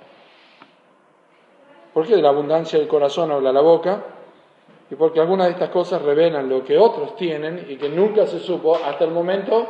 Porque 1.92 2.14
de 2.14 2.22
la 2.22 2.28
abundancia 2.28 2.78
del 2.78 2.86
corazón 2.86 3.32
habla 3.32 3.52
la 3.52 3.60
boca 3.60 4.13
y 4.94 4.96
porque 4.96 5.18
algunas 5.18 5.48
de 5.48 5.54
estas 5.54 5.70
cosas 5.70 6.00
revelan 6.02 6.48
lo 6.48 6.64
que 6.64 6.78
otros 6.78 7.16
tienen 7.16 7.66
y 7.68 7.76
que 7.76 7.88
nunca 7.88 8.28
se 8.28 8.38
supo 8.38 8.76
hasta 8.76 9.02
el 9.02 9.10
momento 9.10 9.66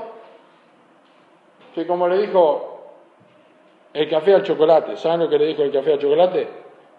que 1.75 1.87
como 1.87 2.07
le 2.07 2.19
dijo 2.19 2.91
el 3.95 4.11
café 4.11 4.35
al 4.35 4.43
chocolate, 4.43 4.99
¿saben 4.99 5.21
lo 5.21 5.29
que 5.31 5.39
le 5.39 5.47
dijo 5.47 5.63
el 5.63 5.73
café 5.73 5.95
al 5.95 5.99
chocolate? 5.99 6.47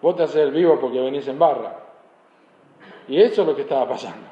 Vos 0.02 0.16
te 0.16 0.24
haces 0.24 0.38
el 0.38 0.50
vivo 0.50 0.76
porque 0.80 0.98
venís 0.98 1.28
en 1.28 1.38
barra. 1.38 1.78
Y 3.06 3.22
eso 3.22 3.42
es 3.42 3.46
lo 3.46 3.54
que 3.54 3.62
estaba 3.62 3.88
pasando. 3.88 4.26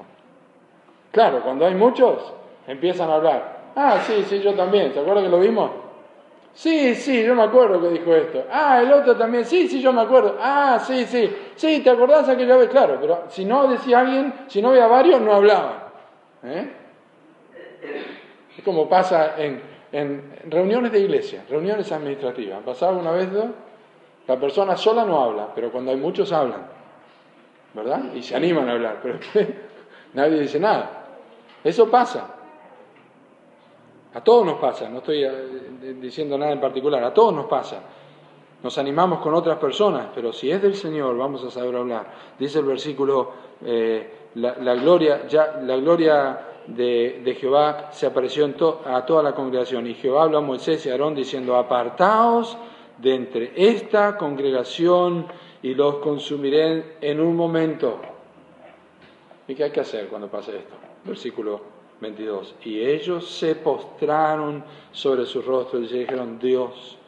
Claro, 1.12 1.40
cuando 1.44 1.64
hay 1.64 1.76
muchos, 1.76 2.32
empiezan 2.66 3.10
a 3.10 3.14
hablar. 3.14 3.58
Ah, 3.76 4.00
sí, 4.00 4.24
sí, 4.24 4.40
yo 4.40 4.54
también. 4.54 4.92
¿Se 4.92 4.98
acuerdan 4.98 5.22
que 5.22 5.30
lo 5.30 5.38
vimos? 5.38 5.70
Sí, 6.54 6.94
sí, 6.94 7.24
yo 7.24 7.34
me 7.34 7.42
acuerdo 7.42 7.80
que 7.80 7.88
dijo 7.88 8.14
esto. 8.14 8.44
Ah, 8.50 8.80
el 8.80 8.92
otro 8.92 9.16
también. 9.16 9.44
Sí, 9.44 9.66
sí, 9.66 9.80
yo 9.80 9.92
me 9.92 10.02
acuerdo. 10.02 10.36
Ah, 10.40 10.78
sí, 10.78 11.04
sí. 11.04 11.28
Sí, 11.56 11.80
¿te 11.80 11.90
acordás 11.90 12.28
aquella 12.28 12.56
vez? 12.56 12.68
Claro, 12.68 12.98
pero 13.00 13.24
si 13.28 13.44
no 13.44 13.66
decía 13.66 14.00
alguien, 14.00 14.32
si 14.46 14.62
no 14.62 14.70
había 14.70 14.86
varios, 14.86 15.20
no 15.20 15.34
hablaban. 15.34 15.82
¿Eh? 16.44 16.72
Es 18.56 18.64
como 18.64 18.88
pasa 18.88 19.34
en, 19.36 19.74
reuniones 20.48 20.92
de 20.92 21.00
iglesia, 21.00 21.44
reuniones 21.48 21.90
administrativas. 21.90 22.62
¿Pasaba 22.62 22.96
una 22.96 23.10
vez 23.10 23.32
dos? 23.32 23.46
La 24.28 24.38
persona 24.38 24.76
sola 24.76 25.04
no 25.04 25.22
habla, 25.22 25.48
pero 25.54 25.72
cuando 25.72 25.90
hay 25.90 25.96
muchos 25.96 26.32
hablan. 26.32 26.66
¿Verdad? 27.74 28.14
Y 28.14 28.22
se 28.22 28.36
animan 28.36 28.68
a 28.68 28.72
hablar, 28.72 29.00
pero 29.02 29.18
nadie 30.14 30.38
dice 30.38 30.60
nada. 30.60 30.88
Eso 31.64 31.90
pasa. 31.90 32.33
A 34.14 34.22
todos 34.22 34.46
nos 34.46 34.58
pasa, 34.58 34.88
no 34.88 34.98
estoy 34.98 35.24
eh, 35.24 35.96
diciendo 36.00 36.38
nada 36.38 36.52
en 36.52 36.60
particular, 36.60 37.02
a 37.02 37.12
todos 37.12 37.34
nos 37.34 37.46
pasa. 37.46 37.82
Nos 38.62 38.78
animamos 38.78 39.18
con 39.18 39.34
otras 39.34 39.58
personas, 39.58 40.08
pero 40.14 40.32
si 40.32 40.50
es 40.50 40.62
del 40.62 40.76
Señor 40.76 41.18
vamos 41.18 41.42
a 41.44 41.50
saber 41.50 41.74
hablar. 41.74 42.06
Dice 42.38 42.60
el 42.60 42.64
versículo, 42.64 43.32
eh, 43.64 44.28
la, 44.36 44.74
gloria, 44.74 45.22
la 45.62 45.76
gloria 45.76 46.38
de, 46.68 47.36
Jehová 47.38 47.88
se 47.90 48.06
apareció 48.06 48.48
a 48.86 49.04
toda 49.04 49.22
la 49.22 49.34
congregación. 49.34 49.86
Y 49.88 49.94
Jehová 49.94 50.22
habló 50.22 50.38
a 50.38 50.42
Moisés 50.42 50.86
y 50.86 50.88
a 50.88 50.92
Aarón 50.92 51.16
diciendo, 51.16 51.56
apartaos 51.56 52.56
de 52.98 53.16
entre 53.16 53.52
esta 53.56 54.16
congregación 54.16 55.26
y 55.60 55.74
los 55.74 55.96
consumiré 55.96 56.98
en 57.00 57.20
un 57.20 57.34
momento. 57.34 57.98
¿Y 59.48 59.54
qué 59.56 59.64
hay 59.64 59.70
que 59.72 59.80
hacer 59.80 60.06
cuando 60.06 60.28
pase 60.28 60.56
esto? 60.56 60.74
Versículo 61.04 61.73
22. 62.00 62.54
Y 62.64 62.80
ellos 62.80 63.28
se 63.30 63.54
postraron 63.56 64.64
sobre 64.92 65.26
su 65.26 65.42
rostro 65.42 65.80
y 65.80 65.86
dijeron, 65.86 66.38
Dios, 66.38 66.98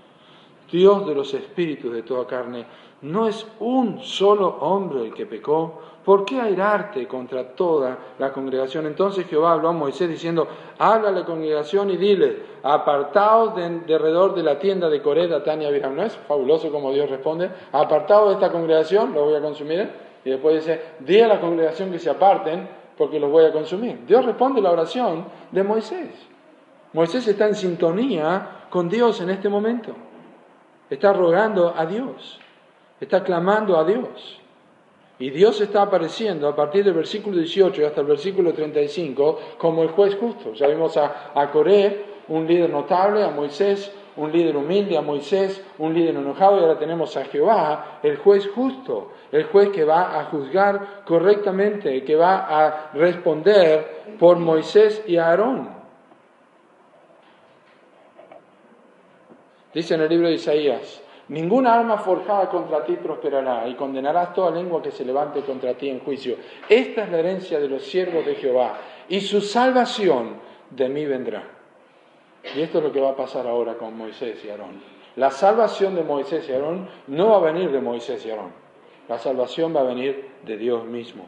Dios 0.71 1.07
de 1.07 1.15
los 1.15 1.33
espíritus 1.35 1.93
de 1.93 2.03
toda 2.03 2.27
carne, 2.27 2.67
¿no 3.03 3.27
es 3.27 3.47
un 3.61 4.01
solo 4.03 4.49
hombre 4.61 5.07
el 5.07 5.15
que 5.15 5.27
pecó? 5.27 5.81
¿Por 6.07 6.25
qué 6.25 6.41
airarte 6.41 7.09
contra 7.09 7.55
toda 7.55 7.99
la 8.21 8.33
congregación? 8.33 8.87
Entonces 8.87 9.27
Jehová 9.27 9.55
habló 9.55 9.71
a 9.71 9.73
Moisés 9.73 10.09
diciendo, 10.09 10.47
habla 10.79 11.09
a 11.09 11.13
la 11.13 11.25
congregación 11.25 11.91
y 11.91 11.97
dile, 11.97 12.43
apartaos 12.63 13.57
de, 13.57 13.65
alrededor 13.93 14.33
de 14.37 14.45
la 14.45 14.57
tienda 14.57 14.89
de 14.89 15.03
Coré, 15.03 15.27
Datán 15.27 15.63
y 15.63 15.67
Abiram. 15.67 15.97
¿No 15.97 16.05
es 16.05 16.17
fabuloso 16.17 16.71
como 16.71 16.93
Dios 16.93 17.11
responde? 17.11 17.51
Apartaos 17.73 18.29
de 18.29 18.35
esta 18.35 18.53
congregación, 18.53 19.15
lo 19.15 19.25
voy 19.25 19.35
a 19.35 19.41
consumir. 19.41 19.91
Y 20.25 20.31
después 20.31 20.65
dice, 20.65 20.81
di 21.01 21.21
a 21.21 21.27
la 21.27 21.41
congregación 21.41 21.91
que 21.91 21.99
se 21.99 22.11
aparten 22.11 22.69
porque 22.97 23.21
los 23.21 23.31
voy 23.31 23.45
a 23.45 23.53
consumir. 23.53 24.05
Dios 24.07 24.25
responde 24.25 24.61
la 24.61 24.73
oración 24.73 25.27
de 25.51 25.63
Moisés. 25.63 26.11
Moisés 26.93 27.27
está 27.29 27.47
en 27.47 27.55
sintonía 27.55 28.67
con 28.71 28.89
Dios 28.89 29.21
en 29.21 29.31
este 29.31 29.49
momento. 29.49 29.95
Está 30.89 31.13
rogando 31.13 31.75
a 31.77 31.85
Dios. 31.87 32.41
Está 33.01 33.23
clamando 33.23 33.79
a 33.79 33.85
Dios. 33.85 34.41
Y 35.19 35.31
Dios 35.31 35.61
está 35.61 35.83
apareciendo 35.83 36.49
a 36.49 36.55
partir 36.55 36.85
del 36.85 36.95
versículo 36.95 37.39
18 37.39 37.81
y 37.81 37.85
hasta 37.85 38.03
el 38.03 38.07
versículo 38.07 38.53
35 38.53 39.39
como 39.59 39.83
el 39.83 39.89
juez 39.91 40.17
justo. 40.17 40.53
Ya 40.53 40.67
vimos 40.67 40.97
a, 40.97 41.33
a 41.35 41.51
Coré, 41.51 42.05
un 42.29 42.47
líder 42.47 42.71
notable, 42.71 43.23
a 43.23 43.31
Moisés, 43.31 43.93
un 44.17 44.33
líder 44.33 44.57
humilde, 44.57 44.97
a 44.97 45.03
Moisés, 45.03 45.65
un 45.79 45.95
líder 45.95 46.17
enojado, 46.17 46.59
y 46.59 46.63
ahora 46.63 46.79
tenemos 46.79 47.17
a 47.17 47.25
Jehová, 47.25 48.01
el 48.03 48.17
juez 48.17 48.49
justo, 48.55 49.13
el 49.33 49.45
juez 49.45 49.71
que 49.71 49.85
va 49.85 50.19
a 50.19 50.25
juzgar 50.27 51.05
correctamente, 51.05 52.03
que 52.05 52.17
va 52.17 52.47
a 52.49 52.91
responder 52.95 54.17
por 54.19 54.39
Moisés 54.39 55.05
y 55.07 55.17
Aarón. 55.17 55.77
Dice 59.75 59.95
en 59.95 60.01
el 60.01 60.09
libro 60.09 60.29
de 60.29 60.35
Isaías, 60.35 61.03
Ninguna 61.29 61.75
arma 61.75 61.99
forjada 61.99 62.49
contra 62.49 62.85
ti 62.85 62.97
prosperará 62.97 63.67
y 63.67 63.75
condenarás 63.75 64.33
toda 64.33 64.53
lengua 64.53 64.81
que 64.81 64.93
se 64.93 65.05
levante 65.05 65.41
contra 65.41 65.75
ti 65.75 65.89
en 65.89 65.99
juicio. 65.99 66.37
Esta 66.69 67.03
es 67.03 67.11
la 67.11 67.19
herencia 67.19 67.59
de 67.59 67.69
los 67.69 67.83
siervos 67.83 68.25
de 68.25 68.37
Jehová 68.37 68.79
y 69.09 69.21
su 69.21 69.41
salvación 69.41 70.37
de 70.71 70.89
mí 70.89 71.05
vendrá. 71.05 71.56
Y 72.55 72.61
esto 72.61 72.79
es 72.79 72.85
lo 72.85 72.93
que 72.93 73.01
va 73.01 73.11
a 73.11 73.17
pasar 73.17 73.47
ahora 73.47 73.75
con 73.75 73.97
Moisés 73.97 74.43
y 74.45 74.51
Aarón. 74.51 74.81
La 75.17 75.31
salvación 75.31 75.95
de 75.95 76.03
Moisés 76.03 76.49
y 76.49 76.53
Aarón 76.53 76.89
no 77.07 77.31
va 77.31 77.37
a 77.37 77.53
venir 77.53 77.71
de 77.71 77.81
Moisés 77.81 78.25
y 78.27 78.31
Aarón. 78.31 78.53
La 79.09 79.19
salvación 79.19 79.75
va 79.75 79.81
a 79.81 79.85
venir 79.85 80.31
de 80.45 80.57
Dios 80.57 80.85
mismo. 80.85 81.27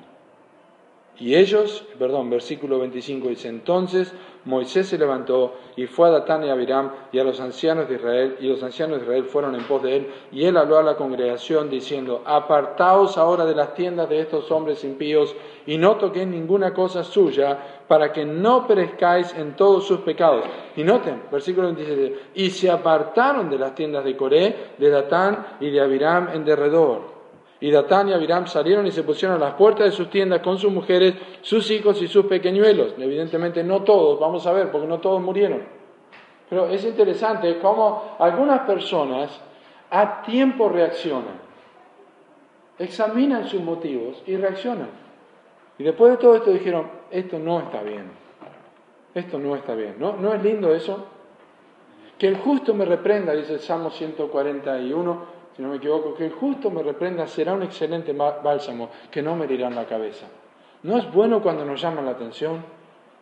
Y 1.18 1.34
ellos, 1.34 1.84
perdón, 1.98 2.30
versículo 2.30 2.78
25 2.78 3.28
dice, 3.28 3.48
entonces 3.48 4.12
Moisés 4.48 4.88
se 4.88 4.96
levantó 4.96 5.56
y 5.76 5.84
fue 5.84 6.08
a 6.08 6.10
Datán 6.10 6.42
y 6.42 6.48
a 6.48 6.54
Abiram 6.54 6.90
y 7.12 7.18
a 7.18 7.24
los 7.24 7.38
ancianos 7.38 7.86
de 7.86 7.96
Israel, 7.96 8.36
y 8.40 8.48
los 8.48 8.62
ancianos 8.62 8.96
de 8.96 9.04
Israel 9.04 9.24
fueron 9.24 9.54
en 9.54 9.64
pos 9.64 9.82
de 9.82 9.96
él, 9.96 10.10
y 10.32 10.46
él 10.46 10.56
habló 10.56 10.78
a 10.78 10.82
la 10.82 10.96
congregación 10.96 11.68
diciendo, 11.68 12.22
apartaos 12.24 13.18
ahora 13.18 13.44
de 13.44 13.54
las 13.54 13.74
tiendas 13.74 14.08
de 14.08 14.20
estos 14.20 14.50
hombres 14.50 14.82
impíos, 14.84 15.36
y 15.66 15.76
no 15.76 15.96
toquéis 15.96 16.28
ninguna 16.28 16.72
cosa 16.72 17.04
suya, 17.04 17.58
para 17.86 18.10
que 18.10 18.24
no 18.24 18.66
perezcáis 18.66 19.34
en 19.34 19.54
todos 19.54 19.86
sus 19.86 20.00
pecados. 20.00 20.44
Y 20.76 20.82
noten, 20.82 21.24
versículo 21.30 21.66
27, 21.66 22.30
y 22.34 22.48
se 22.48 22.70
apartaron 22.70 23.50
de 23.50 23.58
las 23.58 23.74
tiendas 23.74 24.02
de 24.02 24.16
Coré, 24.16 24.56
de 24.78 24.88
Datán 24.88 25.58
y 25.60 25.68
de 25.68 25.82
Abiram 25.82 26.30
en 26.32 26.46
derredor 26.46 27.17
y 27.60 27.70
Datán 27.70 28.08
y 28.08 28.12
Abiram 28.12 28.46
salieron 28.46 28.86
y 28.86 28.92
se 28.92 29.02
pusieron 29.02 29.40
a 29.40 29.46
las 29.46 29.54
puertas 29.54 29.86
de 29.86 29.92
sus 29.92 30.08
tiendas 30.10 30.40
con 30.40 30.58
sus 30.58 30.72
mujeres, 30.72 31.14
sus 31.42 31.70
hijos 31.70 32.00
y 32.00 32.06
sus 32.06 32.26
pequeñuelos. 32.26 32.94
Evidentemente 32.98 33.64
no 33.64 33.82
todos, 33.82 34.20
vamos 34.20 34.46
a 34.46 34.52
ver, 34.52 34.70
porque 34.70 34.86
no 34.86 34.98
todos 34.98 35.20
murieron. 35.20 35.62
Pero 36.48 36.68
es 36.68 36.84
interesante 36.84 37.58
cómo 37.58 38.16
algunas 38.18 38.60
personas 38.60 39.40
a 39.90 40.22
tiempo 40.22 40.68
reaccionan, 40.68 41.40
examinan 42.78 43.48
sus 43.48 43.60
motivos 43.60 44.22
y 44.26 44.36
reaccionan. 44.36 44.90
Y 45.78 45.82
después 45.84 46.12
de 46.12 46.18
todo 46.18 46.36
esto 46.36 46.50
dijeron, 46.50 46.88
esto 47.10 47.38
no 47.38 47.60
está 47.60 47.82
bien, 47.82 48.10
esto 49.14 49.38
no 49.38 49.56
está 49.56 49.74
bien. 49.74 49.96
¿No, 49.98 50.16
¿No 50.16 50.32
es 50.32 50.42
lindo 50.42 50.72
eso? 50.72 51.06
Que 52.18 52.28
el 52.28 52.36
justo 52.36 52.72
me 52.72 52.84
reprenda, 52.84 53.32
dice 53.32 53.54
el 53.54 53.60
Salmo 53.60 53.90
141, 53.90 55.37
si 55.58 55.62
no 55.64 55.70
me 55.70 55.78
equivoco, 55.78 56.14
que 56.14 56.24
el 56.24 56.30
justo 56.30 56.70
me 56.70 56.84
reprenda 56.84 57.26
será 57.26 57.52
un 57.52 57.64
excelente 57.64 58.12
bálsamo 58.12 58.90
que 59.10 59.20
no 59.20 59.34
me 59.34 59.44
herirá 59.44 59.66
en 59.66 59.74
la 59.74 59.86
cabeza. 59.86 60.28
No 60.84 60.96
es 60.96 61.12
bueno 61.12 61.42
cuando 61.42 61.64
nos 61.64 61.82
llaman 61.82 62.04
la 62.04 62.12
atención, 62.12 62.62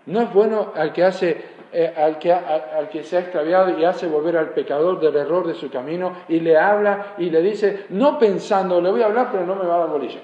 no 0.04 0.20
es 0.20 0.30
bueno 0.34 0.70
al 0.74 0.92
que, 0.92 1.02
hace, 1.02 1.42
eh, 1.72 1.94
al, 1.96 2.18
que, 2.18 2.30
al 2.30 2.90
que 2.90 3.04
se 3.04 3.16
ha 3.16 3.20
extraviado 3.20 3.78
y 3.78 3.86
hace 3.86 4.06
volver 4.06 4.36
al 4.36 4.50
pecador 4.50 5.00
del 5.00 5.16
error 5.16 5.46
de 5.46 5.54
su 5.54 5.70
camino 5.70 6.12
y 6.28 6.40
le 6.40 6.58
habla 6.58 7.14
y 7.16 7.30
le 7.30 7.40
dice, 7.40 7.86
no 7.88 8.18
pensando, 8.18 8.82
le 8.82 8.90
voy 8.90 9.00
a 9.00 9.06
hablar 9.06 9.30
pero 9.32 9.46
no 9.46 9.54
me 9.54 9.64
va 9.64 9.76
a 9.76 9.78
dar 9.78 9.88
bolilla. 9.88 10.20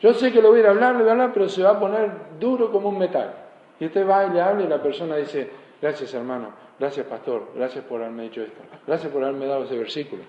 Yo 0.00 0.14
sé 0.14 0.30
que 0.30 0.40
le 0.40 0.48
voy 0.48 0.62
a 0.62 0.70
hablar, 0.70 0.94
le 0.94 1.00
voy 1.00 1.08
a 1.08 1.12
hablar, 1.14 1.32
pero 1.34 1.48
se 1.48 1.60
va 1.60 1.70
a 1.70 1.80
poner 1.80 2.08
duro 2.38 2.70
como 2.70 2.90
un 2.90 2.98
metal. 2.98 3.34
Y 3.80 3.86
usted 3.86 4.08
va 4.08 4.26
y 4.26 4.30
le 4.30 4.40
habla 4.40 4.62
y 4.62 4.68
la 4.68 4.80
persona 4.80 5.16
dice, 5.16 5.50
gracias 5.82 6.14
hermano, 6.14 6.52
gracias 6.78 7.04
pastor, 7.04 7.48
gracias 7.56 7.84
por 7.84 8.00
haberme 8.00 8.22
dicho 8.22 8.42
esto, 8.42 8.60
gracias 8.86 9.12
por 9.12 9.24
haberme 9.24 9.46
dado 9.46 9.64
ese 9.64 9.76
versículo. 9.76 10.22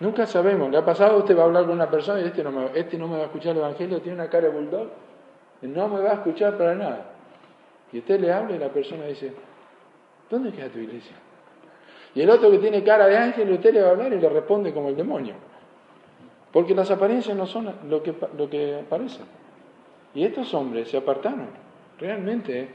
Nunca 0.00 0.26
sabemos. 0.26 0.70
¿Le 0.70 0.78
ha 0.78 0.84
pasado? 0.84 1.18
Usted 1.18 1.36
va 1.36 1.42
a 1.42 1.46
hablar 1.46 1.64
con 1.64 1.74
una 1.74 1.90
persona 1.90 2.20
y 2.20 2.24
este 2.24 2.42
no 2.42 2.52
me, 2.52 2.70
este 2.74 2.98
no 2.98 3.08
me 3.08 3.16
va 3.16 3.22
a 3.22 3.26
escuchar 3.26 3.52
el 3.52 3.58
Evangelio, 3.58 4.00
tiene 4.00 4.18
una 4.18 4.28
cara 4.28 4.48
de 4.48 4.54
bulldog. 4.54 4.88
No 5.62 5.88
me 5.88 6.00
va 6.00 6.10
a 6.10 6.14
escuchar 6.14 6.56
para 6.58 6.74
nada. 6.74 7.12
Y 7.92 7.98
usted 7.98 8.20
le 8.20 8.32
habla 8.32 8.56
y 8.56 8.58
la 8.58 8.68
persona 8.68 9.06
dice, 9.06 9.32
¿dónde 10.28 10.52
queda 10.52 10.68
tu 10.68 10.78
iglesia? 10.78 11.16
Y 12.14 12.20
el 12.20 12.30
otro 12.30 12.50
que 12.50 12.58
tiene 12.58 12.82
cara 12.82 13.06
de 13.06 13.16
ángel, 13.16 13.50
usted 13.52 13.72
le 13.72 13.82
va 13.82 13.88
a 13.88 13.90
hablar 13.92 14.12
y 14.12 14.18
le 14.18 14.28
responde 14.28 14.72
como 14.72 14.88
el 14.88 14.96
demonio. 14.96 15.34
Porque 16.52 16.74
las 16.74 16.90
apariencias 16.90 17.36
no 17.36 17.46
son 17.46 17.72
lo 17.88 18.02
que, 18.02 18.14
lo 18.36 18.48
que 18.48 18.84
parecen. 18.88 19.26
Y 20.14 20.24
estos 20.24 20.52
hombres 20.54 20.88
se 20.88 20.96
apartaron. 20.96 21.48
Realmente, 21.98 22.68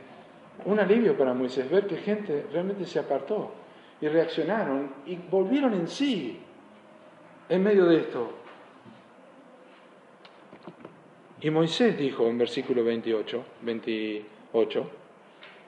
un 0.65 0.79
alivio 0.79 1.17
para 1.17 1.33
Moisés 1.33 1.69
ver 1.69 1.87
que 1.87 1.97
gente 1.97 2.47
realmente 2.51 2.85
se 2.85 2.99
apartó 2.99 3.51
y 3.99 4.07
reaccionaron 4.07 4.91
y 5.05 5.15
volvieron 5.15 5.73
en 5.73 5.87
sí 5.87 6.39
en 7.51 7.63
medio 7.63 7.85
de 7.85 7.97
esto. 7.97 8.29
Y 11.41 11.49
Moisés 11.49 11.97
dijo 11.97 12.25
en 12.27 12.37
versículo 12.37 12.81
28, 12.83 13.43
28, 13.61 14.89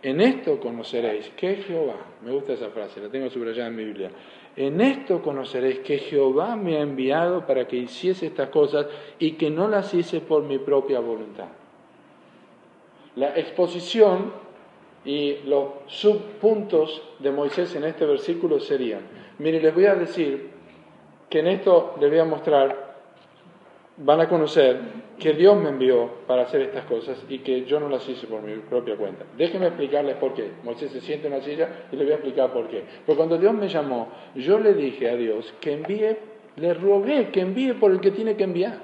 en 0.04 0.22
esto 0.22 0.60
conoceréis 0.62 1.30
que 1.32 1.58
Jehová, 1.58 1.98
me 2.24 2.32
gusta 2.32 2.54
esa 2.54 2.70
frase, 2.70 3.02
la 3.02 3.10
tengo 3.10 3.30
subrayada 3.30 3.68
en 3.68 3.76
mi 3.76 3.84
Biblia, 3.84 4.12
en 4.56 4.80
esto 4.80 5.22
conoceréis 5.22 5.80
que 5.80 5.98
Jehová 5.98 6.56
me 6.56 6.78
ha 6.78 6.82
enviado 6.82 7.46
para 7.46 7.68
que 7.68 7.76
hiciese 7.76 8.28
estas 8.28 8.48
cosas 8.48 8.86
y 9.20 9.32
que 9.32 9.50
no 9.50 9.68
las 9.68 9.94
hice 9.94 10.22
por 10.22 10.44
mi 10.44 10.60
propia 10.60 11.02
voluntad. 11.02 11.50
La 13.18 13.38
exposición 13.38 14.32
y 15.04 15.40
los 15.46 15.68
subpuntos 15.88 17.02
de 17.20 17.32
Moisés 17.32 17.76
en 17.76 17.84
este 17.84 18.06
versículo 18.06 18.62
serían, 18.62 19.02
mire, 19.40 19.60
les 19.60 19.76
voy 19.76 19.86
a 19.86 19.96
decir 19.96 20.53
que 21.34 21.40
en 21.40 21.48
esto 21.48 21.96
les 22.00 22.12
voy 22.12 22.20
a 22.20 22.26
mostrar, 22.26 22.94
van 23.98 24.22
a 24.22 24.30
conocer 24.30 24.80
que 25.18 25.34
Dios 25.34 25.60
me 25.60 25.70
envió 25.70 26.08
para 26.28 26.44
hacer 26.44 26.62
estas 26.62 26.86
cosas 26.86 27.26
y 27.28 27.40
que 27.40 27.66
yo 27.66 27.80
no 27.80 27.90
las 27.90 28.08
hice 28.08 28.28
por 28.28 28.44
mi 28.44 28.54
propia 28.58 28.96
cuenta. 28.96 29.26
Déjenme 29.36 29.66
explicarles 29.66 30.18
por 30.18 30.36
qué. 30.36 30.52
Moisés 30.64 30.92
se 30.92 31.02
siente 31.02 31.26
en 31.26 31.34
la 31.34 31.42
silla 31.42 31.88
y 31.92 31.96
le 31.96 32.04
voy 32.04 32.12
a 32.12 32.18
explicar 32.18 32.54
por 32.54 32.68
qué. 32.68 32.84
Porque 33.04 33.18
cuando 33.18 33.40
Dios 33.40 33.52
me 33.52 33.68
llamó, 33.68 34.10
yo 34.36 34.60
le 34.60 34.76
dije 34.76 35.10
a 35.10 35.16
Dios 35.16 35.52
que 35.60 35.74
envíe, 35.74 36.18
le 36.58 36.74
rogué 36.76 37.30
que 37.30 37.42
envíe 37.42 37.74
por 37.74 37.90
el 37.90 38.00
que 38.00 38.12
tiene 38.12 38.36
que 38.36 38.44
enviar. 38.44 38.78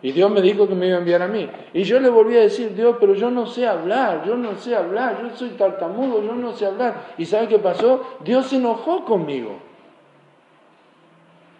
Y 0.00 0.12
Dios 0.12 0.30
me 0.30 0.40
dijo 0.40 0.66
que 0.66 0.74
me 0.74 0.86
iba 0.86 0.96
a 0.96 1.00
enviar 1.00 1.20
a 1.20 1.28
mí. 1.28 1.46
Y 1.74 1.82
yo 1.82 2.00
le 2.00 2.08
volví 2.08 2.38
a 2.38 2.40
decir, 2.40 2.74
Dios, 2.74 2.96
pero 2.98 3.12
yo 3.12 3.30
no 3.30 3.44
sé 3.44 3.66
hablar, 3.66 4.24
yo 4.26 4.34
no 4.34 4.56
sé 4.56 4.74
hablar, 4.74 5.20
yo 5.20 5.36
soy 5.36 5.50
tartamudo, 5.50 6.22
yo 6.22 6.32
no 6.32 6.54
sé 6.54 6.64
hablar. 6.64 7.12
¿Y 7.18 7.26
sabe 7.26 7.48
qué 7.48 7.58
pasó? 7.58 8.16
Dios 8.24 8.46
se 8.46 8.56
enojó 8.56 9.04
conmigo. 9.04 9.65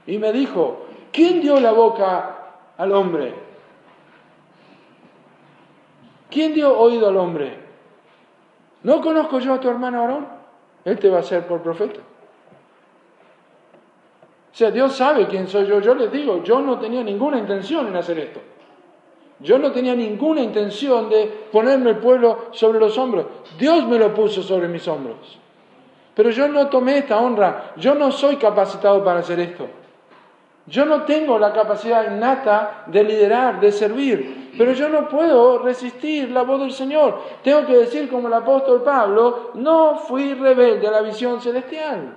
Y 0.06 0.18
me 0.18 0.32
dijo, 0.32 0.86
¿quién 1.12 1.40
dio 1.40 1.58
la 1.60 1.72
boca 1.72 2.54
al 2.76 2.92
hombre? 2.92 3.34
¿Quién 6.30 6.54
dio 6.54 6.78
oído 6.78 7.08
al 7.08 7.16
hombre? 7.16 7.58
¿No 8.82 9.00
conozco 9.00 9.38
yo 9.40 9.54
a 9.54 9.60
tu 9.60 9.68
hermano 9.68 10.00
Aarón? 10.00 10.26
Él 10.84 10.98
te 10.98 11.08
va 11.08 11.18
a 11.18 11.22
ser 11.22 11.46
por 11.46 11.62
profeta. 11.62 12.00
O 14.52 14.56
sea, 14.56 14.70
Dios 14.70 14.94
sabe 14.94 15.26
quién 15.26 15.48
soy 15.48 15.66
yo. 15.66 15.80
Yo 15.80 15.94
les 15.94 16.10
digo, 16.10 16.42
yo 16.42 16.60
no 16.60 16.78
tenía 16.78 17.02
ninguna 17.02 17.38
intención 17.38 17.88
en 17.88 17.96
hacer 17.96 18.18
esto. 18.18 18.40
Yo 19.40 19.58
no 19.58 19.70
tenía 19.70 19.94
ninguna 19.94 20.40
intención 20.40 21.10
de 21.10 21.26
ponerme 21.52 21.90
el 21.90 21.96
pueblo 21.96 22.46
sobre 22.52 22.78
los 22.78 22.96
hombros. 22.96 23.26
Dios 23.58 23.86
me 23.86 23.98
lo 23.98 24.14
puso 24.14 24.42
sobre 24.42 24.68
mis 24.68 24.86
hombros. 24.88 25.38
Pero 26.14 26.30
yo 26.30 26.48
no 26.48 26.68
tomé 26.68 26.98
esta 26.98 27.18
honra. 27.18 27.72
Yo 27.76 27.94
no 27.94 28.10
soy 28.10 28.36
capacitado 28.36 29.04
para 29.04 29.20
hacer 29.20 29.38
esto. 29.40 29.66
Yo 30.68 30.84
no 30.84 31.02
tengo 31.02 31.38
la 31.38 31.52
capacidad 31.52 32.10
innata 32.10 32.84
de 32.86 33.04
liderar, 33.04 33.60
de 33.60 33.70
servir, 33.70 34.52
pero 34.58 34.72
yo 34.72 34.88
no 34.88 35.08
puedo 35.08 35.58
resistir 35.58 36.30
la 36.30 36.42
voz 36.42 36.60
del 36.60 36.72
Señor. 36.72 37.20
Tengo 37.42 37.64
que 37.66 37.76
decir 37.76 38.08
como 38.08 38.26
el 38.26 38.34
apóstol 38.34 38.82
Pablo, 38.82 39.52
no 39.54 39.96
fui 39.96 40.34
rebelde 40.34 40.88
a 40.88 40.90
la 40.90 41.02
visión 41.02 41.40
celestial. 41.40 42.14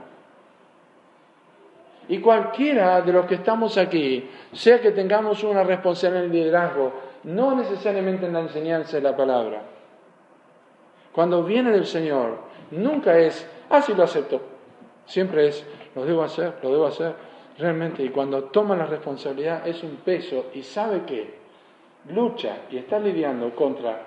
Y 2.07 2.19
cualquiera 2.19 3.01
de 3.01 3.13
los 3.13 3.27
que 3.27 3.35
estamos 3.35 3.77
aquí, 3.77 4.27
sea 4.51 4.81
que 4.81 4.91
tengamos 4.91 5.43
una 5.43 5.63
responsabilidad 5.63 6.25
en 6.25 6.31
el 6.31 6.35
liderazgo, 6.35 6.91
no 7.25 7.55
necesariamente 7.55 8.25
en 8.25 8.33
la 8.33 8.39
enseñanza 8.39 8.97
de 8.97 9.03
la 9.03 9.15
palabra. 9.15 9.61
Cuando 11.11 11.43
viene 11.43 11.71
del 11.71 11.85
Señor, 11.85 12.39
nunca 12.71 13.15
es, 13.19 13.47
ah, 13.69 13.83
sí 13.83 13.93
lo 13.93 14.03
acepto. 14.03 14.41
Siempre 15.05 15.49
es, 15.49 15.63
lo 15.93 16.03
debo 16.03 16.23
hacer, 16.23 16.55
lo 16.63 16.71
debo 16.71 16.87
hacer. 16.87 17.28
Realmente, 17.59 18.03
y 18.03 18.09
cuando 18.09 18.45
toma 18.45 18.77
la 18.77 18.85
responsabilidad 18.85 19.67
es 19.67 19.83
un 19.83 19.97
peso 19.97 20.45
y 20.53 20.63
sabe 20.63 21.03
que 21.03 21.39
lucha 22.09 22.59
y 22.71 22.77
está 22.77 22.97
lidiando 22.99 23.53
contra 23.53 24.01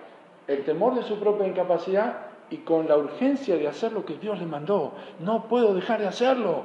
el 0.46 0.64
temor 0.64 0.94
de 0.94 1.02
su 1.02 1.20
propia 1.20 1.46
incapacidad 1.46 2.28
y 2.48 2.58
con 2.58 2.88
la 2.88 2.96
urgencia 2.96 3.56
de 3.56 3.68
hacer 3.68 3.92
lo 3.92 4.06
que 4.06 4.16
Dios 4.16 4.38
le 4.38 4.46
mandó. 4.46 4.94
No 5.20 5.48
puedo 5.48 5.74
dejar 5.74 6.00
de 6.00 6.06
hacerlo. 6.06 6.64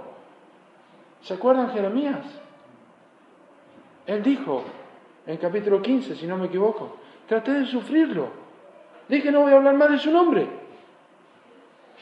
¿Se 1.23 1.33
acuerdan 1.33 1.71
Jeremías? 1.71 2.25
Él 4.05 4.23
dijo 4.23 4.63
en 5.25 5.35
capítulo 5.35 5.81
15, 5.81 6.15
si 6.15 6.25
no 6.25 6.37
me 6.37 6.45
equivoco, 6.45 6.95
traté 7.27 7.51
de 7.51 7.65
sufrirlo. 7.65 8.29
Dije, 9.09 9.29
no 9.29 9.41
voy 9.41 9.51
a 9.51 9.57
hablar 9.57 9.75
más 9.75 9.91
de 9.91 9.97
su 9.97 10.09
nombre. 10.09 10.47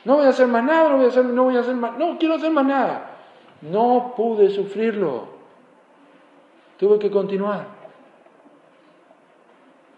No 0.04 0.18
voy 0.18 0.28
a 0.28 0.30
hacer 0.30 0.46
más 0.46 0.64
nada, 0.64 0.90
no 0.90 0.98
voy 0.98 1.06
a 1.06 1.10
hacer, 1.10 1.26
no 1.26 1.44
voy 1.46 1.58
a 1.58 1.62
hacer 1.62 1.74
más, 1.74 1.98
no 1.98 2.20
quiero 2.20 2.36
hacer 2.36 2.52
más 2.52 2.66
nada. 2.68 3.15
No 3.72 4.14
pude 4.16 4.50
sufrirlo. 4.50 5.28
Tuve 6.78 7.00
que 7.00 7.10
continuar. 7.10 7.68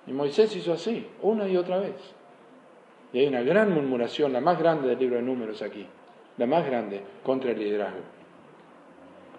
Y 0.06 0.14
Moisés 0.14 0.56
hizo 0.56 0.74
así, 0.74 1.06
una 1.22 1.48
y 1.48 1.58
otra 1.58 1.80
vez. 1.80 1.96
Y 3.12 3.20
hay 3.20 3.28
una 3.28 3.42
gran 3.42 3.74
murmuración, 3.74 4.32
la 4.32 4.42
más 4.42 4.58
grande 4.58 4.88
del 4.88 5.00
libro 5.00 5.18
de 5.18 5.22
números 5.22 5.62
aquí, 5.62 5.86
la 6.38 6.46
más 6.46 6.66
grande, 6.66 7.02
contra 7.24 7.52
el 7.52 7.60
liderazgo. 7.60 8.00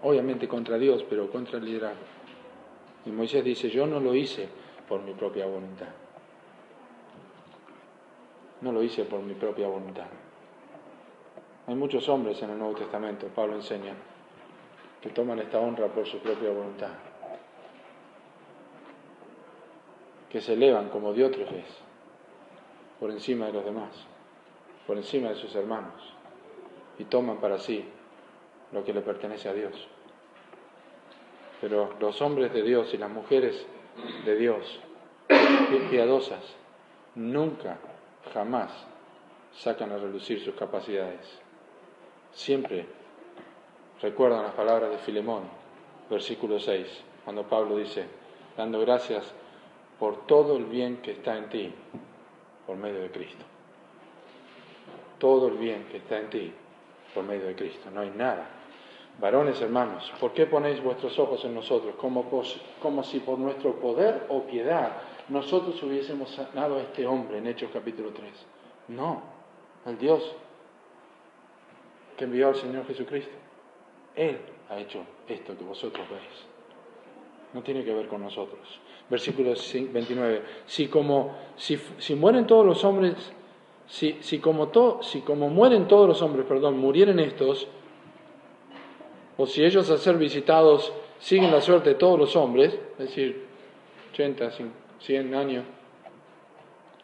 Obviamente 0.02 0.46
contra 0.46 0.78
Dios, 0.78 1.04
pero 1.08 1.30
contra 1.30 1.58
el 1.58 1.64
liderazgo. 1.64 2.02
Y 3.06 3.10
Moisés 3.10 3.44
dice, 3.44 3.70
yo 3.70 3.86
no 3.86 4.00
lo 4.00 4.14
hice 4.14 4.48
por 4.88 5.02
mi 5.02 5.14
propia 5.14 5.46
voluntad. 5.46 5.88
No 8.60 8.72
lo 8.72 8.82
hice 8.82 9.04
por 9.04 9.20
mi 9.20 9.34
propia 9.34 9.68
voluntad. 9.68 10.06
Hay 11.66 11.74
muchos 11.74 12.08
hombres 12.08 12.42
en 12.42 12.50
el 12.50 12.58
Nuevo 12.58 12.74
Testamento, 12.74 13.28
Pablo 13.28 13.54
enseña, 13.54 13.94
que 15.00 15.10
toman 15.10 15.38
esta 15.38 15.58
honra 15.58 15.88
por 15.88 16.06
su 16.06 16.18
propia 16.18 16.50
voluntad, 16.50 16.92
que 20.28 20.40
se 20.40 20.54
elevan 20.54 20.88
como 20.88 21.12
diótrefes 21.12 21.66
por 23.00 23.10
encima 23.10 23.46
de 23.46 23.52
los 23.52 23.64
demás, 23.64 23.90
por 24.86 24.96
encima 24.96 25.30
de 25.30 25.36
sus 25.36 25.54
hermanos, 25.54 26.14
y 26.98 27.04
toman 27.04 27.38
para 27.38 27.58
sí 27.58 27.84
lo 28.72 28.84
que 28.84 28.92
le 28.92 29.00
pertenece 29.00 29.48
a 29.48 29.54
Dios. 29.54 29.88
Pero 31.60 31.94
los 32.00 32.20
hombres 32.20 32.52
de 32.52 32.62
Dios 32.62 32.92
y 32.94 32.98
las 32.98 33.10
mujeres 33.10 33.66
de 34.24 34.36
Dios, 34.36 34.80
piadosas, 35.90 36.42
nunca, 37.14 37.78
jamás 38.32 38.70
sacan 39.52 39.90
a 39.92 39.96
relucir 39.96 40.44
sus 40.44 40.54
capacidades 40.54 41.40
siempre 42.32 42.86
recuerdan 44.00 44.42
las 44.42 44.52
palabras 44.52 44.90
de 44.90 44.98
Filemón, 44.98 45.42
versículo 46.08 46.58
6, 46.58 46.86
cuando 47.24 47.44
Pablo 47.44 47.76
dice, 47.76 48.06
dando 48.56 48.80
gracias 48.80 49.24
por 49.98 50.26
todo 50.26 50.56
el 50.56 50.64
bien 50.64 50.98
que 50.98 51.12
está 51.12 51.36
en 51.36 51.48
ti 51.48 51.72
por 52.66 52.76
medio 52.76 53.00
de 53.00 53.10
Cristo. 53.10 53.44
Todo 55.18 55.48
el 55.48 55.58
bien 55.58 55.86
que 55.90 55.98
está 55.98 56.18
en 56.18 56.30
ti 56.30 56.52
por 57.14 57.24
medio 57.24 57.46
de 57.46 57.56
Cristo. 57.56 57.90
No 57.90 58.00
hay 58.00 58.10
nada. 58.10 58.48
Varones 59.20 59.60
hermanos, 59.60 60.12
¿por 60.20 60.32
qué 60.32 60.46
ponéis 60.46 60.80
vuestros 60.80 61.18
ojos 61.18 61.44
en 61.44 61.54
nosotros 61.54 61.96
como, 61.96 62.30
como 62.80 63.02
si 63.02 63.18
por 63.18 63.38
nuestro 63.38 63.74
poder 63.80 64.26
o 64.28 64.42
piedad 64.44 64.92
nosotros 65.28 65.82
hubiésemos 65.82 66.30
sanado 66.30 66.76
a 66.76 66.82
este 66.82 67.04
hombre 67.04 67.38
en 67.38 67.48
Hechos 67.48 67.70
capítulo 67.72 68.10
3? 68.10 68.30
No, 68.88 69.22
el 69.86 69.98
Dios 69.98 70.34
que 72.16 72.24
envió 72.24 72.48
al 72.48 72.56
Señor 72.56 72.86
Jesucristo. 72.86 73.47
Él 74.18 74.36
ha 74.68 74.78
hecho 74.78 75.04
esto 75.28 75.56
que 75.56 75.64
vosotros 75.64 76.04
veis. 76.10 76.46
No 77.54 77.62
tiene 77.62 77.84
que 77.84 77.94
ver 77.94 78.08
con 78.08 78.22
nosotros. 78.22 78.60
Versículo 79.08 79.54
29. 79.54 80.42
Si 80.66 80.88
como, 80.88 81.36
si, 81.56 81.80
si 81.98 82.14
mueren 82.14 82.46
todos 82.46 82.66
los 82.66 82.84
hombres, 82.84 83.14
si, 83.86 84.18
si, 84.20 84.40
como 84.40 84.68
to, 84.68 85.00
si 85.02 85.20
como 85.20 85.48
mueren 85.48 85.86
todos 85.86 86.08
los 86.08 86.20
hombres, 86.20 86.44
perdón, 86.46 86.78
murieren 86.78 87.20
estos, 87.20 87.68
o 89.36 89.46
si 89.46 89.64
ellos 89.64 89.88
a 89.88 89.96
ser 89.96 90.18
visitados 90.18 90.92
siguen 91.20 91.52
la 91.52 91.60
suerte 91.60 91.90
de 91.90 91.94
todos 91.94 92.18
los 92.18 92.36
hombres, 92.36 92.74
es 92.74 92.98
decir, 92.98 93.46
80, 94.12 94.50
100 94.98 95.34
años, 95.34 95.64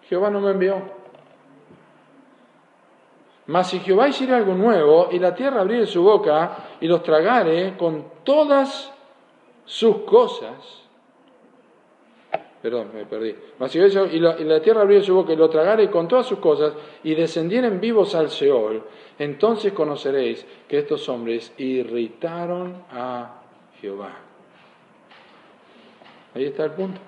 Jehová 0.08 0.30
no 0.30 0.40
me 0.40 0.50
envió. 0.50 1.04
Mas 3.46 3.68
si 3.68 3.78
Jehová 3.80 4.08
hiciera 4.08 4.36
algo 4.36 4.54
nuevo 4.54 5.08
y 5.10 5.18
la 5.18 5.34
tierra 5.34 5.60
abriere 5.60 5.86
su 5.86 6.02
boca 6.02 6.73
y 6.84 6.86
los 6.86 7.02
tragare 7.02 7.78
con 7.78 8.04
todas 8.24 8.92
sus 9.64 10.00
cosas, 10.00 10.82
perdón, 12.60 12.90
me 12.92 13.06
perdí, 13.06 13.34
y 14.12 14.18
la, 14.18 14.38
y 14.38 14.44
la 14.44 14.60
tierra 14.60 14.82
abriere 14.82 15.02
su 15.02 15.14
boca 15.14 15.32
y 15.32 15.36
los 15.36 15.48
tragare 15.48 15.90
con 15.90 16.06
todas 16.06 16.26
sus 16.26 16.40
cosas 16.40 16.74
y 17.02 17.14
descendieren 17.14 17.80
vivos 17.80 18.14
al 18.14 18.28
Seol, 18.28 18.82
entonces 19.18 19.72
conoceréis 19.72 20.44
que 20.68 20.80
estos 20.80 21.08
hombres 21.08 21.54
irritaron 21.56 22.84
a 22.90 23.40
Jehová. 23.80 24.18
Ahí 26.34 26.44
está 26.44 26.64
el 26.64 26.72
punto. 26.72 27.00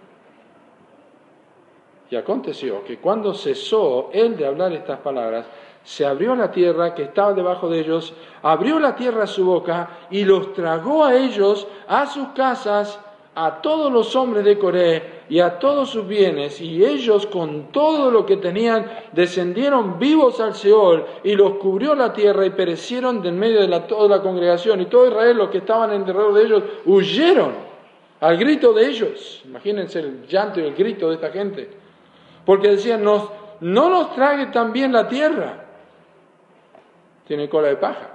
Y 2.10 2.16
aconteció 2.16 2.82
que 2.82 2.96
cuando 2.96 3.34
cesó 3.34 4.08
él 4.10 4.38
de 4.38 4.46
hablar 4.46 4.72
estas 4.72 5.00
palabras, 5.00 5.44
se 5.87 6.05
abrió 6.05 6.34
la 6.34 6.51
tierra 6.51 6.97
que 6.97 7.05
estaba 7.05 7.32
debajo 7.32 7.68
de 7.70 7.78
ellos, 7.78 8.12
abrió 8.43 8.80
la 8.80 8.97
tierra 8.97 9.24
su 9.24 9.45
boca 9.45 9.89
y 10.11 10.24
los 10.24 10.53
tragó 10.53 11.05
a 11.05 11.14
ellos, 11.14 11.68
a 11.87 12.07
sus 12.07 12.26
casas, 12.30 12.99
a 13.37 13.62
todos 13.62 13.93
los 13.93 14.16
hombres 14.16 14.45
de 14.45 14.59
Coré 14.59 15.22
y 15.28 15.39
a 15.39 15.61
todos 15.61 15.91
sus 15.91 16.05
bienes, 16.09 16.61
y 16.61 16.84
ellos 16.84 17.28
con 17.28 17.70
todo 17.70 18.11
lo 18.11 18.26
que 18.26 18.37
tenían 18.39 18.84
descendieron 19.12 19.97
vivos 19.97 20.41
al 20.41 20.57
Seol 20.57 21.07
y 21.22 21.37
los 21.37 21.53
cubrió 21.59 21.95
la 21.95 22.12
tierra 22.12 22.45
y 22.45 22.51
perecieron 22.51 23.22
del 23.22 23.34
medio 23.34 23.64
de 23.64 23.80
toda 23.80 24.16
la 24.16 24.22
congregación. 24.22 24.80
Y 24.80 24.87
todo 24.87 25.07
Israel, 25.07 25.37
los 25.37 25.51
que 25.51 25.59
estaban 25.59 25.93
en 25.93 26.05
derredor 26.05 26.34
de 26.34 26.43
ellos, 26.43 26.62
huyeron 26.84 27.53
al 28.18 28.37
grito 28.39 28.72
de 28.72 28.89
ellos. 28.89 29.43
Imagínense 29.45 30.01
el 30.01 30.26
llanto 30.26 30.59
y 30.59 30.64
el 30.64 30.74
grito 30.74 31.11
de 31.11 31.14
esta 31.14 31.30
gente. 31.30 31.70
Porque 32.45 32.70
decían, 32.70 33.05
no 33.05 33.30
nos 33.61 34.14
trague 34.16 34.47
también 34.47 34.93
la 34.93 35.07
tierra 35.07 35.65
tiene 37.26 37.48
cola 37.48 37.68
de 37.68 37.76
paja. 37.76 38.10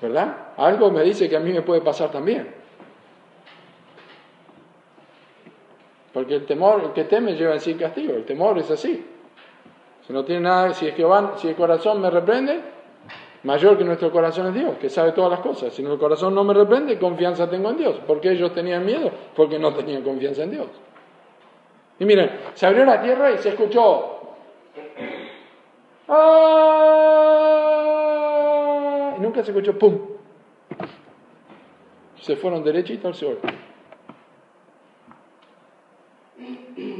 ¿Verdad? 0.00 0.36
Algo 0.56 0.90
me 0.90 1.02
dice 1.02 1.28
que 1.28 1.36
a 1.36 1.40
mí 1.40 1.52
me 1.52 1.62
puede 1.62 1.80
pasar 1.80 2.10
también. 2.10 2.54
Porque 6.12 6.34
el 6.34 6.46
temor, 6.46 6.82
el 6.82 6.92
que 6.92 7.04
teme 7.04 7.34
lleva 7.34 7.54
en 7.54 7.60
sí 7.60 7.74
castigo, 7.74 8.14
el 8.14 8.24
temor 8.24 8.58
es 8.58 8.70
así. 8.70 9.04
Si 10.06 10.12
no 10.12 10.24
tiene 10.24 10.42
nada, 10.42 10.72
si 10.72 10.86
es 10.86 10.94
que 10.94 11.06
si 11.36 11.48
el 11.48 11.56
corazón 11.56 12.00
me 12.00 12.10
reprende, 12.10 12.60
mayor 13.42 13.76
que 13.76 13.84
nuestro 13.84 14.10
corazón 14.10 14.46
es 14.48 14.54
Dios, 14.54 14.76
que 14.78 14.88
sabe 14.88 15.12
todas 15.12 15.30
las 15.30 15.40
cosas. 15.40 15.72
Si 15.74 15.82
el 15.82 15.98
corazón 15.98 16.34
no 16.34 16.44
me 16.44 16.54
reprende, 16.54 16.98
confianza 16.98 17.50
tengo 17.50 17.70
en 17.70 17.76
Dios. 17.76 17.96
¿Por 18.06 18.20
qué 18.20 18.30
ellos 18.32 18.52
tenían 18.54 18.84
miedo? 18.84 19.10
Porque 19.34 19.58
no 19.58 19.74
tenían 19.74 20.02
confianza 20.02 20.44
en 20.44 20.52
Dios. 20.52 20.66
Y 21.98 22.04
miren, 22.04 22.30
se 22.54 22.66
abrió 22.66 22.84
la 22.84 23.00
tierra 23.00 23.32
y 23.32 23.38
se 23.38 23.50
escuchó 23.50 24.15
¡Ah! 26.08 27.16
Y 29.16 29.20
nunca 29.20 29.42
se 29.42 29.50
escuchó 29.50 29.78
¡pum! 29.78 29.98
Se 32.20 32.36
fueron 32.36 32.62
derechito 32.64 33.08
al 33.08 33.14
sol. 33.14 33.38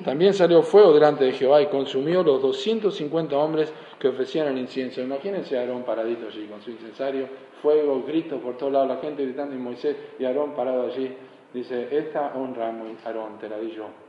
También 0.05 0.35
salió 0.35 0.63
fuego 0.63 0.93
delante 0.93 1.25
de 1.25 1.33
Jehová 1.33 1.61
y 1.63 1.67
consumió 1.67 2.23
los 2.23 2.41
250 2.41 3.37
hombres 3.37 3.73
que 3.99 4.09
ofrecían 4.09 4.47
el 4.49 4.59
incienso. 4.59 5.01
Imagínense 5.01 5.59
a 5.59 5.63
Aarón 5.63 5.83
paradito 5.83 6.29
allí 6.29 6.47
con 6.47 6.63
su 6.63 6.71
incensario, 6.71 7.29
fuego, 7.61 8.05
gritos 8.07 8.41
por 8.41 8.57
todos 8.57 8.73
lados, 8.73 8.89
la 8.89 8.99
gente 8.99 9.25
gritando 9.25 9.55
y 9.55 9.59
Moisés 9.59 9.97
y 10.19 10.25
Aarón 10.25 10.55
parado 10.55 10.87
allí. 10.87 11.13
Dice, 11.53 11.89
esta 11.91 12.33
honra, 12.35 12.73
Aarón, 13.05 13.39
te 13.41 13.49
la 13.49 13.59
di 13.59 13.73
yo. 13.73 14.06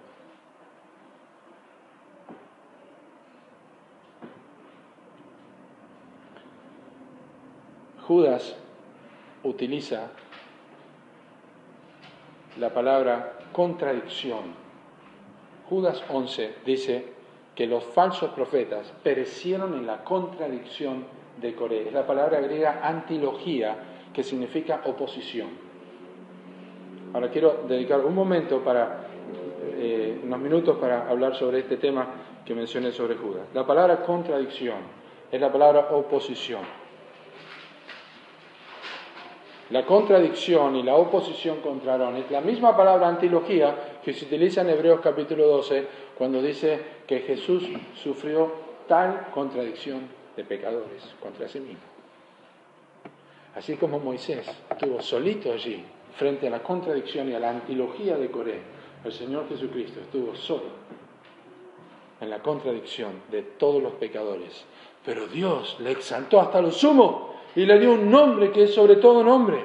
Judas 8.08 8.55
utiliza 9.43 10.12
la 12.58 12.74
palabra 12.74 13.34
contradicción. 13.51 14.55
Judas 15.70 16.01
11 16.10 16.55
dice 16.66 17.05
que 17.53 17.68
los 17.68 17.84
falsos 17.84 18.30
profetas 18.32 18.93
perecieron 19.03 19.74
en 19.74 19.86
la 19.86 20.05
contradicción 20.05 21.03
de 21.41 21.53
Coré. 21.53 21.88
Es 21.88 21.93
la 21.93 22.08
palabra 22.08 22.39
griega 22.39 22.80
antilogía, 22.82 23.76
que 24.14 24.24
significa 24.24 24.84
oposición. 24.86 25.49
Ahora 27.14 27.30
quiero 27.30 27.66
dedicar 27.68 27.99
un 27.99 28.16
momento 28.16 28.64
para, 28.64 29.08
eh, 29.76 30.22
unos 30.24 30.39
minutos 30.39 30.78
para 30.78 31.10
hablar 31.10 31.36
sobre 31.36 31.60
este 31.60 31.76
tema 31.76 32.08
que 32.45 32.55
mencioné 32.55 32.93
sobre 32.93 33.16
Judas. 33.16 33.47
La 33.53 33.68
palabra 33.68 34.01
contradicción 34.03 34.78
es 35.30 35.41
la 35.41 35.51
palabra 35.51 35.89
oposición. 35.91 36.86
La 39.70 39.86
contradicción 39.86 40.78
y 40.78 40.84
la 40.84 40.95
oposición 40.95 41.59
contra 41.59 41.93
Aarón 41.93 42.15
es 42.15 42.32
la 42.32 42.39
misma 42.39 42.78
palabra 42.78 43.09
antilogía 43.09 43.99
que 44.01 44.13
se 44.13 44.24
utiliza 44.24 44.61
en 44.61 44.70
Hebreos 44.70 45.01
capítulo 45.01 45.45
12 45.45 45.88
cuando 46.18 46.41
dice 46.41 46.80
que 47.05 47.20
Jesús 47.20 47.63
sufrió 48.01 48.49
tal 48.88 49.28
contradicción 49.32 50.07
de 50.38 50.45
pecadores 50.45 51.13
contra 51.22 51.49
sí 51.49 51.59
mismo. 51.59 51.82
Así 53.55 53.76
como 53.76 53.99
Moisés 53.99 54.47
estuvo 54.70 55.01
solito 55.01 55.51
allí 55.51 55.84
frente 56.15 56.47
a 56.47 56.51
la 56.51 56.63
contradicción 56.63 57.30
y 57.30 57.34
a 57.34 57.39
la 57.39 57.49
antilogía 57.49 58.15
de 58.18 58.32
Coré, 58.32 58.61
el 59.03 59.11
Señor 59.11 59.49
Jesucristo 59.49 59.99
estuvo 59.99 60.34
solo 60.34 60.88
en 62.22 62.30
la 62.30 62.39
contradicción 62.39 63.24
de 63.30 63.41
todos 63.41 63.84
los 63.84 63.93
pecadores. 63.93 64.63
Pero 65.05 65.28
Dios 65.28 65.78
le 65.82 65.91
exaltó 65.91 66.39
hasta 66.39 66.61
lo 66.61 66.72
sumo 66.72 67.36
y 67.58 67.66
le 67.66 67.80
dio 67.80 67.93
un 67.93 68.12
nombre 68.12 68.51
que 68.51 68.66
es 68.66 68.76
sobre 68.76 68.97
todo 68.97 69.24
nombre, 69.24 69.60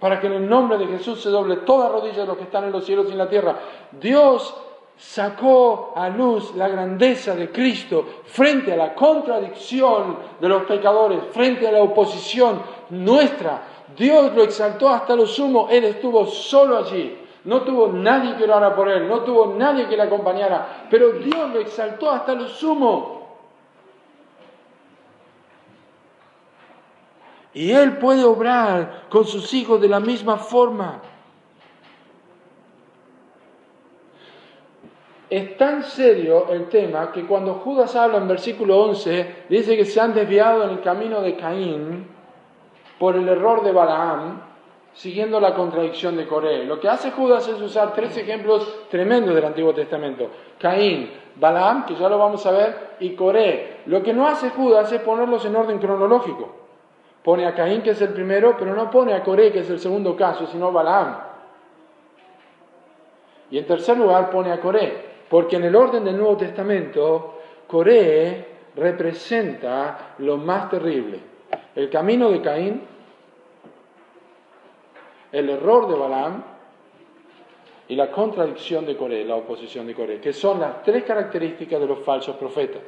para 0.00 0.18
que 0.18 0.28
en 0.28 0.32
el 0.32 0.48
nombre 0.48 0.78
de 0.78 0.86
Jesús 0.86 1.20
se 1.20 1.28
doble 1.28 1.56
toda 1.56 1.90
rodilla 1.90 2.22
de 2.22 2.26
los 2.26 2.38
que 2.38 2.44
están 2.44 2.64
en 2.64 2.72
los 2.72 2.86
cielos 2.86 3.04
y 3.06 3.12
en 3.12 3.18
la 3.18 3.28
tierra. 3.28 3.58
Dios 4.00 4.56
sacó 4.96 5.92
a 5.94 6.08
luz 6.08 6.54
la 6.56 6.68
grandeza 6.68 7.36
de 7.36 7.50
Cristo 7.50 8.02
frente 8.24 8.72
a 8.72 8.76
la 8.76 8.94
contradicción 8.94 10.16
de 10.40 10.48
los 10.48 10.62
pecadores, 10.62 11.18
frente 11.32 11.68
a 11.68 11.72
la 11.72 11.82
oposición 11.82 12.62
nuestra. 12.88 13.62
Dios 13.94 14.34
lo 14.34 14.42
exaltó 14.42 14.88
hasta 14.88 15.14
lo 15.14 15.26
sumo, 15.26 15.68
Él 15.70 15.84
estuvo 15.84 16.24
solo 16.24 16.78
allí. 16.78 17.18
No 17.44 17.60
tuvo 17.60 17.88
nadie 17.88 18.36
que 18.36 18.44
orara 18.44 18.74
por 18.74 18.88
él, 18.88 19.06
no 19.06 19.20
tuvo 19.20 19.54
nadie 19.58 19.86
que 19.86 19.98
le 19.98 20.04
acompañara, 20.04 20.86
pero 20.88 21.10
Dios 21.10 21.50
lo 21.52 21.60
exaltó 21.60 22.10
hasta 22.10 22.34
lo 22.34 22.48
sumo. 22.48 23.13
Y 27.54 27.70
Él 27.70 27.98
puede 27.98 28.24
obrar 28.24 29.04
con 29.08 29.24
sus 29.24 29.54
hijos 29.54 29.80
de 29.80 29.88
la 29.88 30.00
misma 30.00 30.36
forma. 30.36 31.00
Es 35.30 35.56
tan 35.56 35.82
serio 35.84 36.46
el 36.50 36.68
tema 36.68 37.10
que 37.10 37.26
cuando 37.26 37.54
Judas 37.54 37.96
habla 37.96 38.18
en 38.18 38.28
versículo 38.28 38.82
11, 38.82 39.46
dice 39.48 39.76
que 39.76 39.84
se 39.84 40.00
han 40.00 40.14
desviado 40.14 40.64
en 40.64 40.70
el 40.70 40.80
camino 40.80 41.20
de 41.22 41.36
Caín 41.36 42.06
por 42.98 43.16
el 43.16 43.28
error 43.28 43.64
de 43.64 43.72
Balaam, 43.72 44.40
siguiendo 44.92 45.40
la 45.40 45.54
contradicción 45.54 46.16
de 46.16 46.26
Coré. 46.26 46.64
Lo 46.64 46.78
que 46.78 46.88
hace 46.88 47.10
Judas 47.10 47.48
es 47.48 47.60
usar 47.60 47.94
tres 47.94 48.16
ejemplos 48.16 48.86
tremendos 48.90 49.34
del 49.34 49.44
Antiguo 49.44 49.74
Testamento. 49.74 50.28
Caín, 50.58 51.10
Balaam, 51.36 51.86
que 51.86 51.96
ya 51.96 52.08
lo 52.08 52.18
vamos 52.18 52.44
a 52.46 52.52
ver, 52.52 52.96
y 53.00 53.14
Coré. 53.14 53.78
Lo 53.86 54.02
que 54.02 54.12
no 54.12 54.28
hace 54.28 54.50
Judas 54.50 54.92
es 54.92 55.00
ponerlos 55.00 55.44
en 55.46 55.56
orden 55.56 55.78
cronológico. 55.78 56.63
Pone 57.24 57.46
a 57.46 57.54
Caín, 57.54 57.80
que 57.80 57.90
es 57.90 58.02
el 58.02 58.10
primero, 58.10 58.54
pero 58.58 58.74
no 58.74 58.90
pone 58.90 59.14
a 59.14 59.22
Coré, 59.22 59.50
que 59.50 59.60
es 59.60 59.70
el 59.70 59.78
segundo 59.78 60.14
caso, 60.14 60.46
sino 60.46 60.70
Balaam. 60.70 61.16
Y 63.50 63.56
en 63.56 63.66
tercer 63.66 63.96
lugar 63.96 64.28
pone 64.28 64.52
a 64.52 64.60
Coré, 64.60 65.22
porque 65.30 65.56
en 65.56 65.64
el 65.64 65.74
orden 65.74 66.04
del 66.04 66.18
Nuevo 66.18 66.36
Testamento, 66.36 67.40
Coré 67.66 68.46
representa 68.76 70.16
lo 70.18 70.36
más 70.36 70.68
terrible. 70.68 71.18
El 71.74 71.88
camino 71.88 72.30
de 72.30 72.42
Caín, 72.42 72.82
el 75.32 75.48
error 75.48 75.88
de 75.88 75.98
Balaam 75.98 76.44
y 77.88 77.96
la 77.96 78.10
contradicción 78.10 78.84
de 78.84 78.98
Coré, 78.98 79.24
la 79.24 79.36
oposición 79.36 79.86
de 79.86 79.94
Coré, 79.94 80.20
que 80.20 80.34
son 80.34 80.60
las 80.60 80.82
tres 80.82 81.04
características 81.04 81.80
de 81.80 81.86
los 81.86 82.00
falsos 82.00 82.36
profetas. 82.36 82.82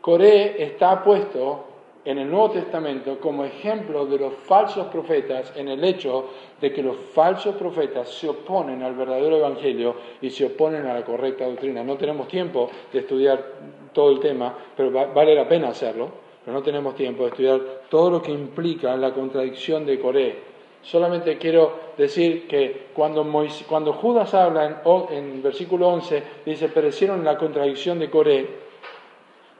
Coré 0.00 0.62
está 0.62 1.04
puesto 1.04 1.64
en 2.04 2.18
el 2.18 2.30
Nuevo 2.30 2.52
Testamento 2.52 3.18
como 3.20 3.44
ejemplo 3.44 4.06
de 4.06 4.18
los 4.18 4.32
falsos 4.44 4.86
profetas 4.86 5.52
en 5.54 5.68
el 5.68 5.84
hecho 5.84 6.24
de 6.60 6.72
que 6.72 6.82
los 6.82 6.96
falsos 6.96 7.54
profetas 7.56 8.08
se 8.08 8.28
oponen 8.28 8.82
al 8.82 8.94
verdadero 8.94 9.36
evangelio 9.36 9.94
y 10.22 10.30
se 10.30 10.46
oponen 10.46 10.86
a 10.86 10.94
la 10.94 11.04
correcta 11.04 11.44
doctrina. 11.46 11.84
No 11.84 11.96
tenemos 11.96 12.28
tiempo 12.28 12.70
de 12.90 13.00
estudiar 13.00 13.44
todo 13.92 14.10
el 14.10 14.20
tema, 14.20 14.56
pero 14.74 14.90
vale 14.90 15.34
la 15.34 15.46
pena 15.46 15.68
hacerlo, 15.68 16.08
pero 16.44 16.56
no 16.56 16.62
tenemos 16.62 16.94
tiempo 16.94 17.24
de 17.24 17.28
estudiar 17.30 17.60
todo 17.90 18.10
lo 18.10 18.22
que 18.22 18.32
implica 18.32 18.96
la 18.96 19.12
contradicción 19.12 19.84
de 19.84 20.00
Coré. 20.00 20.50
Solamente 20.82 21.36
quiero 21.36 21.74
decir 21.98 22.48
que 22.48 22.86
cuando, 22.94 23.26
cuando 23.68 23.92
Judas 23.92 24.32
habla 24.32 24.80
en, 25.10 25.14
en 25.14 25.42
versículo 25.42 25.88
11, 25.88 26.22
dice, 26.46 26.68
perecieron 26.68 27.18
en 27.18 27.26
la 27.26 27.36
contradicción 27.36 27.98
de 27.98 28.08
Coré, 28.08 28.69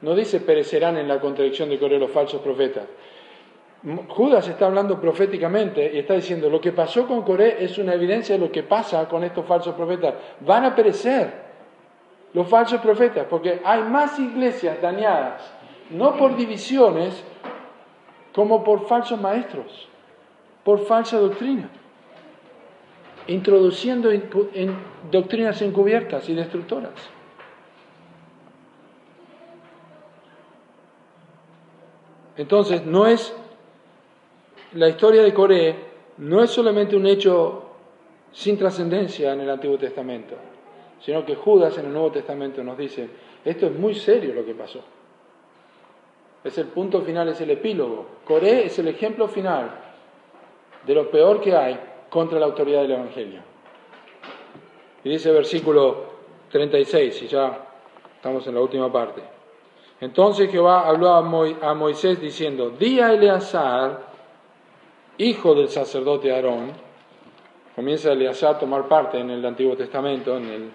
no 0.01 0.15
dice 0.15 0.39
perecerán 0.39 0.97
en 0.97 1.07
la 1.07 1.19
contradicción 1.19 1.69
de 1.69 1.79
Coré 1.79 1.99
los 1.99 2.11
falsos 2.11 2.41
profetas. 2.41 2.85
Judas 4.09 4.47
está 4.47 4.67
hablando 4.67 4.99
proféticamente 5.01 5.91
y 5.93 5.99
está 5.99 6.13
diciendo 6.13 6.49
lo 6.49 6.61
que 6.61 6.71
pasó 6.71 7.07
con 7.07 7.23
Coré 7.23 7.63
es 7.63 7.77
una 7.77 7.93
evidencia 7.93 8.35
de 8.35 8.41
lo 8.41 8.51
que 8.51 8.63
pasa 8.63 9.07
con 9.07 9.23
estos 9.23 9.45
falsos 9.45 9.73
profetas. 9.75 10.13
Van 10.41 10.65
a 10.65 10.75
perecer 10.75 11.31
los 12.33 12.47
falsos 12.47 12.79
profetas 12.81 13.25
porque 13.29 13.59
hay 13.63 13.81
más 13.83 14.19
iglesias 14.19 14.81
dañadas, 14.81 15.51
no 15.89 16.15
por 16.15 16.35
divisiones, 16.35 17.23
como 18.33 18.63
por 18.63 18.87
falsos 18.87 19.19
maestros, 19.19 19.89
por 20.63 20.85
falsa 20.85 21.17
doctrina, 21.17 21.69
introduciendo 23.27 24.11
en 24.11 24.75
doctrinas 25.11 25.61
encubiertas 25.61 26.29
y 26.29 26.35
destructoras. 26.35 26.93
Entonces, 32.41 32.83
no 32.87 33.05
es 33.05 33.31
la 34.73 34.89
historia 34.89 35.21
de 35.21 35.31
Coré, 35.31 35.75
no 36.17 36.41
es 36.41 36.49
solamente 36.49 36.95
un 36.95 37.05
hecho 37.05 37.69
sin 38.31 38.57
trascendencia 38.57 39.33
en 39.33 39.41
el 39.41 39.49
Antiguo 39.51 39.77
Testamento, 39.77 40.33
sino 40.99 41.23
que 41.23 41.35
Judas 41.35 41.77
en 41.77 41.85
el 41.85 41.93
Nuevo 41.93 42.11
Testamento 42.11 42.63
nos 42.63 42.79
dice, 42.79 43.07
esto 43.45 43.67
es 43.67 43.77
muy 43.77 43.93
serio 43.93 44.33
lo 44.33 44.43
que 44.43 44.55
pasó. 44.55 44.79
Es 46.43 46.57
el 46.57 46.65
punto 46.69 47.03
final, 47.03 47.29
es 47.29 47.39
el 47.41 47.51
epílogo. 47.51 48.07
Coré 48.25 48.65
es 48.65 48.79
el 48.79 48.87
ejemplo 48.87 49.27
final 49.27 49.69
de 50.83 50.95
lo 50.95 51.11
peor 51.11 51.41
que 51.41 51.55
hay 51.55 51.79
contra 52.09 52.39
la 52.39 52.47
autoridad 52.47 52.81
del 52.81 52.93
Evangelio. 52.93 53.41
Y 55.03 55.09
dice 55.11 55.31
versículo 55.31 56.05
36, 56.49 57.21
y 57.21 57.27
ya 57.27 57.67
estamos 58.15 58.47
en 58.47 58.55
la 58.55 58.61
última 58.61 58.91
parte. 58.91 59.40
Entonces 60.01 60.49
Jehová 60.49 60.87
habló 60.87 61.11
a, 61.11 61.21
Moisés 61.75 62.19
diciendo, 62.19 62.71
di 62.71 62.99
a 62.99 63.13
Eleazar, 63.13 63.99
hijo 65.19 65.53
del 65.53 65.69
sacerdote 65.69 66.33
Aarón, 66.33 66.71
comienza 67.75 68.11
Eleazar 68.11 68.55
a 68.55 68.59
tomar 68.59 68.87
parte 68.87 69.19
en 69.19 69.29
el 69.29 69.45
Antiguo 69.45 69.77
Testamento, 69.77 70.35
en, 70.35 70.71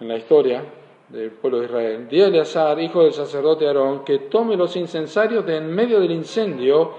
la 0.00 0.16
historia 0.16 0.62
del 1.08 1.30
pueblo 1.30 1.60
de 1.60 1.66
Israel. 1.66 2.08
Di 2.08 2.20
a 2.20 2.26
Eleazar, 2.26 2.80
hijo 2.80 3.04
del 3.04 3.12
sacerdote 3.12 3.64
Aarón, 3.64 4.04
que 4.04 4.18
tome 4.18 4.56
los 4.56 4.74
incensarios 4.74 5.46
de 5.46 5.58
en 5.58 5.72
medio 5.72 6.00
del 6.00 6.10
incendio, 6.10 6.94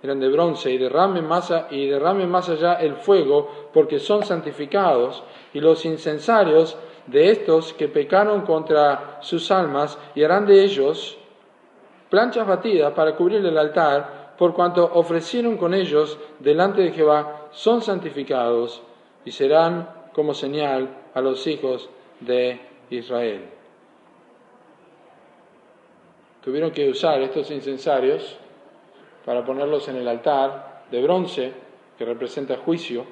eran 0.00 0.20
de 0.20 0.28
bronce, 0.28 0.70
y 0.70 0.78
derrame 0.78 1.24
y 1.72 1.88
derrame 1.88 2.26
más 2.28 2.48
allá 2.48 2.74
el 2.74 2.94
fuego, 2.94 3.68
porque 3.72 3.98
son 3.98 4.22
santificados, 4.22 5.24
y 5.52 5.58
los 5.58 5.84
incensarios 5.84 6.78
de 7.06 7.30
estos 7.30 7.72
que 7.72 7.88
pecaron 7.88 8.42
contra 8.42 9.18
sus 9.20 9.50
almas 9.50 9.98
y 10.14 10.22
harán 10.22 10.46
de 10.46 10.62
ellos 10.64 11.18
planchas 12.08 12.46
batidas 12.46 12.92
para 12.92 13.16
cubrir 13.16 13.44
el 13.44 13.58
altar, 13.58 14.34
por 14.38 14.54
cuanto 14.54 14.88
ofrecieron 14.94 15.56
con 15.56 15.74
ellos 15.74 16.18
delante 16.38 16.82
de 16.82 16.92
Jehová, 16.92 17.48
son 17.50 17.82
santificados 17.82 18.82
y 19.24 19.32
serán 19.32 19.88
como 20.12 20.32
señal 20.32 20.88
a 21.12 21.20
los 21.20 21.44
hijos 21.46 21.90
de 22.20 22.60
Israel. 22.90 23.46
Tuvieron 26.44 26.70
que 26.70 26.88
usar 26.88 27.20
estos 27.22 27.50
incensarios 27.50 28.36
para 29.24 29.44
ponerlos 29.44 29.88
en 29.88 29.96
el 29.96 30.06
altar 30.06 30.84
de 30.90 31.02
bronce, 31.02 31.52
que 31.98 32.04
representa 32.04 32.58
juicio, 32.58 33.04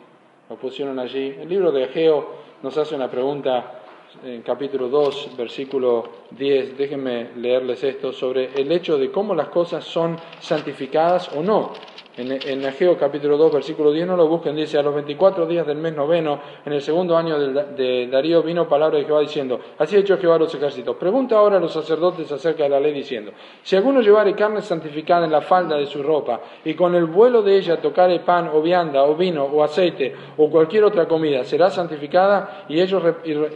lo 0.49 0.57
pusieron 0.57 0.99
allí. 0.99 1.35
El 1.41 1.49
libro 1.49 1.73
de 1.73 1.85
Ageo 1.85 2.35
nos 2.63 2.77
hace 2.77 2.95
una 2.95 3.11
pregunta 3.11 3.82
en 4.25 4.43
capítulo 4.43 4.89
2, 4.89 5.37
versículo 5.37 6.05
10, 6.31 6.77
déjenme 6.77 7.31
leerles 7.37 7.83
esto, 7.83 8.13
sobre 8.13 8.51
el 8.55 8.71
hecho 8.71 8.99
de 8.99 9.11
cómo 9.11 9.35
las 9.35 9.49
cosas 9.49 9.85
son 9.85 10.17
santificadas 10.41 11.31
o 11.35 11.43
no. 11.43 11.73
En, 12.15 12.31
en 12.31 12.67
Ageo 12.67 12.99
capítulo 12.99 13.39
2, 13.39 13.53
versículo 13.55 13.91
10, 13.91 14.07
no 14.07 14.17
lo 14.17 14.29
busquen, 14.29 14.55
dice, 14.55 14.79
a 14.79 14.83
los 14.83 14.95
24 14.95 15.47
días 15.47 15.67
del 15.67 15.79
mes 15.79 15.97
noveno, 15.97 16.41
en 16.65 16.75
el 16.75 16.83
segundo 16.83 17.17
año 17.17 17.39
de, 17.39 18.07
Darío, 18.09 18.43
vino 18.43 18.69
palabra 18.69 18.99
de 18.99 19.05
Jehová 19.05 19.21
diciendo, 19.21 19.59
así 19.79 19.97
ha 19.97 20.01
hecho 20.01 20.19
Jehová 20.19 20.37
a 20.37 20.41
los 20.41 20.55
ejércitos. 20.55 20.97
Pregunta 20.97 21.37
ahora 21.37 21.57
a 21.57 21.61
los 21.61 21.73
sacerdotes 21.73 22.31
acerca 22.31 22.65
de 22.65 22.69
la 22.69 22.81
ley 22.81 22.93
diciendo, 22.93 23.33
si 23.63 23.77
alguno 23.77 24.03
llevare 24.03 24.35
carne 24.35 24.61
santificada 24.61 25.25
en 25.25 25.33
la 25.33 25.41
falda 25.41 25.77
de 25.79 25.87
su 25.87 26.03
ropa, 26.03 26.41
y 26.65 26.75
con 26.75 26.95
el 26.95 27.07
vuelo 27.07 27.43
de 27.43 27.57
ella 27.57 27.81
tocare 27.81 28.21
pan 28.21 28.51
o 28.53 28.61
vianda 28.61 29.05
o 29.05 29.15
vino 29.15 29.45
o 29.45 29.65
aceite 29.65 30.15
o 30.37 30.51
cualquier 30.51 30.85
otra 30.85 31.09
comida, 31.09 31.45
¿será 31.45 31.71
santificada? 31.71 32.67
Y 32.69 32.79
ellos 32.79 33.03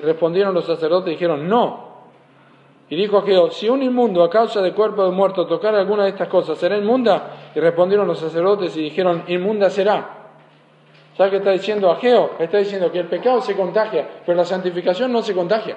respondieron 0.03 0.55
los 0.55 0.65
sacerdotes 0.65 1.09
y 1.09 1.13
dijeron, 1.13 1.47
no. 1.47 1.86
Y 2.89 2.97
dijo 2.97 3.19
Ageo, 3.19 3.51
si 3.51 3.69
un 3.69 3.83
inmundo 3.83 4.23
a 4.23 4.31
causa 4.31 4.63
de 4.63 4.73
cuerpo 4.73 5.05
de 5.05 5.11
muerto 5.11 5.47
tocara 5.47 5.79
alguna 5.79 6.05
de 6.05 6.11
estas 6.11 6.29
cosas, 6.29 6.57
¿será 6.57 6.77
inmunda? 6.77 7.51
Y 7.55 7.61
respondieron 7.61 8.07
los 8.07 8.21
sacerdotes 8.21 8.77
y 8.77 8.83
dijeron, 8.83 9.25
inmunda 9.27 9.71
será. 9.71 10.17
¿Sabes 11.17 11.31
qué 11.31 11.37
está 11.39 11.51
diciendo 11.51 11.91
Ageo? 11.91 12.33
Está 12.39 12.59
diciendo 12.59 12.93
que 12.93 13.01
el 13.01 13.07
pecado 13.07 13.41
se 13.41 13.57
contagia, 13.57 14.07
pero 14.25 14.37
la 14.37 14.45
santificación 14.45 15.11
no 15.13 15.23
se 15.23 15.35
contagia. 15.35 15.77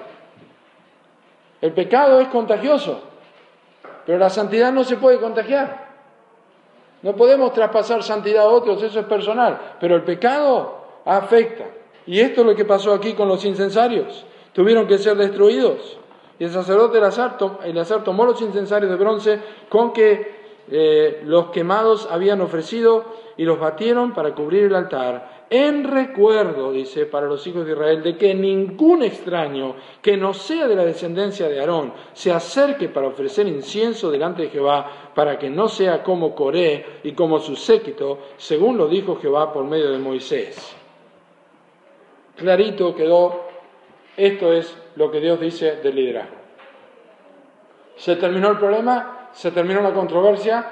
El 1.60 1.72
pecado 1.72 2.20
es 2.20 2.28
contagioso, 2.28 3.00
pero 4.06 4.18
la 4.18 4.30
santidad 4.30 4.72
no 4.72 4.84
se 4.84 4.96
puede 4.96 5.18
contagiar. 5.18 5.88
No 7.02 7.16
podemos 7.16 7.52
traspasar 7.52 8.02
santidad 8.02 8.44
a 8.44 8.48
otros, 8.48 8.82
eso 8.82 9.00
es 9.00 9.06
personal, 9.06 9.76
pero 9.80 9.96
el 9.96 10.02
pecado 10.02 10.78
afecta. 11.04 11.64
Y 12.06 12.20
esto 12.20 12.42
es 12.42 12.46
lo 12.46 12.54
que 12.54 12.64
pasó 12.64 12.92
aquí 12.92 13.14
con 13.14 13.26
los 13.26 13.44
incensarios. 13.44 14.24
Tuvieron 14.52 14.86
que 14.86 14.98
ser 14.98 15.16
destruidos. 15.16 15.99
Y 16.40 16.44
el 16.44 16.50
sacerdote 16.50 16.96
Eleazar, 16.96 18.02
tomó 18.02 18.24
los 18.24 18.40
incensarios 18.40 18.90
de 18.90 18.96
bronce 18.96 19.38
con 19.68 19.92
que 19.92 20.40
eh, 20.70 21.20
los 21.26 21.50
quemados 21.50 22.08
habían 22.10 22.40
ofrecido 22.40 23.04
y 23.36 23.44
los 23.44 23.60
batieron 23.60 24.14
para 24.14 24.34
cubrir 24.34 24.64
el 24.64 24.74
altar, 24.74 25.44
en 25.50 25.84
recuerdo, 25.84 26.72
dice, 26.72 27.04
para 27.04 27.26
los 27.26 27.46
hijos 27.46 27.66
de 27.66 27.72
Israel, 27.72 28.02
de 28.02 28.16
que 28.16 28.34
ningún 28.34 29.02
extraño 29.02 29.74
que 30.00 30.16
no 30.16 30.32
sea 30.32 30.66
de 30.66 30.76
la 30.76 30.84
descendencia 30.84 31.46
de 31.46 31.60
Aarón 31.60 31.92
se 32.14 32.32
acerque 32.32 32.88
para 32.88 33.08
ofrecer 33.08 33.46
incienso 33.46 34.10
delante 34.10 34.42
de 34.42 34.48
Jehová, 34.48 35.10
para 35.14 35.38
que 35.38 35.50
no 35.50 35.68
sea 35.68 36.02
como 36.02 36.34
Coré 36.34 37.00
y 37.02 37.12
como 37.12 37.38
su 37.40 37.54
séquito, 37.54 38.18
según 38.38 38.78
lo 38.78 38.88
dijo 38.88 39.18
Jehová 39.20 39.52
por 39.52 39.64
medio 39.64 39.90
de 39.90 39.98
Moisés. 39.98 40.74
Clarito 42.36 42.94
quedó, 42.94 43.42
esto 44.16 44.52
es 44.54 44.74
lo 44.96 45.10
que 45.10 45.20
Dios 45.20 45.40
dice 45.40 45.76
del 45.76 45.94
liderazgo. 45.94 46.36
Se 47.96 48.16
terminó 48.16 48.50
el 48.50 48.58
problema, 48.58 49.28
se 49.32 49.50
terminó 49.50 49.82
la 49.82 49.92
controversia, 49.92 50.66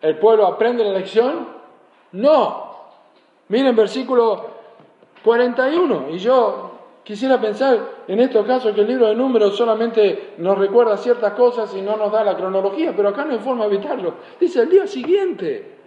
el 0.00 0.18
pueblo 0.18 0.46
aprende 0.46 0.84
la 0.84 0.92
lección. 0.92 1.48
No. 2.12 2.68
Miren 3.48 3.74
versículo 3.74 4.46
41. 5.24 6.10
Y 6.10 6.18
yo 6.18 6.70
quisiera 7.02 7.40
pensar 7.40 7.78
en 8.06 8.20
estos 8.20 8.46
casos 8.46 8.74
que 8.74 8.82
el 8.82 8.86
libro 8.86 9.06
de 9.06 9.14
números 9.14 9.56
solamente 9.56 10.34
nos 10.38 10.58
recuerda 10.58 10.96
ciertas 10.96 11.32
cosas 11.32 11.74
y 11.74 11.80
no 11.80 11.96
nos 11.96 12.12
da 12.12 12.22
la 12.22 12.36
cronología, 12.36 12.94
pero 12.94 13.08
acá 13.08 13.24
no 13.24 13.32
hay 13.32 13.38
forma 13.38 13.66
de 13.66 13.76
evitarlo. 13.76 14.14
Dice 14.38 14.60
el 14.60 14.68
día 14.68 14.86
siguiente. 14.86 15.77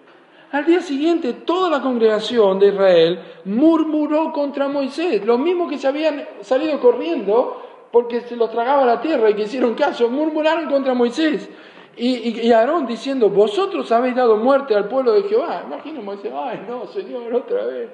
Al 0.51 0.65
día 0.65 0.81
siguiente 0.81 1.33
toda 1.33 1.69
la 1.69 1.81
congregación 1.81 2.59
de 2.59 2.67
Israel 2.67 3.19
murmuró 3.45 4.33
contra 4.33 4.67
Moisés, 4.67 5.25
los 5.25 5.39
mismos 5.39 5.69
que 5.69 5.77
se 5.77 5.87
habían 5.87 6.25
salido 6.41 6.79
corriendo 6.79 7.61
porque 7.91 8.21
se 8.21 8.35
los 8.35 8.51
tragaba 8.51 8.85
la 8.85 9.01
tierra 9.01 9.29
y 9.29 9.33
que 9.33 9.43
hicieron 9.43 9.75
caso, 9.75 10.09
murmuraron 10.09 10.69
contra 10.69 10.93
Moisés. 10.93 11.49
Y, 11.97 12.51
Aarón 12.51 12.85
diciendo, 12.85 13.29
vosotros 13.29 13.91
habéis 13.91 14.15
dado 14.15 14.37
muerte 14.37 14.75
al 14.75 14.87
pueblo 14.87 15.11
de 15.11 15.23
Jehová. 15.23 15.63
Imagínense 15.67 16.01
Moisés, 16.01 16.31
ay 16.33 16.65
no, 16.67 16.87
Señor, 16.87 17.33
otra 17.33 17.65
vez. 17.65 17.89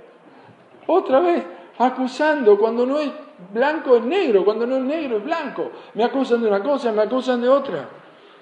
Otra 0.86 1.20
vez, 1.20 1.44
acusando 1.78 2.58
cuando 2.58 2.86
no 2.86 3.00
es 3.00 3.12
blanco 3.54 3.98
es 3.98 4.04
negro, 4.04 4.46
cuando 4.46 4.66
no 4.66 4.78
es 4.78 4.84
negro 4.84 5.18
es 5.18 5.24
blanco. 5.24 5.72
Me 5.96 6.04
acusan 6.04 6.42
de 6.42 6.48
una 6.48 6.62
cosa, 6.62 6.92
me 6.92 7.02
acusan 7.02 7.42
de 7.42 7.50
otra. 7.50 7.90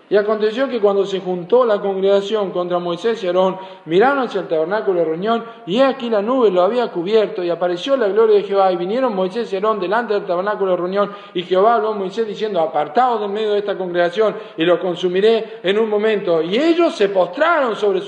Y 0.08 0.18
aconteció 0.18 0.70
que 0.70 0.80
cuando 0.80 1.03
se 1.06 1.20
juntó 1.20 1.66
la 1.66 1.82
congregación 1.82 2.51
contra 2.51 2.78
Moisés 2.78 3.24
y 3.24 3.28
Aarón, 3.28 3.58
miraron 3.86 4.20
hacia 4.20 4.41
el 4.41 4.47
tabernáculo 4.47 4.99
de 4.99 5.06
reunión, 5.06 5.43
y 5.66 5.80
aquí 5.80 6.10
la 6.12 6.22
nube 6.22 6.51
lo 6.51 6.62
había 6.62 6.91
cubierto, 6.91 7.43
y 7.43 7.49
apareció 7.49 7.97
la 7.97 8.08
gloria 8.08 8.36
de 8.36 8.43
Jehová, 8.43 8.72
y 8.72 8.76
vinieron 8.76 9.16
Moisés 9.16 9.51
y 9.51 9.56
Aarón 9.56 9.80
delante 9.80 10.14
del 10.14 10.26
tabernáculo 10.26 10.72
de 10.72 10.78
reunión, 10.78 11.12
y 11.34 11.41
Jehová 11.41 11.76
habló 11.76 11.93
a 11.93 11.95
Moisés 11.95 12.28
diciendo, 12.28 12.60
apartaos 12.60 13.22
del 13.22 13.30
medio 13.30 13.53
de 13.53 13.60
esta 13.60 13.76
congregación, 13.76 14.36
y 14.58 14.64
lo 14.64 14.80
consumiré 14.80 15.60
en 15.64 15.80
un 15.80 15.89
momento. 15.89 16.41
Y 16.41 16.56
ellos 16.56 16.93
se 16.93 17.10
postraron 17.10 17.76
sobre, 17.76 18.01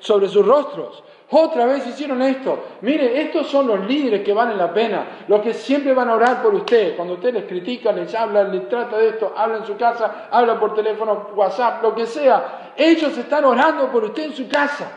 sobre 0.00 0.28
sus 0.28 0.44
rostros, 0.44 1.04
otra 1.30 1.66
vez 1.66 1.84
hicieron 1.86 2.22
esto. 2.22 2.58
Mire, 2.82 3.20
estos 3.20 3.48
son 3.48 3.66
los 3.66 3.80
líderes 3.80 4.22
que 4.22 4.32
valen 4.32 4.58
la 4.58 4.72
pena, 4.72 5.24
los 5.26 5.40
que 5.40 5.54
siempre 5.54 5.92
van 5.92 6.08
a 6.08 6.14
orar 6.14 6.40
por 6.40 6.54
usted. 6.54 6.94
Cuando 6.94 7.14
usted 7.14 7.34
les 7.34 7.44
critica, 7.44 7.90
les 7.90 8.14
habla, 8.14 8.44
les 8.44 8.68
trata 8.68 8.96
de 8.96 9.08
esto, 9.08 9.34
habla 9.36 9.58
en 9.58 9.66
su 9.66 9.76
casa, 9.76 10.28
habla 10.30 10.58
por 10.60 10.74
teléfono, 10.74 11.30
WhatsApp, 11.34 11.82
lo 11.82 11.94
que 11.94 12.06
sea. 12.06 12.72
Ellos 12.76 13.16
están 13.18 13.44
orando 13.44 13.90
por 13.90 14.04
usted 14.04 14.24
en 14.24 14.34
su 14.34 14.48
casa. 14.48 14.88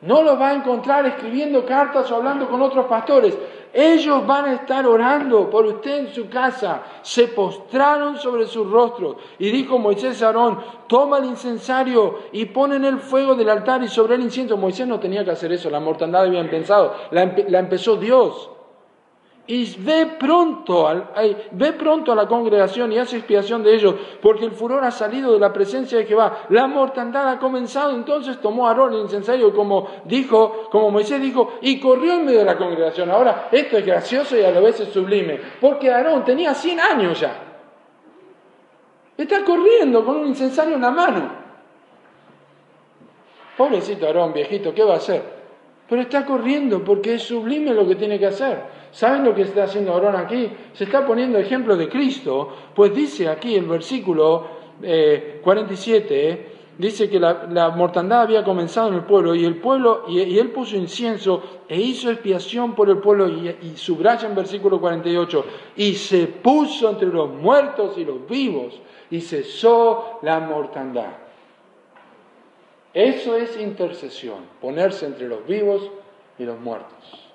No 0.00 0.22
los 0.22 0.40
va 0.40 0.48
a 0.48 0.54
encontrar 0.54 1.04
escribiendo 1.04 1.66
cartas 1.66 2.10
o 2.10 2.16
hablando 2.16 2.48
con 2.48 2.62
otros 2.62 2.86
pastores. 2.86 3.36
Ellos 3.72 4.26
van 4.26 4.46
a 4.46 4.52
estar 4.54 4.86
orando 4.86 5.48
por 5.48 5.66
usted 5.66 6.06
en 6.06 6.14
su 6.14 6.28
casa. 6.28 6.82
Se 7.02 7.28
postraron 7.28 8.18
sobre 8.18 8.46
sus 8.46 8.68
rostros. 8.68 9.16
Y 9.38 9.50
dijo 9.50 9.78
Moisés 9.78 10.22
a 10.22 10.26
Aarón, 10.26 10.58
toma 10.88 11.18
el 11.18 11.26
incensario 11.26 12.20
y 12.32 12.46
pon 12.46 12.72
en 12.72 12.84
el 12.84 12.98
fuego 12.98 13.34
del 13.34 13.48
altar 13.48 13.82
y 13.82 13.88
sobre 13.88 14.16
el 14.16 14.22
incienso. 14.22 14.56
Moisés 14.56 14.86
no 14.86 14.98
tenía 14.98 15.24
que 15.24 15.30
hacer 15.30 15.52
eso, 15.52 15.70
la 15.70 15.80
mortandad 15.80 16.22
habían 16.22 16.48
pensado. 16.48 16.94
La, 17.10 17.34
la 17.48 17.58
empezó 17.60 17.96
Dios 17.96 18.50
y 19.50 19.74
ve 19.78 20.06
pronto, 20.06 20.88
ve 21.50 21.72
pronto 21.72 22.12
a 22.12 22.14
la 22.14 22.28
congregación 22.28 22.92
y 22.92 22.98
hace 22.98 23.16
expiación 23.16 23.64
de 23.64 23.74
ellos, 23.74 23.96
porque 24.22 24.44
el 24.44 24.52
furor 24.52 24.84
ha 24.84 24.92
salido 24.92 25.32
de 25.32 25.40
la 25.40 25.52
presencia 25.52 25.98
de 25.98 26.06
Jehová, 26.06 26.44
la 26.50 26.68
mortandad 26.68 27.28
ha 27.28 27.38
comenzado, 27.40 27.96
entonces 27.96 28.40
tomó 28.40 28.68
Aarón 28.68 28.94
el 28.94 29.00
incensario 29.00 29.52
como 29.52 29.88
dijo, 30.04 30.68
como 30.70 30.92
Moisés 30.92 31.20
dijo, 31.20 31.54
y 31.62 31.80
corrió 31.80 32.14
en 32.14 32.26
medio 32.26 32.38
de 32.38 32.44
la 32.44 32.56
congregación. 32.56 33.10
Ahora, 33.10 33.48
esto 33.50 33.76
es 33.76 33.84
gracioso 33.84 34.36
y 34.36 34.44
a 34.44 34.52
la 34.52 34.60
vez 34.60 34.78
es 34.78 34.90
sublime, 34.90 35.40
porque 35.60 35.90
Aarón 35.90 36.24
tenía 36.24 36.54
100 36.54 36.78
años 36.78 37.18
ya. 37.18 37.42
Está 39.18 39.44
corriendo 39.44 40.04
con 40.04 40.16
un 40.18 40.28
incensario 40.28 40.76
en 40.76 40.82
la 40.82 40.90
mano. 40.92 41.32
Pobrecito 43.56 44.06
Aarón, 44.06 44.32
viejito, 44.32 44.72
¿qué 44.72 44.84
va 44.84 44.94
a 44.94 44.98
hacer? 44.98 45.39
Pero 45.90 46.02
está 46.02 46.24
corriendo 46.24 46.84
porque 46.84 47.14
es 47.14 47.22
sublime 47.22 47.74
lo 47.74 47.86
que 47.86 47.96
tiene 47.96 48.16
que 48.16 48.26
hacer. 48.26 48.62
¿Saben 48.92 49.24
lo 49.24 49.34
que 49.34 49.42
está 49.42 49.64
haciendo 49.64 49.92
Aarón 49.92 50.14
aquí? 50.14 50.48
Se 50.72 50.84
está 50.84 51.04
poniendo 51.04 51.36
ejemplo 51.36 51.76
de 51.76 51.88
Cristo, 51.88 52.48
pues 52.76 52.94
dice 52.94 53.28
aquí 53.28 53.56
el 53.56 53.66
versículo 53.66 54.46
47, 55.42 56.30
eh, 56.30 56.46
dice 56.78 57.10
que 57.10 57.18
la, 57.18 57.74
mortandad 57.76 58.22
había 58.22 58.44
comenzado 58.44 58.86
en 58.86 58.94
el 58.94 59.02
pueblo 59.02 59.34
y 59.34 59.44
el 59.44 59.56
pueblo, 59.56 60.04
y, 60.08 60.38
él 60.38 60.50
puso 60.50 60.76
incienso 60.76 61.42
e 61.68 61.80
hizo 61.80 62.08
expiación 62.08 62.76
por 62.76 62.88
el 62.88 62.98
pueblo 62.98 63.28
y, 63.28 63.48
y 63.60 63.76
subraya 63.76 64.28
en 64.28 64.36
versículo 64.36 64.80
48, 64.80 65.44
y 65.76 65.94
se 65.94 66.28
puso 66.28 66.88
entre 66.88 67.08
los 67.08 67.30
muertos 67.30 67.98
y 67.98 68.04
los 68.04 68.28
vivos 68.28 68.80
y 69.10 69.20
cesó 69.20 70.20
la 70.22 70.38
mortandad. 70.38 71.29
Eso 72.92 73.36
es 73.36 73.56
intercesión, 73.58 74.44
ponerse 74.60 75.06
entre 75.06 75.28
los 75.28 75.46
vivos 75.46 75.90
y 76.38 76.44
los 76.44 76.58
muertos. 76.58 77.30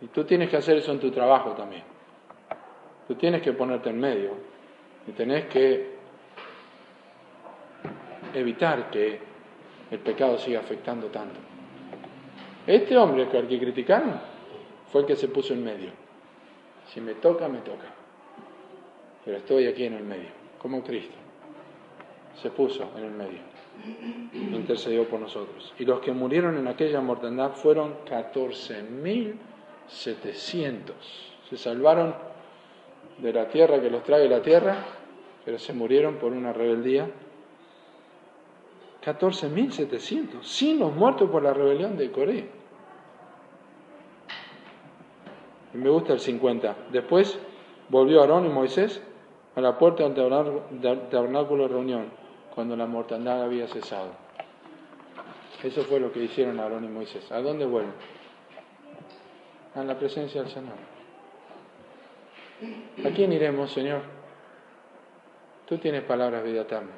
Y 0.00 0.06
tú 0.08 0.24
tienes 0.24 0.50
que 0.50 0.56
hacer 0.56 0.76
eso 0.76 0.92
en 0.92 1.00
tu 1.00 1.10
trabajo 1.10 1.52
también. 1.52 1.82
Tú 3.06 3.14
tienes 3.14 3.40
que 3.42 3.52
ponerte 3.52 3.88
en 3.88 3.98
medio 3.98 4.32
y 5.06 5.12
tenés 5.12 5.46
que 5.46 5.96
evitar 8.34 8.90
que 8.90 9.18
el 9.90 9.98
pecado 10.00 10.38
siga 10.38 10.60
afectando 10.60 11.06
tanto. 11.06 11.40
Este 12.66 12.96
hombre 12.98 13.22
al 13.32 13.48
que 13.48 13.58
criticaron 13.58 14.20
fue 14.92 15.00
el 15.00 15.06
que 15.06 15.16
se 15.16 15.28
puso 15.28 15.54
en 15.54 15.64
medio. 15.64 15.90
Si 16.92 17.00
me 17.00 17.14
toca, 17.14 17.48
me 17.48 17.60
toca. 17.60 17.86
Pero 19.24 19.38
estoy 19.38 19.66
aquí 19.66 19.84
en 19.84 19.94
el 19.94 20.04
medio, 20.04 20.28
como 20.60 20.82
Cristo. 20.82 21.16
Se 22.42 22.50
puso 22.50 22.90
en 22.96 23.04
el 23.04 23.10
medio. 23.12 23.40
Intercedió 24.32 25.08
por 25.08 25.20
nosotros. 25.20 25.72
Y 25.78 25.84
los 25.84 26.00
que 26.00 26.12
murieron 26.12 26.56
en 26.56 26.68
aquella 26.68 27.00
mortandad 27.00 27.52
fueron 27.52 27.96
14 28.08 28.82
mil 28.82 29.38
700. 29.88 30.94
Se 31.48 31.56
salvaron 31.56 32.14
de 33.18 33.32
la 33.32 33.48
tierra 33.48 33.80
que 33.80 33.90
los 33.90 34.02
trae 34.04 34.28
la 34.28 34.42
tierra, 34.42 34.76
pero 35.44 35.58
se 35.58 35.72
murieron 35.72 36.16
por 36.16 36.32
una 36.32 36.52
rebeldía. 36.52 37.08
14.700, 39.04 40.42
sin 40.42 40.80
los 40.80 40.94
muertos 40.94 41.30
por 41.30 41.42
la 41.42 41.54
rebelión 41.54 41.96
de 41.96 42.10
Corea. 42.10 42.44
Y 45.72 45.78
me 45.78 45.88
gusta 45.88 46.12
el 46.12 46.20
50. 46.20 46.76
Después 46.92 47.38
volvió 47.88 48.20
Aarón 48.20 48.46
y 48.46 48.48
Moisés 48.48 49.00
a 49.54 49.60
la 49.60 49.78
puerta 49.78 50.06
del 50.08 51.08
tabernáculo 51.08 51.62
de 51.62 51.68
reunión 51.68 52.27
cuando 52.58 52.74
la 52.74 52.86
mortandad 52.86 53.44
había 53.44 53.68
cesado. 53.68 54.08
Eso 55.62 55.84
fue 55.84 56.00
lo 56.00 56.10
que 56.10 56.24
hicieron 56.24 56.58
Aarón 56.58 56.84
y 56.84 56.88
Moisés. 56.88 57.30
¿A 57.30 57.40
dónde 57.40 57.64
vuelven? 57.64 57.92
A 59.76 59.84
la 59.84 59.96
presencia 59.96 60.42
del 60.42 60.50
Señor. 60.50 60.74
¿A 63.06 63.14
quién 63.14 63.32
iremos, 63.32 63.70
Señor? 63.70 64.00
Tú 65.68 65.78
tienes 65.78 66.02
palabras 66.02 66.42
vida 66.42 66.62
eterna. 66.62 66.90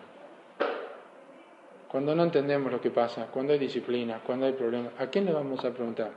Cuando 1.92 2.14
no 2.14 2.22
entendemos 2.22 2.72
lo 2.72 2.80
que 2.80 2.90
pasa, 2.90 3.26
cuando 3.26 3.52
hay 3.52 3.58
disciplina, 3.58 4.22
cuando 4.24 4.46
hay 4.46 4.54
problemas, 4.54 4.94
¿a 4.98 5.08
quién 5.08 5.26
le 5.26 5.32
vamos 5.34 5.62
a 5.62 5.72
preguntar? 5.72 6.10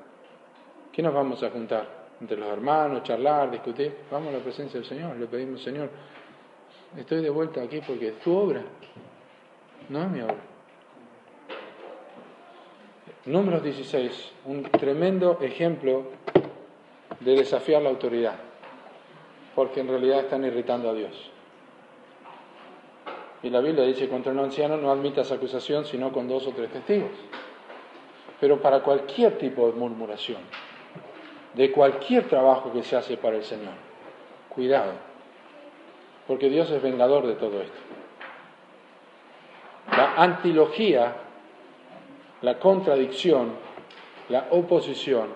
¿Qué 0.89 1.01
nos 1.01 1.13
vamos 1.13 1.43
a 1.43 1.49
juntar? 1.49 1.85
Entre 2.21 2.37
los 2.37 2.47
hermanos, 2.47 3.03
charlar, 3.03 3.51
discutir. 3.51 3.93
Vamos 4.09 4.33
a 4.33 4.37
la 4.37 4.39
presencia 4.41 4.79
del 4.79 4.87
Señor, 4.87 5.17
le 5.17 5.25
pedimos, 5.25 5.61
Señor, 5.61 5.89
estoy 6.95 7.21
de 7.21 7.29
vuelta 7.29 7.61
aquí 7.61 7.81
porque 7.85 8.07
es 8.07 8.19
tu 8.21 8.33
obra, 8.33 8.63
no 9.89 10.09
mi 10.09 10.21
obra. 10.21 10.37
Números 13.25 13.63
16, 13.63 14.31
un 14.45 14.63
tremendo 14.63 15.39
ejemplo 15.41 16.03
de 17.21 17.35
desafiar 17.35 17.81
la 17.81 17.89
autoridad, 17.89 18.35
porque 19.55 19.79
en 19.79 19.87
realidad 19.87 20.19
están 20.19 20.43
irritando 20.43 20.89
a 20.89 20.93
Dios. 20.93 21.31
Y 23.43 23.49
la 23.49 23.61
Biblia 23.61 23.85
dice, 23.85 24.09
contra 24.09 24.31
un 24.31 24.39
anciano 24.39 24.77
no 24.77 24.91
admitas 24.91 25.31
acusación 25.31 25.85
sino 25.85 26.11
con 26.11 26.27
dos 26.27 26.47
o 26.47 26.51
tres 26.51 26.71
testigos. 26.71 27.11
Pero 28.39 28.61
para 28.61 28.81
cualquier 28.81 29.37
tipo 29.37 29.67
de 29.67 29.73
murmuración, 29.73 30.41
de 31.53 31.71
cualquier 31.71 32.27
trabajo 32.27 32.73
que 32.73 32.83
se 32.83 32.95
hace 32.95 33.15
para 33.15 33.37
el 33.37 33.43
Señor, 33.43 33.73
cuidado, 34.49 34.93
porque 36.27 36.49
Dios 36.49 36.69
es 36.71 36.81
vengador 36.81 37.27
de 37.27 37.35
todo 37.35 37.61
esto. 37.61 37.77
La 39.97 40.15
antilogía, 40.15 41.15
la 42.41 42.57
contradicción, 42.57 43.53
la 44.29 44.47
oposición, 44.49 45.27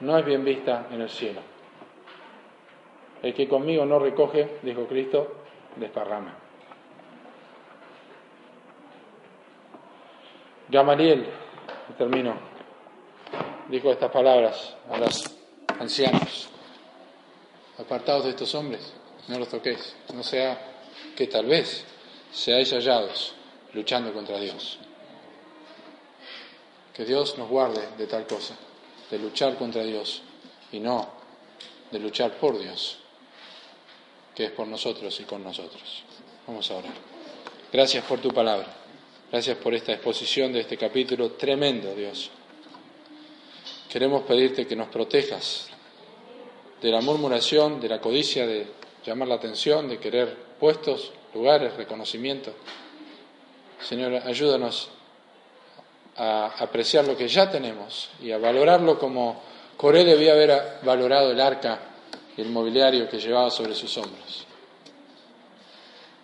no 0.00 0.18
es 0.18 0.24
bien 0.24 0.44
vista 0.44 0.88
en 0.90 1.00
el 1.00 1.08
cielo. 1.08 1.40
El 3.22 3.32
que 3.34 3.48
conmigo 3.48 3.84
no 3.84 4.00
recoge, 4.00 4.58
dijo 4.62 4.86
Cristo, 4.86 5.36
desparrama. 5.76 6.34
Gamaliel, 10.68 11.26
termino, 11.96 12.34
dijo 13.68 13.92
estas 13.92 14.10
palabras 14.10 14.76
a 14.90 14.98
los 14.98 15.38
ancianos, 15.78 16.50
apartados 17.78 18.24
de 18.24 18.30
estos 18.30 18.52
hombres, 18.56 18.92
no 19.28 19.38
los 19.38 19.48
toquéis, 19.48 19.96
no 20.12 20.24
sea 20.24 20.58
que 21.16 21.28
tal 21.28 21.46
vez 21.46 21.86
seáis 22.32 22.72
hallados 22.72 23.36
luchando 23.74 24.12
contra 24.12 24.38
Dios. 24.38 24.78
Que 26.94 27.04
Dios 27.04 27.38
nos 27.38 27.48
guarde 27.48 27.80
de 27.96 28.06
tal 28.06 28.26
cosa, 28.26 28.54
de 29.10 29.18
luchar 29.18 29.56
contra 29.56 29.82
Dios 29.82 30.22
y 30.72 30.80
no 30.80 31.22
de 31.92 31.98
luchar 31.98 32.32
por 32.38 32.58
Dios, 32.58 32.96
que 34.34 34.44
es 34.44 34.50
por 34.50 34.66
nosotros 34.66 35.20
y 35.20 35.24
con 35.24 35.44
nosotros. 35.44 36.02
Vamos 36.46 36.70
a 36.70 36.76
orar. 36.76 36.92
Gracias 37.70 38.04
por 38.04 38.18
tu 38.20 38.30
palabra. 38.30 38.66
Gracias 39.30 39.56
por 39.58 39.74
esta 39.74 39.92
exposición 39.92 40.52
de 40.52 40.60
este 40.60 40.76
capítulo 40.76 41.32
tremendo, 41.32 41.94
Dios. 41.94 42.30
Queremos 43.90 44.22
pedirte 44.22 44.66
que 44.66 44.74
nos 44.74 44.88
protejas 44.88 45.68
de 46.80 46.90
la 46.90 47.00
murmuración, 47.00 47.80
de 47.80 47.88
la 47.88 48.00
codicia, 48.00 48.46
de 48.46 48.66
llamar 49.04 49.28
la 49.28 49.34
atención, 49.34 49.88
de 49.88 49.98
querer 49.98 50.34
puestos, 50.58 51.12
lugares, 51.34 51.74
reconocimiento. 51.76 52.52
Señor, 53.82 54.14
ayúdanos 54.24 54.88
a 56.16 56.46
apreciar 56.58 57.06
lo 57.06 57.16
que 57.16 57.26
ya 57.26 57.50
tenemos 57.50 58.10
y 58.20 58.30
a 58.30 58.38
valorarlo 58.38 58.98
como 58.98 59.42
Coré 59.76 60.04
debía 60.04 60.32
haber 60.32 60.78
valorado 60.84 61.32
el 61.32 61.40
arca 61.40 61.80
y 62.36 62.40
el 62.40 62.50
mobiliario 62.50 63.08
que 63.08 63.18
llevaba 63.18 63.50
sobre 63.50 63.74
sus 63.74 63.96
hombros. 63.96 64.46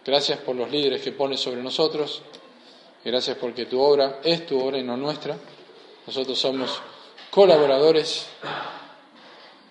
Gracias 0.04 0.38
por 0.38 0.54
los 0.54 0.70
líderes 0.70 1.02
que 1.02 1.12
pones 1.12 1.40
sobre 1.40 1.62
nosotros. 1.62 2.22
Gracias 3.04 3.36
porque 3.36 3.66
tu 3.66 3.80
obra 3.80 4.20
es 4.22 4.46
tu 4.46 4.60
obra 4.60 4.78
y 4.78 4.82
no 4.82 4.96
nuestra. 4.96 5.36
Nosotros 6.06 6.38
somos 6.38 6.80
colaboradores 7.30 8.26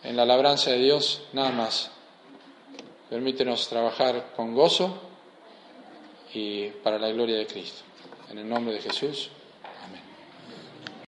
en 0.04 0.16
la 0.18 0.26
labranza 0.26 0.72
de 0.72 0.80
Dios, 0.80 1.22
nada 1.34 1.52
más. 1.52 1.92
Permítenos 3.10 3.68
trabajar 3.70 4.34
con 4.36 4.54
gozo 4.54 5.07
y 6.34 6.70
para 6.84 7.00
la 7.00 7.10
gloria 7.10 7.38
de 7.38 7.48
Cristo. 7.48 7.84
En 8.30 8.40
el 8.40 8.50
nombre 8.50 8.74
de 8.74 8.82
Jesús. 8.82 9.30